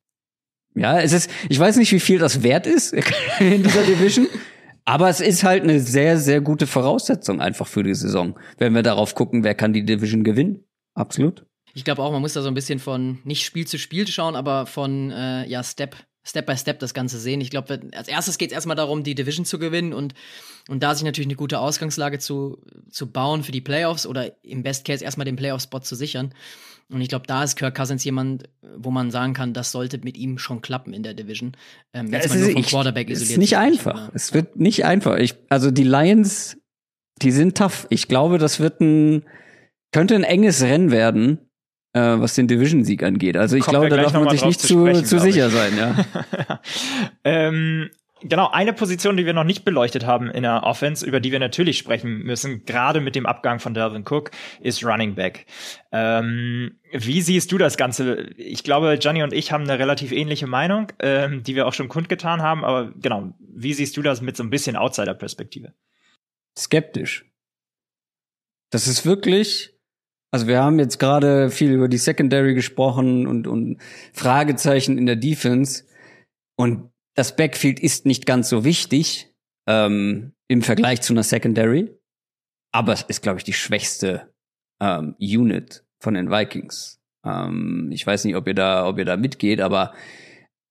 [0.77, 2.93] Ja, es ist, ich weiß nicht, wie viel das wert ist
[3.41, 4.29] in dieser Division.
[4.85, 8.39] Aber es ist halt eine sehr, sehr gute Voraussetzung einfach für die Saison.
[8.59, 10.63] Wenn wir darauf gucken, wer kann die Division gewinnen.
[10.95, 11.45] Absolut.
[11.75, 14.37] Ich glaube auch, man muss da so ein bisschen von nicht Spiel zu Spiel schauen,
[14.37, 15.97] aber von äh, ja Step
[16.27, 17.41] Step by Step das Ganze sehen.
[17.41, 20.15] Ich glaube, als erstes geht es erstmal darum, die Division zu gewinnen und,
[20.69, 24.63] und da sich natürlich eine gute Ausgangslage zu, zu bauen für die Playoffs oder im
[24.63, 26.33] Best Case erstmal den Playoff-Spot zu sichern.
[26.91, 30.17] Und ich glaube, da ist Kirk Cousins jemand, wo man sagen kann, das sollte mit
[30.17, 31.53] ihm schon klappen in der Division.
[31.93, 33.29] Ähm, ja, es ist, vom Quarterback isoliert.
[33.29, 33.97] Es ist nicht einfach.
[33.97, 34.11] Ja.
[34.15, 35.19] Es wird nicht einfach.
[35.19, 36.57] Ich, also die Lions,
[37.21, 37.87] die sind tough.
[37.91, 39.25] Ich glaube, das wird ein,
[39.93, 41.39] könnte ein enges Rennen werden,
[41.95, 43.37] äh, was den Division-Sieg angeht.
[43.37, 46.61] Also ich Kommt glaube, da darf man sich nicht zu, zu, zu sicher sein, ja.
[47.25, 47.89] ähm,
[48.21, 51.39] genau, eine Position, die wir noch nicht beleuchtet haben in der Offense, über die wir
[51.39, 55.47] natürlich sprechen müssen, gerade mit dem Abgang von Delvin Cook, ist Running Back.
[55.93, 58.29] Ähm, wie siehst du das Ganze?
[58.37, 61.89] Ich glaube, Johnny und ich haben eine relativ ähnliche Meinung, ähm, die wir auch schon
[61.89, 65.73] kundgetan haben, aber genau, wie siehst du das mit so ein bisschen Outsider-Perspektive?
[66.59, 67.25] Skeptisch.
[68.71, 69.74] Das ist wirklich,
[70.35, 73.81] also wir haben jetzt gerade viel über die Secondary gesprochen und, und
[74.13, 75.85] Fragezeichen in der Defense.
[76.57, 79.33] Und das Backfield ist nicht ganz so wichtig.
[79.69, 81.89] Ähm, im Vergleich zu einer Secondary.
[82.73, 84.35] Aber es ist, glaube ich, die schwächste
[84.83, 87.01] ähm, Unit von den Vikings.
[87.25, 89.95] Ähm, ich weiß nicht, ob ihr da, ob ihr da mitgeht, aber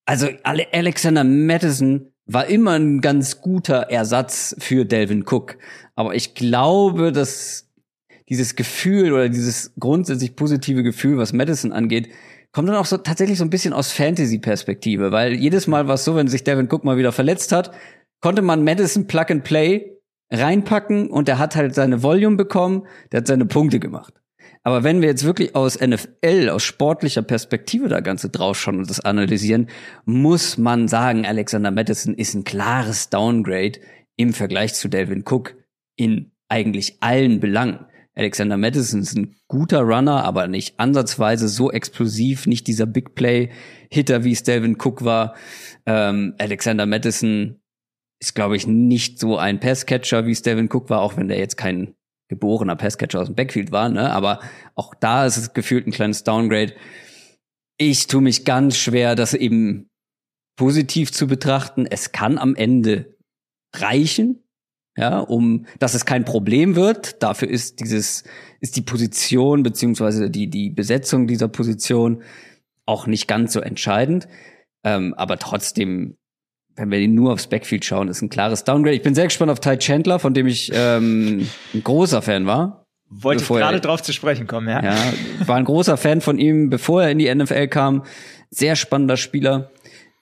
[0.05, 5.57] also Alexander Madison war immer ein ganz guter Ersatz für Delvin Cook.
[5.95, 7.72] Aber ich glaube, dass
[8.29, 12.09] dieses Gefühl oder dieses grundsätzlich positive Gefühl, was Madison angeht,
[12.51, 16.05] kommt dann auch so tatsächlich so ein bisschen aus Fantasy-Perspektive, weil jedes Mal war es
[16.05, 17.71] so, wenn sich Devin Cook mal wieder verletzt hat,
[18.21, 19.97] konnte man Madison Plug and Play
[20.31, 24.13] reinpacken und der hat halt seine Volume bekommen, der hat seine Punkte gemacht.
[24.63, 29.01] Aber wenn wir jetzt wirklich aus NFL, aus sportlicher Perspektive da Ganze draufschauen und das
[29.01, 29.67] analysieren,
[30.05, 33.79] muss man sagen, Alexander Madison ist ein klares Downgrade
[34.15, 35.55] im Vergleich zu Delvin Cook
[35.97, 37.85] in eigentlich allen Belangen.
[38.15, 43.49] Alexander Madison ist ein guter Runner, aber nicht ansatzweise so explosiv, nicht dieser Big Play
[43.89, 45.35] Hitter, wie es Delvin Cook war.
[45.85, 47.59] Ähm, Alexander Madison
[48.21, 51.39] ist, glaube ich, nicht so ein Passcatcher, wie es Delvin Cook war, auch wenn der
[51.39, 51.95] jetzt kein
[52.29, 54.11] geborener Passcatcher aus dem Backfield war, ne?
[54.11, 54.39] Aber
[54.75, 56.73] auch da ist es gefühlt ein kleines Downgrade.
[57.77, 59.89] Ich tue mich ganz schwer, das eben
[60.55, 61.85] positiv zu betrachten.
[61.85, 63.17] Es kann am Ende
[63.75, 64.42] reichen,
[64.95, 67.21] ja, um, dass es kein Problem wird.
[67.23, 68.23] Dafür ist dieses,
[68.59, 72.21] ist die Position beziehungsweise die, die Besetzung dieser Position
[72.85, 74.27] auch nicht ganz so entscheidend.
[74.83, 76.17] Ähm, aber trotzdem,
[76.75, 78.95] wenn wir nur aufs Backfield schauen, ist ein klares Downgrade.
[78.95, 82.85] Ich bin sehr gespannt auf Ty Chandler, von dem ich ähm, ein großer Fan war.
[83.09, 84.83] Wollte ich gerade drauf zu sprechen kommen, ja.
[84.83, 85.13] Ja,
[85.45, 88.03] war ein großer Fan von ihm, bevor er in die NFL kam.
[88.49, 89.71] Sehr spannender Spieler.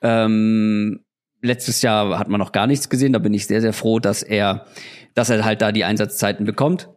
[0.02, 1.00] Ähm,
[1.42, 3.14] letztes Jahr hat man noch gar nichts gesehen.
[3.14, 4.66] Da bin ich sehr, sehr froh, dass er,
[5.14, 6.90] dass er halt da die Einsatzzeiten bekommt.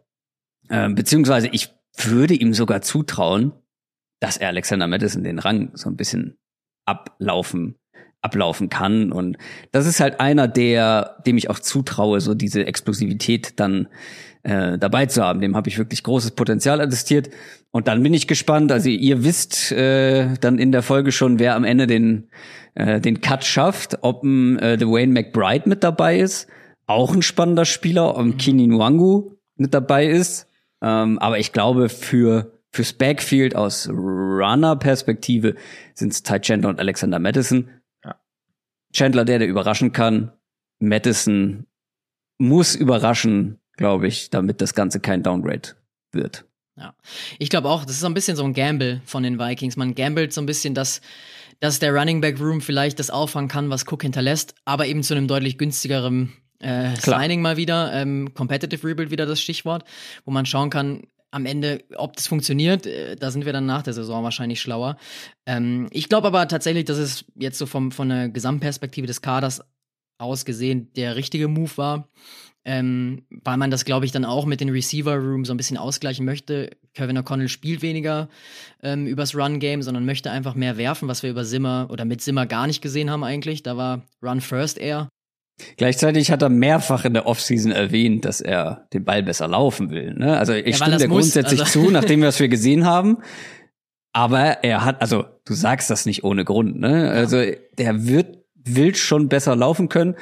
[0.69, 3.53] Ähm, beziehungsweise ich würde ihm sogar zutrauen,
[4.19, 6.37] dass er Alexander Madison den Rang so ein bisschen
[6.85, 7.75] ablaufen
[8.25, 9.11] ablaufen kann.
[9.11, 9.37] Und
[9.71, 13.87] das ist halt einer der dem ich auch zutraue so diese Explosivität dann
[14.43, 15.39] äh, dabei zu haben.
[15.39, 17.29] Dem habe ich wirklich großes Potenzial attestiert.
[17.71, 18.71] Und dann bin ich gespannt.
[18.71, 22.29] Also ihr wisst äh, dann in der Folge schon wer am Ende den
[22.75, 26.47] äh, den Cut schafft, ob ein äh, Dwayne McBride mit dabei ist,
[26.87, 30.47] auch ein spannender Spieler, ob ein Kini Nwangu mit dabei ist.
[30.81, 35.55] Ähm, aber ich glaube, für fürs Backfield aus Runner-Perspektive
[35.93, 37.69] sind es Ty Chandler und Alexander Madison.
[38.95, 40.31] Chandler, der, der überraschen kann.
[40.79, 41.65] Madison
[42.37, 45.75] muss überraschen, glaube ich, damit das Ganze kein Downgrade
[46.11, 46.45] wird.
[46.77, 46.93] Ja,
[47.39, 49.77] ich glaube auch, das ist so ein bisschen so ein Gamble von den Vikings.
[49.77, 51.01] Man gambelt so ein bisschen, dass
[51.59, 55.13] dass der Running Back Room vielleicht das auffangen kann, was Cook hinterlässt, aber eben zu
[55.13, 57.93] einem deutlich günstigeren äh, Signing mal wieder.
[57.93, 59.85] Ähm, Competitive Rebuild wieder das Stichwort,
[60.25, 61.03] wo man schauen kann,
[61.35, 64.97] am Ende, ob das funktioniert, äh, da sind wir dann nach der Saison wahrscheinlich schlauer.
[65.45, 69.61] Ähm, ich glaube aber tatsächlich, dass es jetzt so vom, von der Gesamtperspektive des Kaders
[70.17, 72.09] aus gesehen der richtige Move war
[72.65, 75.77] ähm, weil man das, glaube ich, dann auch mit den Receiver Room so ein bisschen
[75.77, 76.71] ausgleichen möchte.
[76.95, 78.27] Kevin O'Connell spielt weniger
[78.81, 82.47] ähm, übers Run-Game, sondern möchte einfach mehr werfen, was wir über Simmer oder mit Simmer
[82.47, 83.61] gar nicht gesehen haben eigentlich.
[83.61, 85.09] Da war Run First eher.
[85.77, 90.13] Gleichzeitig hat er mehrfach in der Offseason erwähnt, dass er den Ball besser laufen will.
[90.13, 90.37] Ne?
[90.37, 91.85] Also ich ja, stimme dir grundsätzlich also.
[91.85, 93.17] zu, nachdem wir was wir gesehen haben.
[94.11, 96.79] Aber er hat, also du sagst das nicht ohne Grund.
[96.79, 97.09] Ne?
[97.09, 97.41] Also
[97.77, 100.15] der wird, will schon besser laufen können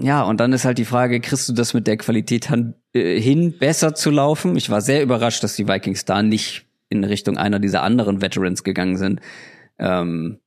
[0.00, 2.50] ja, und dann ist halt die Frage, kriegst du das mit der Qualität
[2.92, 4.56] äh, hin, besser zu laufen?
[4.56, 8.64] Ich war sehr überrascht, dass die Vikings da nicht in Richtung einer dieser anderen Veterans
[8.64, 9.20] gegangen sind.
[9.78, 10.40] Ähm,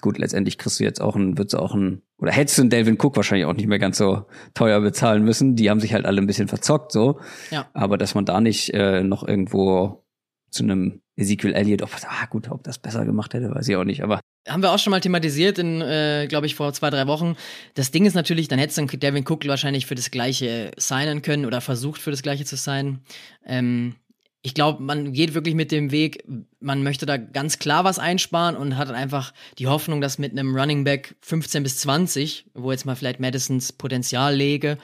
[0.00, 2.98] gut, letztendlich kriegst du jetzt auch ein, wird's auch ein, oder hättest du einen Delvin
[3.00, 5.56] Cook wahrscheinlich auch nicht mehr ganz so teuer bezahlen müssen.
[5.56, 7.18] Die haben sich halt alle ein bisschen verzockt so.
[7.50, 7.68] Ja.
[7.72, 10.04] Aber dass man da nicht äh, noch irgendwo
[10.50, 13.84] zu einem Ezekiel Elliott, ob, ah gut, ob das besser gemacht hätte, weiß ich auch
[13.84, 14.02] nicht.
[14.02, 17.36] Aber haben wir auch schon mal thematisiert in, äh, glaube ich, vor zwei, drei Wochen.
[17.74, 21.46] Das Ding ist natürlich, dann hättest du Devin Cook wahrscheinlich für das Gleiche signen können
[21.46, 23.00] oder versucht für das Gleiche zu sein.
[23.46, 23.94] Ähm,
[24.42, 26.24] ich glaube, man geht wirklich mit dem Weg,
[26.60, 30.56] man möchte da ganz klar was einsparen und hat einfach die Hoffnung, dass mit einem
[30.56, 34.78] Running Back 15 bis 20, wo jetzt mal vielleicht Madisons Potenzial lege,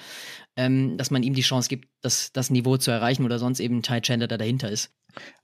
[0.57, 3.83] ähm, dass man ihm die Chance gibt, das, das Niveau zu erreichen oder sonst eben
[3.83, 4.91] Ty Chandler, der dahinter ist.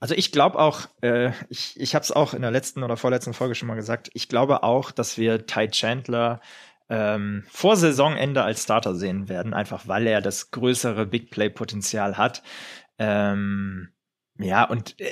[0.01, 3.33] Also ich glaube auch, äh, ich, ich habe es auch in der letzten oder vorletzten
[3.33, 6.41] Folge schon mal gesagt, ich glaube auch, dass wir Ty Chandler
[6.91, 12.43] ähm, vor Saisonende als Starter sehen werden, einfach weil er das größere Big Play-Potenzial hat.
[12.99, 13.89] Ähm,
[14.43, 15.07] ja, und äh,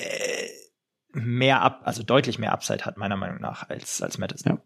[1.12, 4.52] mehr ab, also deutlich mehr Upside hat, meiner Meinung nach, als, als Madison.
[4.52, 4.62] Ja.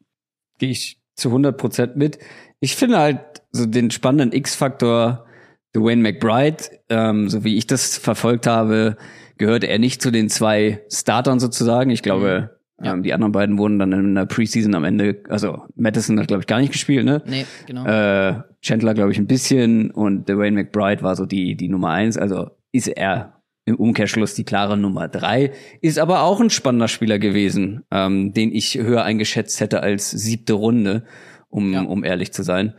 [0.59, 2.19] Gehe ich zu 100 Prozent mit.
[2.61, 3.21] Ich finde halt
[3.53, 5.27] so den spannenden X-Faktor
[5.75, 8.97] Dwayne McBride, ähm, so wie ich das verfolgt habe,
[9.39, 11.91] gehörte er nicht zu den zwei Startern sozusagen.
[11.91, 12.51] Ich glaube,
[12.83, 12.93] Ja.
[12.93, 16.41] Ähm, die anderen beiden wurden dann in der Preseason am Ende, also Madison hat, glaube
[16.43, 17.23] ich, gar nicht gespielt, ne?
[17.25, 17.87] Nee, genau.
[17.87, 22.19] Äh, Chandler, glaube ich, ein bisschen und Dwayne McBride war so die, die Nummer eins.
[22.19, 25.53] Also ist er im Umkehrschluss die klare Nummer drei.
[25.81, 30.53] Ist aber auch ein spannender Spieler gewesen, ähm, den ich höher eingeschätzt hätte als siebte
[30.53, 31.05] Runde,
[31.49, 31.83] um, ja.
[31.83, 32.75] um ehrlich zu sein.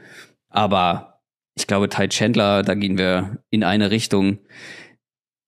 [0.49, 1.21] Aber
[1.55, 4.39] ich glaube, Ty Chandler, da gehen wir in eine Richtung.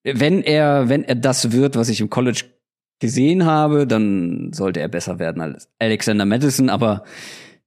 [0.03, 2.45] Wenn er, wenn er das wird, was ich im College
[2.99, 6.69] gesehen habe, dann sollte er besser werden als Alexander Madison.
[6.69, 7.03] Aber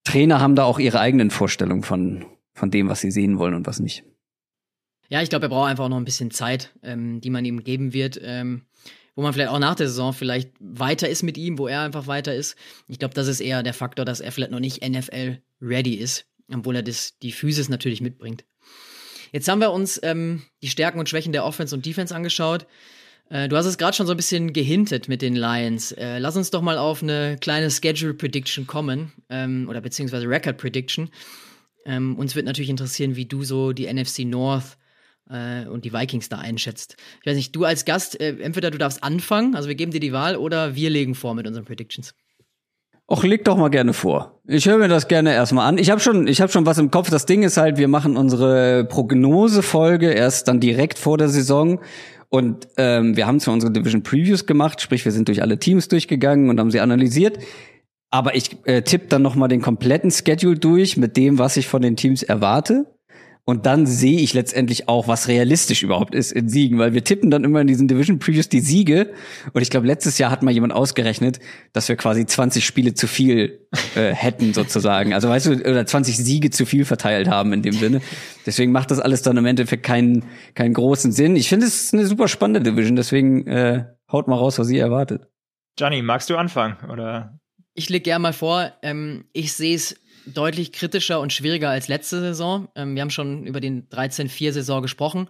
[0.04, 2.24] Trainer haben da auch ihre eigenen Vorstellungen von,
[2.54, 4.04] von dem, was sie sehen wollen und was nicht.
[5.10, 7.92] Ja, ich glaube, er braucht einfach noch ein bisschen Zeit, ähm, die man ihm geben
[7.92, 8.62] wird, ähm,
[9.16, 12.06] wo man vielleicht auch nach der Saison vielleicht weiter ist mit ihm, wo er einfach
[12.06, 12.56] weiter ist.
[12.86, 16.26] Ich glaube, das ist eher der Faktor, dass er vielleicht noch nicht NFL ready ist,
[16.54, 18.44] obwohl er das, die Physis natürlich mitbringt.
[19.32, 22.68] Jetzt haben wir uns ähm, die Stärken und Schwächen der Offense und Defense angeschaut.
[23.30, 25.90] Äh, du hast es gerade schon so ein bisschen gehintet mit den Lions.
[25.90, 30.56] Äh, lass uns doch mal auf eine kleine Schedule Prediction kommen, ähm, oder beziehungsweise Record
[30.56, 31.10] Prediction.
[31.84, 34.76] Ähm, uns wird natürlich interessieren, wie du so die NFC North
[35.30, 36.96] äh, und die Vikings da einschätzt.
[37.20, 40.00] Ich weiß nicht, du als Gast, äh, entweder du darfst anfangen, also wir geben dir
[40.00, 42.14] die Wahl, oder wir legen vor mit unseren Predictions.
[43.12, 44.40] Och, leg doch mal gerne vor.
[44.46, 45.78] Ich höre mir das gerne erstmal an.
[45.78, 47.10] Ich habe schon, ich habe schon was im Kopf.
[47.10, 51.80] Das Ding ist halt, wir machen unsere Prognosefolge erst dann direkt vor der Saison
[52.28, 55.88] und ähm, wir haben zwar unsere Division Previews gemacht, sprich wir sind durch alle Teams
[55.88, 57.38] durchgegangen und haben sie analysiert.
[58.10, 61.66] Aber ich äh, tippe dann noch mal den kompletten Schedule durch mit dem, was ich
[61.66, 62.86] von den Teams erwarte.
[63.44, 67.30] Und dann sehe ich letztendlich auch, was realistisch überhaupt ist in Siegen, weil wir tippen
[67.30, 69.12] dann immer in diesen Division Previews die Siege.
[69.52, 71.40] Und ich glaube, letztes Jahr hat mal jemand ausgerechnet,
[71.72, 75.14] dass wir quasi 20 Spiele zu viel äh, hätten sozusagen.
[75.14, 78.00] Also weißt du, oder 20 Siege zu viel verteilt haben in dem Sinne.
[78.46, 81.36] Deswegen macht das alles dann im Endeffekt keinen, keinen großen Sinn.
[81.36, 84.82] Ich finde, es ist eine super spannende Division, deswegen äh, haut mal raus, was ihr
[84.82, 85.26] erwartet.
[85.78, 86.76] Johnny, magst du anfangen?
[86.90, 87.38] Oder?
[87.74, 89.96] Ich leg gerne mal vor, ähm, ich sehe es
[90.26, 92.68] deutlich kritischer und schwieriger als letzte Saison.
[92.74, 95.28] Ähm, wir haben schon über den 13-4-Saison gesprochen.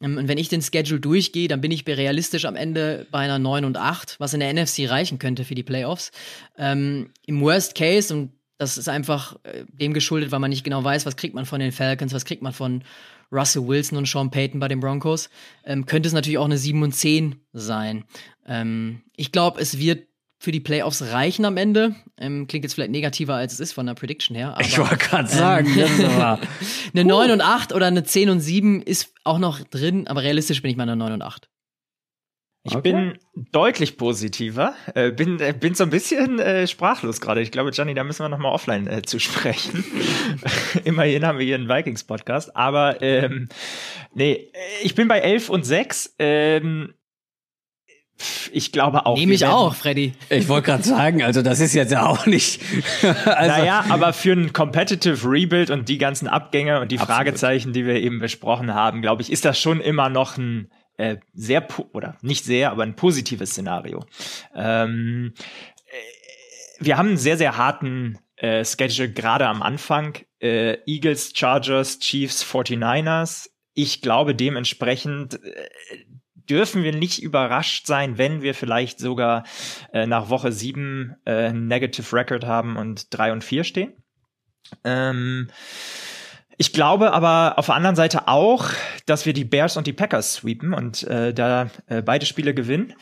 [0.00, 3.38] Ähm, und wenn ich den Schedule durchgehe, dann bin ich realistisch am Ende bei einer
[3.38, 6.10] 9 und 8, was in der NFC reichen könnte für die Playoffs.
[6.58, 10.82] Ähm, Im Worst Case, und das ist einfach äh, dem geschuldet, weil man nicht genau
[10.84, 12.84] weiß, was kriegt man von den Falcons, was kriegt man von
[13.32, 15.30] Russell Wilson und Sean Payton bei den Broncos,
[15.64, 18.04] ähm, könnte es natürlich auch eine 7 und 10 sein.
[18.46, 20.09] Ähm, ich glaube, es wird
[20.40, 21.94] für die Playoffs reichen am Ende.
[22.18, 24.54] Ähm, klingt jetzt vielleicht negativer, als es ist von der Prediction her.
[24.54, 26.38] Aber, ich wollte gerade sagen, ähm,
[26.94, 30.62] eine 9 und 8 oder eine 10 und 7 ist auch noch drin, aber realistisch
[30.62, 31.50] bin ich mal eine 9 und 8.
[32.62, 32.92] Ich okay.
[32.92, 33.18] bin
[33.52, 37.42] deutlich positiver, äh, bin, äh, bin so ein bisschen äh, sprachlos gerade.
[37.42, 39.84] Ich glaube, Gianni, da müssen wir noch mal offline äh, zu sprechen.
[40.84, 42.56] Immerhin haben wir hier einen Vikings-Podcast.
[42.56, 43.48] Aber ähm,
[44.14, 44.50] nee,
[44.82, 46.16] ich bin bei 11 und 6.
[46.18, 46.94] Ähm,
[48.52, 49.16] ich glaube auch.
[49.16, 50.12] Nehme ich auch, Freddy.
[50.28, 52.60] Ich wollte gerade sagen, also das ist jetzt ja auch nicht.
[53.02, 57.16] also naja, aber für ein Competitive Rebuild und die ganzen Abgänge und die Absolut.
[57.16, 61.16] Fragezeichen, die wir eben besprochen haben, glaube ich, ist das schon immer noch ein äh,
[61.32, 64.04] sehr oder nicht sehr, aber ein positives Szenario.
[64.54, 65.32] Ähm,
[65.86, 70.18] äh, wir haben einen sehr, sehr harten äh, Schedule gerade am Anfang.
[70.40, 73.48] Äh, Eagles, Chargers, Chiefs, 49ers.
[73.74, 75.68] Ich glaube dementsprechend, äh,
[76.50, 79.44] dürfen wir nicht überrascht sein, wenn wir vielleicht sogar
[79.92, 83.92] äh, nach Woche 7 äh, Negative Record haben und 3 und 4 stehen.
[84.84, 85.48] Ähm,
[86.58, 88.66] ich glaube aber auf der anderen Seite auch,
[89.06, 92.94] dass wir die Bears und die Packers sweepen und äh, da äh, beide Spiele gewinnen.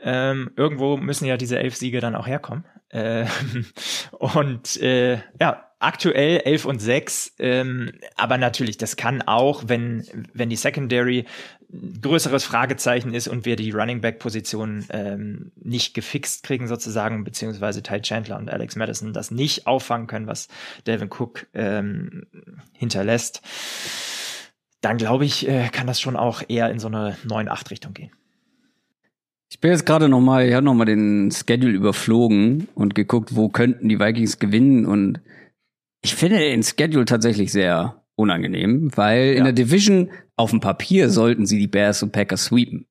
[0.00, 2.64] Ähm, irgendwo müssen ja diese elf Siege dann auch herkommen.
[2.88, 3.26] Äh,
[4.12, 10.48] und äh, ja, aktuell 11 und 6, ähm, aber natürlich, das kann auch, wenn, wenn
[10.48, 11.26] die Secondary
[12.02, 17.82] größeres Fragezeichen ist und wir die Running Back Position ähm, nicht gefixt kriegen sozusagen, beziehungsweise
[17.82, 20.48] Ty Chandler und Alex Madison das nicht auffangen können, was
[20.86, 22.26] Devin Cook ähm,
[22.72, 23.42] hinterlässt,
[24.82, 28.10] dann glaube ich, äh, kann das schon auch eher in so eine 9-8 Richtung gehen.
[29.50, 33.36] Ich bin jetzt gerade noch mal, ich habe noch mal den Schedule überflogen und geguckt,
[33.36, 35.20] wo könnten die Vikings gewinnen und
[36.02, 39.38] ich finde den Schedule tatsächlich sehr unangenehm, weil ja.
[39.38, 42.86] in der Division auf dem Papier sollten sie die Bears und Packers sweepen.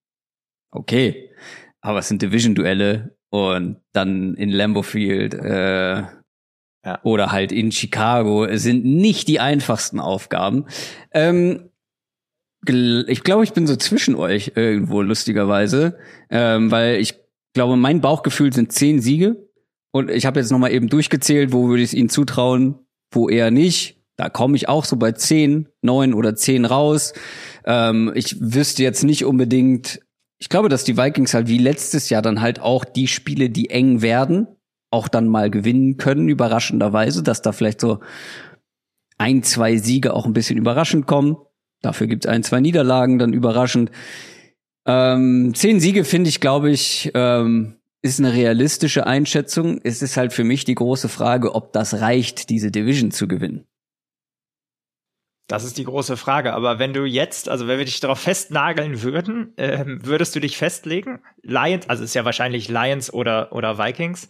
[0.72, 1.30] Okay,
[1.82, 6.04] aber es sind Division-Duelle und dann in Lambeau Field äh,
[6.86, 7.00] ja.
[7.04, 10.66] oder halt in Chicago sind nicht die einfachsten Aufgaben.
[11.12, 11.70] Ähm,
[12.64, 15.98] ich glaube, ich bin so zwischen euch irgendwo lustigerweise,
[16.30, 17.16] ähm, weil ich
[17.54, 19.36] glaube, mein Bauchgefühl sind zehn Siege
[19.92, 22.76] und ich habe jetzt noch mal eben durchgezählt, wo würde ich es ihnen zutrauen,
[23.12, 24.01] wo eher nicht.
[24.22, 27.14] Da komme ich auch so bei zehn, neun oder zehn raus.
[27.66, 30.00] Ähm, ich wüsste jetzt nicht unbedingt,
[30.38, 33.72] ich glaube, dass die Vikings halt wie letztes Jahr dann halt auch die Spiele, die
[33.72, 34.46] eng werden,
[34.92, 38.00] auch dann mal gewinnen können, überraschenderweise, dass da vielleicht so
[39.18, 41.38] ein, zwei Siege auch ein bisschen überraschend kommen.
[41.82, 43.90] Dafür gibt es ein, zwei Niederlagen dann überraschend.
[44.86, 49.82] Ähm, zehn Siege finde ich, glaube ich, ähm, ist eine realistische Einschätzung.
[49.84, 53.66] Es ist halt für mich die große Frage, ob das reicht, diese Division zu gewinnen.
[55.52, 56.54] Das ist die große Frage.
[56.54, 60.56] Aber wenn du jetzt, also wenn wir dich darauf festnageln würden, ähm, würdest du dich
[60.56, 61.20] festlegen?
[61.42, 64.30] Lions, also ist ja wahrscheinlich Lions oder, oder Vikings,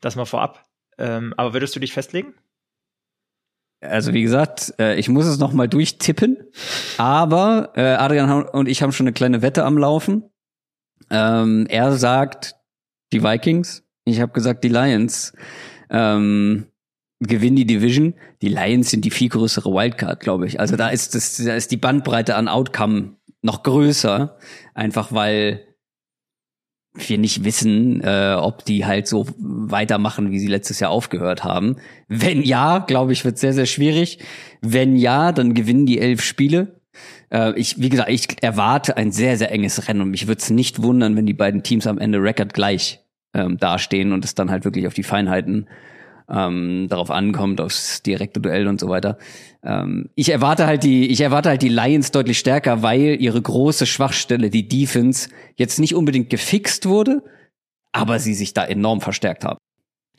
[0.00, 0.64] das mal vorab.
[0.96, 2.34] Ähm, aber würdest du dich festlegen?
[3.80, 6.36] Also wie gesagt, äh, ich muss es noch mal durchtippen,
[6.98, 10.30] aber äh, Adrian und ich haben schon eine kleine Wette am Laufen.
[11.10, 12.54] Ähm, er sagt
[13.12, 15.32] die Vikings, ich habe gesagt die Lions.
[15.90, 16.69] Ähm,
[17.20, 18.14] gewinnen die Division.
[18.42, 20.58] Die Lions sind die viel größere Wildcard, glaube ich.
[20.58, 24.36] Also da ist das, da ist die Bandbreite an Outcome noch größer,
[24.74, 25.66] einfach weil
[26.94, 31.76] wir nicht wissen, äh, ob die halt so weitermachen, wie sie letztes Jahr aufgehört haben.
[32.08, 34.18] Wenn ja, glaube ich, wird sehr, sehr schwierig.
[34.60, 36.80] Wenn ja, dann gewinnen die elf Spiele.
[37.30, 40.50] Äh, ich, wie gesagt, ich erwarte ein sehr, sehr enges Rennen und mich würde es
[40.50, 43.00] nicht wundern, wenn die beiden Teams am Ende Record gleich
[43.34, 45.68] ähm, dastehen und es dann halt wirklich auf die Feinheiten
[46.30, 49.18] ähm, darauf ankommt, aufs direkte Duell und so weiter.
[49.64, 53.86] Ähm, ich erwarte halt die, ich erwarte halt die Lions deutlich stärker, weil ihre große
[53.86, 57.22] Schwachstelle, die Defense, jetzt nicht unbedingt gefixt wurde,
[57.92, 59.58] aber sie sich da enorm verstärkt haben.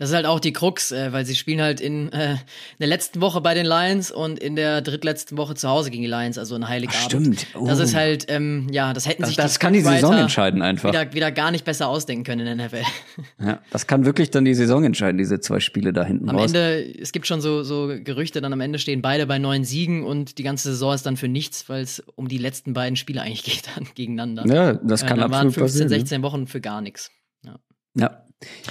[0.02, 2.38] Das ist halt auch die Krux, äh, weil sie spielen halt in, äh, in
[2.80, 6.10] der letzten Woche bei den Lions und in der drittletzten Woche zu Hause gegen die
[6.10, 7.04] Lions, also in Heiligabend.
[7.04, 7.46] Ach, stimmt.
[7.54, 7.68] Oh.
[7.68, 10.90] Das ist halt, ähm, ja, das hätten das, sich das kann die Saison entscheiden einfach.
[10.90, 12.82] Wieder, wieder gar nicht besser ausdenken können in der NFL.
[13.40, 16.48] Ja, das kann wirklich dann die Saison entscheiden, diese zwei Spiele da hinten am raus.
[16.48, 20.04] Ende, es gibt schon so, so Gerüchte, dann am Ende stehen beide bei neun Siegen
[20.04, 23.22] und die ganze Saison ist dann für nichts, weil es um die letzten beiden Spiele
[23.22, 24.48] eigentlich geht dann gegeneinander.
[24.48, 25.90] Ja, das kann äh, dann absolut waren 15, passieren.
[25.90, 27.12] 16 Wochen für gar nichts.
[27.44, 27.60] Ja.
[27.96, 28.26] ja.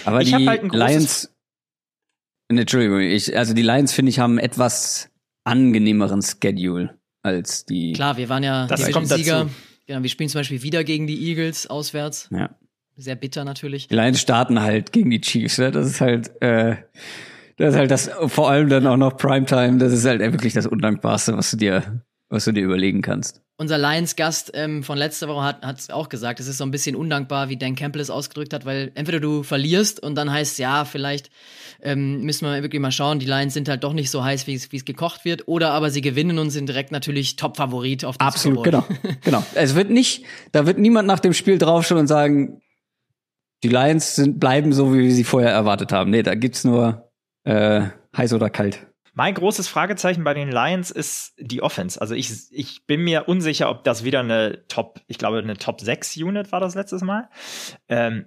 [0.04, 1.30] Aber ich die halt Lions
[2.58, 5.08] Entschuldigung, ich, also die Lions, finde ich, haben etwas
[5.44, 7.92] angenehmeren Schedule als die.
[7.92, 9.44] Klar, wir waren ja das kommt Sieger.
[9.44, 9.54] Dazu.
[9.86, 12.28] Genau, wir spielen zum Beispiel wieder gegen die Eagles auswärts.
[12.32, 12.50] Ja.
[12.96, 13.88] Sehr bitter natürlich.
[13.88, 15.70] Die Lions starten halt gegen die Chiefs, ne?
[15.70, 16.76] Das ist halt, äh,
[17.56, 20.66] das ist halt das, vor allem dann auch noch Primetime, das ist halt wirklich das
[20.66, 23.42] Undankbarste, was du dir, was du dir überlegen kannst.
[23.58, 26.96] Unser Lions-Gast ähm, von letzter Woche hat es auch gesagt, es ist so ein bisschen
[26.96, 30.86] undankbar, wie Dan Campbell es ausgedrückt hat, weil entweder du verlierst und dann heißt ja,
[30.86, 31.30] vielleicht
[31.82, 34.54] ähm, müssen wir wirklich mal schauen, die Lions sind halt doch nicht so heiß, wie
[34.54, 38.64] es gekocht wird, oder aber sie gewinnen und sind direkt natürlich Top-Favorit auf den Absolut,
[38.64, 38.86] genau.
[39.22, 39.44] genau.
[39.54, 42.62] Es wird nicht, da wird niemand nach dem Spiel draufschauen und sagen,
[43.62, 46.10] die Lions sind, bleiben so, wie wir sie vorher erwartet haben.
[46.10, 47.10] Nee, da gibt's nur
[47.44, 47.82] äh,
[48.16, 48.86] heiß oder kalt.
[49.20, 52.00] Mein großes Fragezeichen bei den Lions ist die Offense.
[52.00, 55.82] Also ich, ich bin mir unsicher, ob das wieder eine Top, ich glaube, eine Top
[55.82, 57.28] 6 Unit war das letztes Mal.
[57.86, 58.24] Ähm,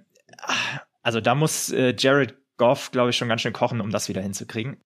[1.02, 4.22] also da muss äh, Jared Goff, glaube ich, schon ganz schön kochen, um das wieder
[4.22, 4.76] hinzukriegen.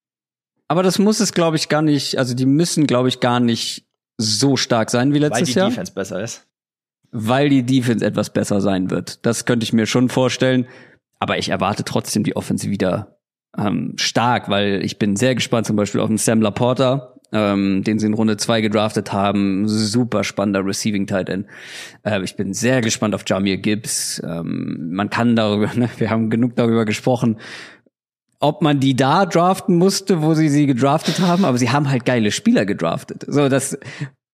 [0.67, 3.87] Aber das muss es, glaube ich, gar nicht, also die müssen, glaube ich, gar nicht
[4.17, 5.67] so stark sein wie letztes Jahr.
[5.67, 6.47] Weil die Defense besser ist.
[7.11, 9.27] Weil die Defense etwas besser sein wird.
[9.27, 10.69] Das könnte ich mir schon vorstellen.
[11.19, 13.18] Aber ich erwarte trotzdem die Offense wieder
[13.57, 17.99] ähm, stark, weil ich bin sehr gespannt zum Beispiel auf den Sam Laporta, ähm, den
[17.99, 19.69] sie in Runde zwei gedraftet haben.
[19.69, 21.47] Super spannender Receiving Tight End.
[22.03, 24.23] Äh, ich bin sehr gespannt auf Jamir Gibbs.
[24.25, 27.39] Ähm, man kann darüber, ne, wir haben genug darüber gesprochen,
[28.41, 32.05] ob man die da draften musste, wo sie sie gedraftet haben, aber sie haben halt
[32.05, 33.25] geile Spieler gedraftet.
[33.27, 33.77] So, das,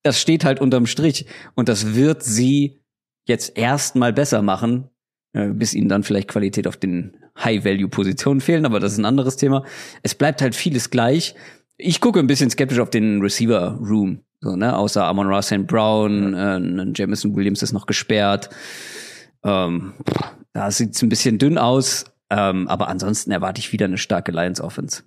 [0.03, 2.83] das steht halt unterm Strich und das wird sie
[3.27, 4.91] jetzt erstmal besser machen,
[5.35, 9.65] bis ihnen dann vielleicht Qualität auf den High-Value-Positionen fehlen, aber das ist ein anderes Thema.
[10.03, 11.35] Es bleibt halt vieles gleich.
[11.77, 14.21] Ich gucke ein bisschen skeptisch auf den Receiver-Room.
[14.41, 14.77] So, ne?
[14.77, 15.67] Außer Amon Ross St.
[15.67, 18.51] Brown, äh, Jamison Williams ist noch gesperrt.
[19.43, 19.95] Ähm,
[20.53, 25.03] da sieht's ein bisschen dünn aus, ähm, aber ansonsten erwarte ich wieder eine starke Lions-Offense.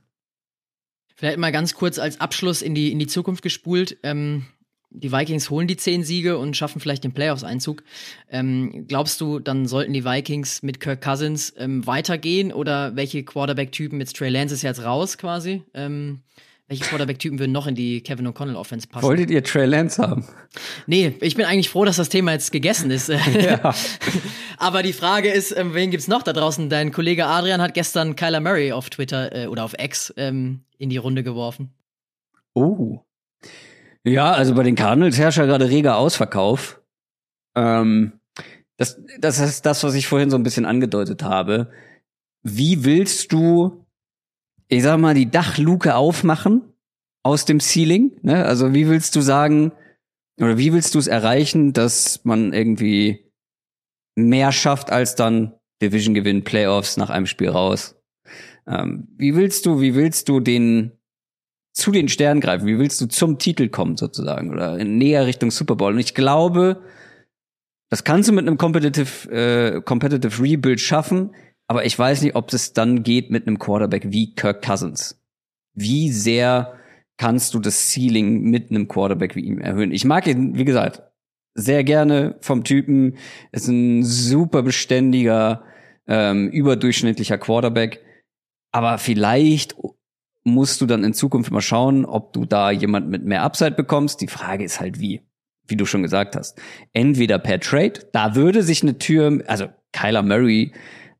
[1.15, 3.97] Vielleicht mal ganz kurz als Abschluss in die, in die Zukunft gespult.
[4.03, 4.45] Ähm,
[4.89, 7.83] die Vikings holen die zehn Siege und schaffen vielleicht den Playoffs-Einzug.
[8.29, 13.99] Ähm, glaubst du, dann sollten die Vikings mit Kirk Cousins ähm, weitergehen oder welche Quarterback-Typen,
[13.99, 16.21] jetzt Trey Lance ist jetzt raus quasi, ähm,
[16.67, 19.05] welche Quarterback-Typen würden noch in die Kevin O'Connell-Offense passen?
[19.05, 20.25] Wolltet ihr Trey Lance haben?
[20.85, 23.09] Nee, ich bin eigentlich froh, dass das Thema jetzt gegessen ist.
[23.33, 23.73] ja.
[24.57, 26.69] Aber die Frage ist, ähm, wen gibt's noch da draußen?
[26.69, 30.89] Dein Kollege Adrian hat gestern Kyler Murray auf Twitter äh, oder auf X ähm, in
[30.89, 31.71] die Runde geworfen.
[32.53, 33.01] Oh.
[34.07, 36.81] Ja, also bei den Cardinals herrscht ja gerade reger Ausverkauf.
[37.55, 38.13] Ähm,
[38.77, 41.71] das, das ist das, was ich vorhin so ein bisschen angedeutet habe.
[42.41, 43.85] Wie willst du,
[44.69, 46.61] ich sag mal, die Dachluke aufmachen
[47.23, 48.17] aus dem Ceiling?
[48.21, 48.45] Ne?
[48.45, 49.73] Also wie willst du sagen,
[50.39, 53.29] oder wie willst du es erreichen, dass man irgendwie
[54.15, 57.95] mehr schafft als dann Division Gewinn, Playoffs nach einem Spiel raus.
[58.67, 60.96] Ähm, wie willst du, wie willst du den
[61.77, 62.65] zu den Sternen greifen?
[62.65, 65.93] Wie willst du zum Titel kommen sozusagen oder näher Richtung Super Bowl?
[65.93, 66.81] Und ich glaube,
[67.89, 71.33] das kannst du mit einem Competitive, äh, Competitive Rebuild schaffen,
[71.67, 75.21] aber ich weiß nicht, ob es dann geht mit einem Quarterback wie Kirk Cousins.
[75.73, 76.73] Wie sehr
[77.17, 79.91] kannst du das Ceiling mit einem Quarterback wie ihm erhöhen?
[79.91, 81.03] Ich mag ihn, wie gesagt,
[81.53, 83.17] sehr gerne vom Typen.
[83.51, 85.63] Ist ein super beständiger,
[86.07, 88.03] ähm, überdurchschnittlicher Quarterback.
[88.71, 89.75] Aber vielleicht
[90.47, 94.21] musst du dann in Zukunft mal schauen, ob du da jemand mit mehr Upside bekommst.
[94.21, 95.21] Die Frage ist halt wie,
[95.67, 96.59] wie du schon gesagt hast.
[96.93, 100.73] Entweder per Trade, da würde sich eine Tür, also Kyler Murray,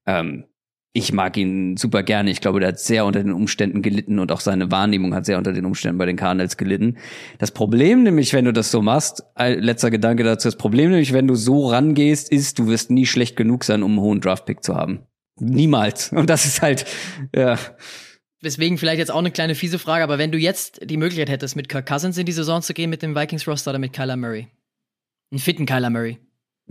[0.06, 0.46] ähm,
[0.94, 2.32] ich mag ihn super gerne.
[2.32, 5.38] Ich glaube, der hat sehr unter den Umständen gelitten und auch seine Wahrnehmung hat sehr
[5.38, 6.98] unter den Umständen bei den Cardinals gelitten.
[7.38, 11.28] Das Problem nämlich, wenn du das so machst, letzter Gedanke dazu, das Problem nämlich, wenn
[11.28, 14.76] du so rangehst, ist, du wirst nie schlecht genug sein, um einen hohen Draftpick zu
[14.76, 15.02] haben.
[15.40, 16.12] Niemals.
[16.14, 16.86] Und das ist halt,
[17.36, 17.60] ja.
[18.44, 21.56] Deswegen vielleicht jetzt auch eine kleine fiese Frage, aber wenn du jetzt die Möglichkeit hättest,
[21.56, 24.48] mit Kirk Cousins in die Saison zu gehen mit dem Vikings-Roster oder mit Kyler Murray?
[25.32, 26.20] Einen fitten Kyler Murray.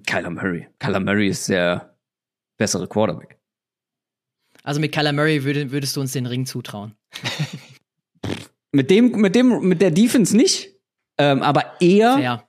[0.07, 0.69] Kyler Murray.
[0.79, 1.97] Kyler Murray ist der
[2.57, 3.39] bessere Quarterback.
[4.63, 6.95] Also mit Kyler Murray würd, würdest du uns den Ring zutrauen.
[8.73, 10.73] mit dem, mit dem, mit der Defense nicht,
[11.19, 12.19] ähm, aber eher.
[12.19, 12.45] Ja.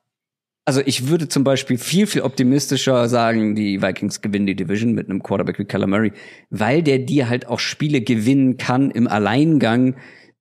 [0.67, 5.09] Also ich würde zum Beispiel viel, viel optimistischer sagen, die Vikings gewinnen die Division mit
[5.09, 6.11] einem Quarterback wie Kyler Murray,
[6.49, 9.95] weil der dir halt auch Spiele gewinnen kann im Alleingang,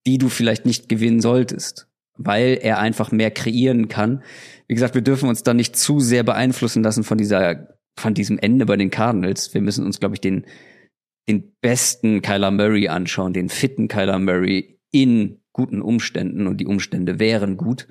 [0.05, 1.87] die du vielleicht nicht gewinnen solltest,
[2.17, 4.25] weil er einfach mehr kreieren kann.
[4.67, 8.37] Wie gesagt, wir dürfen uns da nicht zu sehr beeinflussen lassen von dieser, von diesem
[8.37, 9.55] Ende bei den Cardinals.
[9.55, 10.45] Wir müssen uns, glaube ich, den
[11.29, 17.21] den besten Kyler Murray anschauen, den fitten Kyler Murray in guten Umständen und die Umstände
[17.21, 17.87] wären gut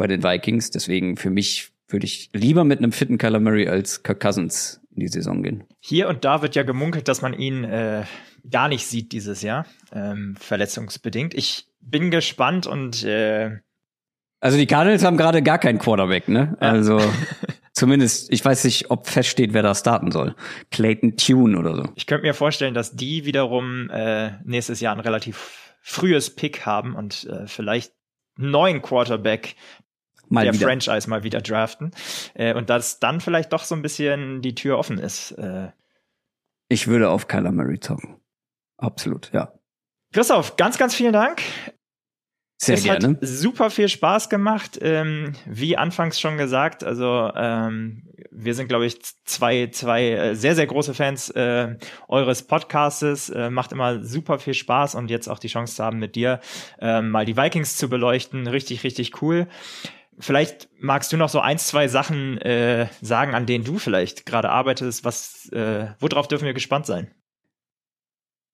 [0.00, 0.70] bei den Vikings.
[0.70, 5.00] Deswegen für mich würde ich lieber mit einem fitten Kyler Murray als Kirk Cousins in
[5.00, 5.64] die Saison gehen.
[5.78, 8.04] Hier und da wird ja gemunkelt, dass man ihn äh,
[8.50, 11.34] gar nicht sieht dieses Jahr, ähm, verletzungsbedingt.
[11.34, 13.58] Ich bin gespannt und äh
[14.40, 16.56] also die Cardinals haben gerade gar keinen Quarterback, ne?
[16.62, 16.70] Ja.
[16.70, 16.98] Also
[17.74, 20.34] Zumindest, ich weiß nicht, ob feststeht, wer da starten soll.
[20.70, 21.84] Clayton Tune oder so.
[21.94, 26.94] Ich könnte mir vorstellen, dass die wiederum äh, nächstes Jahr ein relativ frühes Pick haben
[26.94, 27.92] und äh, vielleicht
[28.36, 29.54] neuen Quarterback
[30.30, 30.66] mal der wieder.
[30.66, 31.90] Franchise mal wieder draften.
[32.34, 35.32] Äh, und dass dann vielleicht doch so ein bisschen die Tür offen ist.
[35.32, 35.70] Äh.
[36.68, 38.16] Ich würde auf Kyler Murray zocken.
[38.78, 39.52] Absolut, ja.
[40.12, 41.42] Christoph, ganz, ganz vielen Dank.
[42.62, 43.08] Sehr es gerne.
[43.08, 44.78] Hat super viel Spaß gemacht.
[44.82, 50.54] Ähm, wie anfangs schon gesagt, also ähm, wir sind, glaube ich, zwei, zwei äh, sehr,
[50.54, 51.76] sehr große Fans äh,
[52.08, 53.30] eures Podcastes.
[53.30, 56.40] Äh, macht immer super viel Spaß und jetzt auch die Chance zu haben, mit dir
[56.80, 58.46] äh, mal die Vikings zu beleuchten.
[58.46, 59.48] Richtig, richtig cool.
[60.20, 64.50] Vielleicht magst du noch so ein, zwei Sachen äh, sagen, an denen du vielleicht gerade
[64.50, 65.04] arbeitest.
[65.04, 67.10] Was, äh, worauf dürfen wir gespannt sein?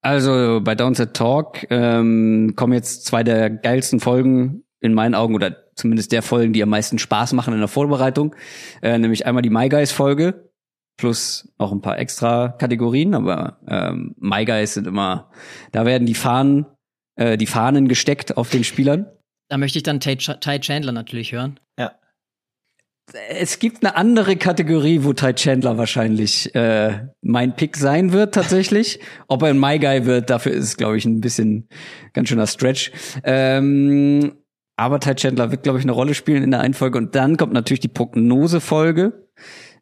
[0.01, 5.57] Also bei Downset Talk ähm, kommen jetzt zwei der geilsten Folgen in meinen Augen oder
[5.75, 8.35] zumindest der Folgen, die am meisten Spaß machen in der Vorbereitung.
[8.83, 10.51] Äh, nämlich einmal die My Guys Folge
[10.97, 15.31] plus noch ein paar extra Kategorien, aber ähm, My Guys sind immer,
[15.73, 16.67] da werden die Fahnen,
[17.17, 19.07] äh, die Fahnen gesteckt auf den Spielern.
[19.49, 21.61] Da möchte ich dann Ty, Ty Chandler natürlich hören.
[21.79, 21.93] Ja
[23.29, 28.99] es gibt eine andere Kategorie, wo Ty Chandler wahrscheinlich äh, mein Pick sein wird tatsächlich.
[29.29, 31.69] Ob er ein My Guy wird, dafür ist es, glaube ich, ein bisschen
[32.13, 32.91] ganz schöner Stretch.
[33.23, 34.33] Ähm,
[34.77, 36.99] aber Ty Chandler wird, glaube ich, eine Rolle spielen in der Einfolge.
[36.99, 39.29] Und dann kommt natürlich die Prognosefolge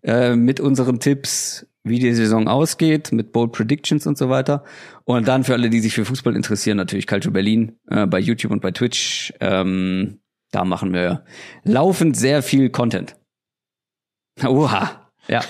[0.02, 4.64] äh, mit unseren Tipps, wie die Saison ausgeht, mit Bold Predictions und so weiter.
[5.04, 8.52] Und dann für alle, die sich für Fußball interessieren, natürlich Calcio Berlin äh, bei YouTube
[8.52, 9.32] und bei Twitch.
[9.40, 10.20] Ähm,
[10.50, 11.24] da machen wir
[11.62, 13.16] laufend sehr viel Content.
[14.42, 15.10] Oha.
[15.28, 15.42] Ja.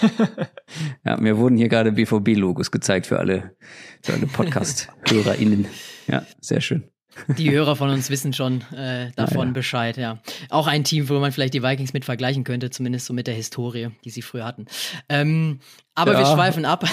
[1.04, 3.56] ja, mir wurden hier gerade BVB-Logos gezeigt für alle,
[4.02, 5.66] für alle Podcast-HörerInnen.
[6.06, 6.93] Ja, sehr schön.
[7.38, 9.52] Die Hörer von uns wissen schon äh, davon ah, ja.
[9.52, 10.18] Bescheid, ja.
[10.50, 13.34] Auch ein Team, wo man vielleicht die Vikings mit vergleichen könnte, zumindest so mit der
[13.34, 14.66] Historie, die sie früher hatten.
[15.08, 15.60] Ähm,
[15.94, 16.18] aber ja.
[16.20, 16.84] wir schweifen ab.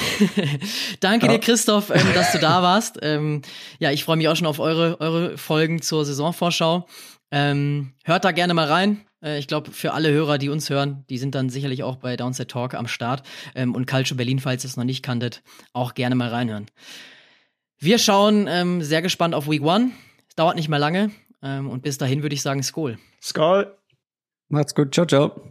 [0.99, 1.34] Danke ja.
[1.34, 2.99] dir, Christoph, ähm, dass du da warst.
[3.02, 3.41] Ähm,
[3.80, 6.88] ja, ich freue mich auch schon auf eure, eure Folgen zur Saisonvorschau.
[7.31, 9.02] Ähm, hört da gerne mal rein.
[9.23, 12.18] Äh, ich glaube, für alle Hörer, die uns hören, die sind dann sicherlich auch bei
[12.18, 13.23] Downset Talk am Start.
[13.56, 15.41] Ähm, und Culture Berlin, falls ihr es noch nicht kanntet,
[15.73, 16.68] auch gerne mal reinhören.
[17.80, 19.91] Wir schauen ähm, sehr gespannt auf Week One.
[20.32, 21.12] Es dauert nicht mehr lange.
[21.44, 22.98] Ähm, und bis dahin würde ich sagen, Skol.
[23.22, 23.76] Skol.
[24.48, 24.94] Macht's gut.
[24.94, 25.41] Ciao, ciao.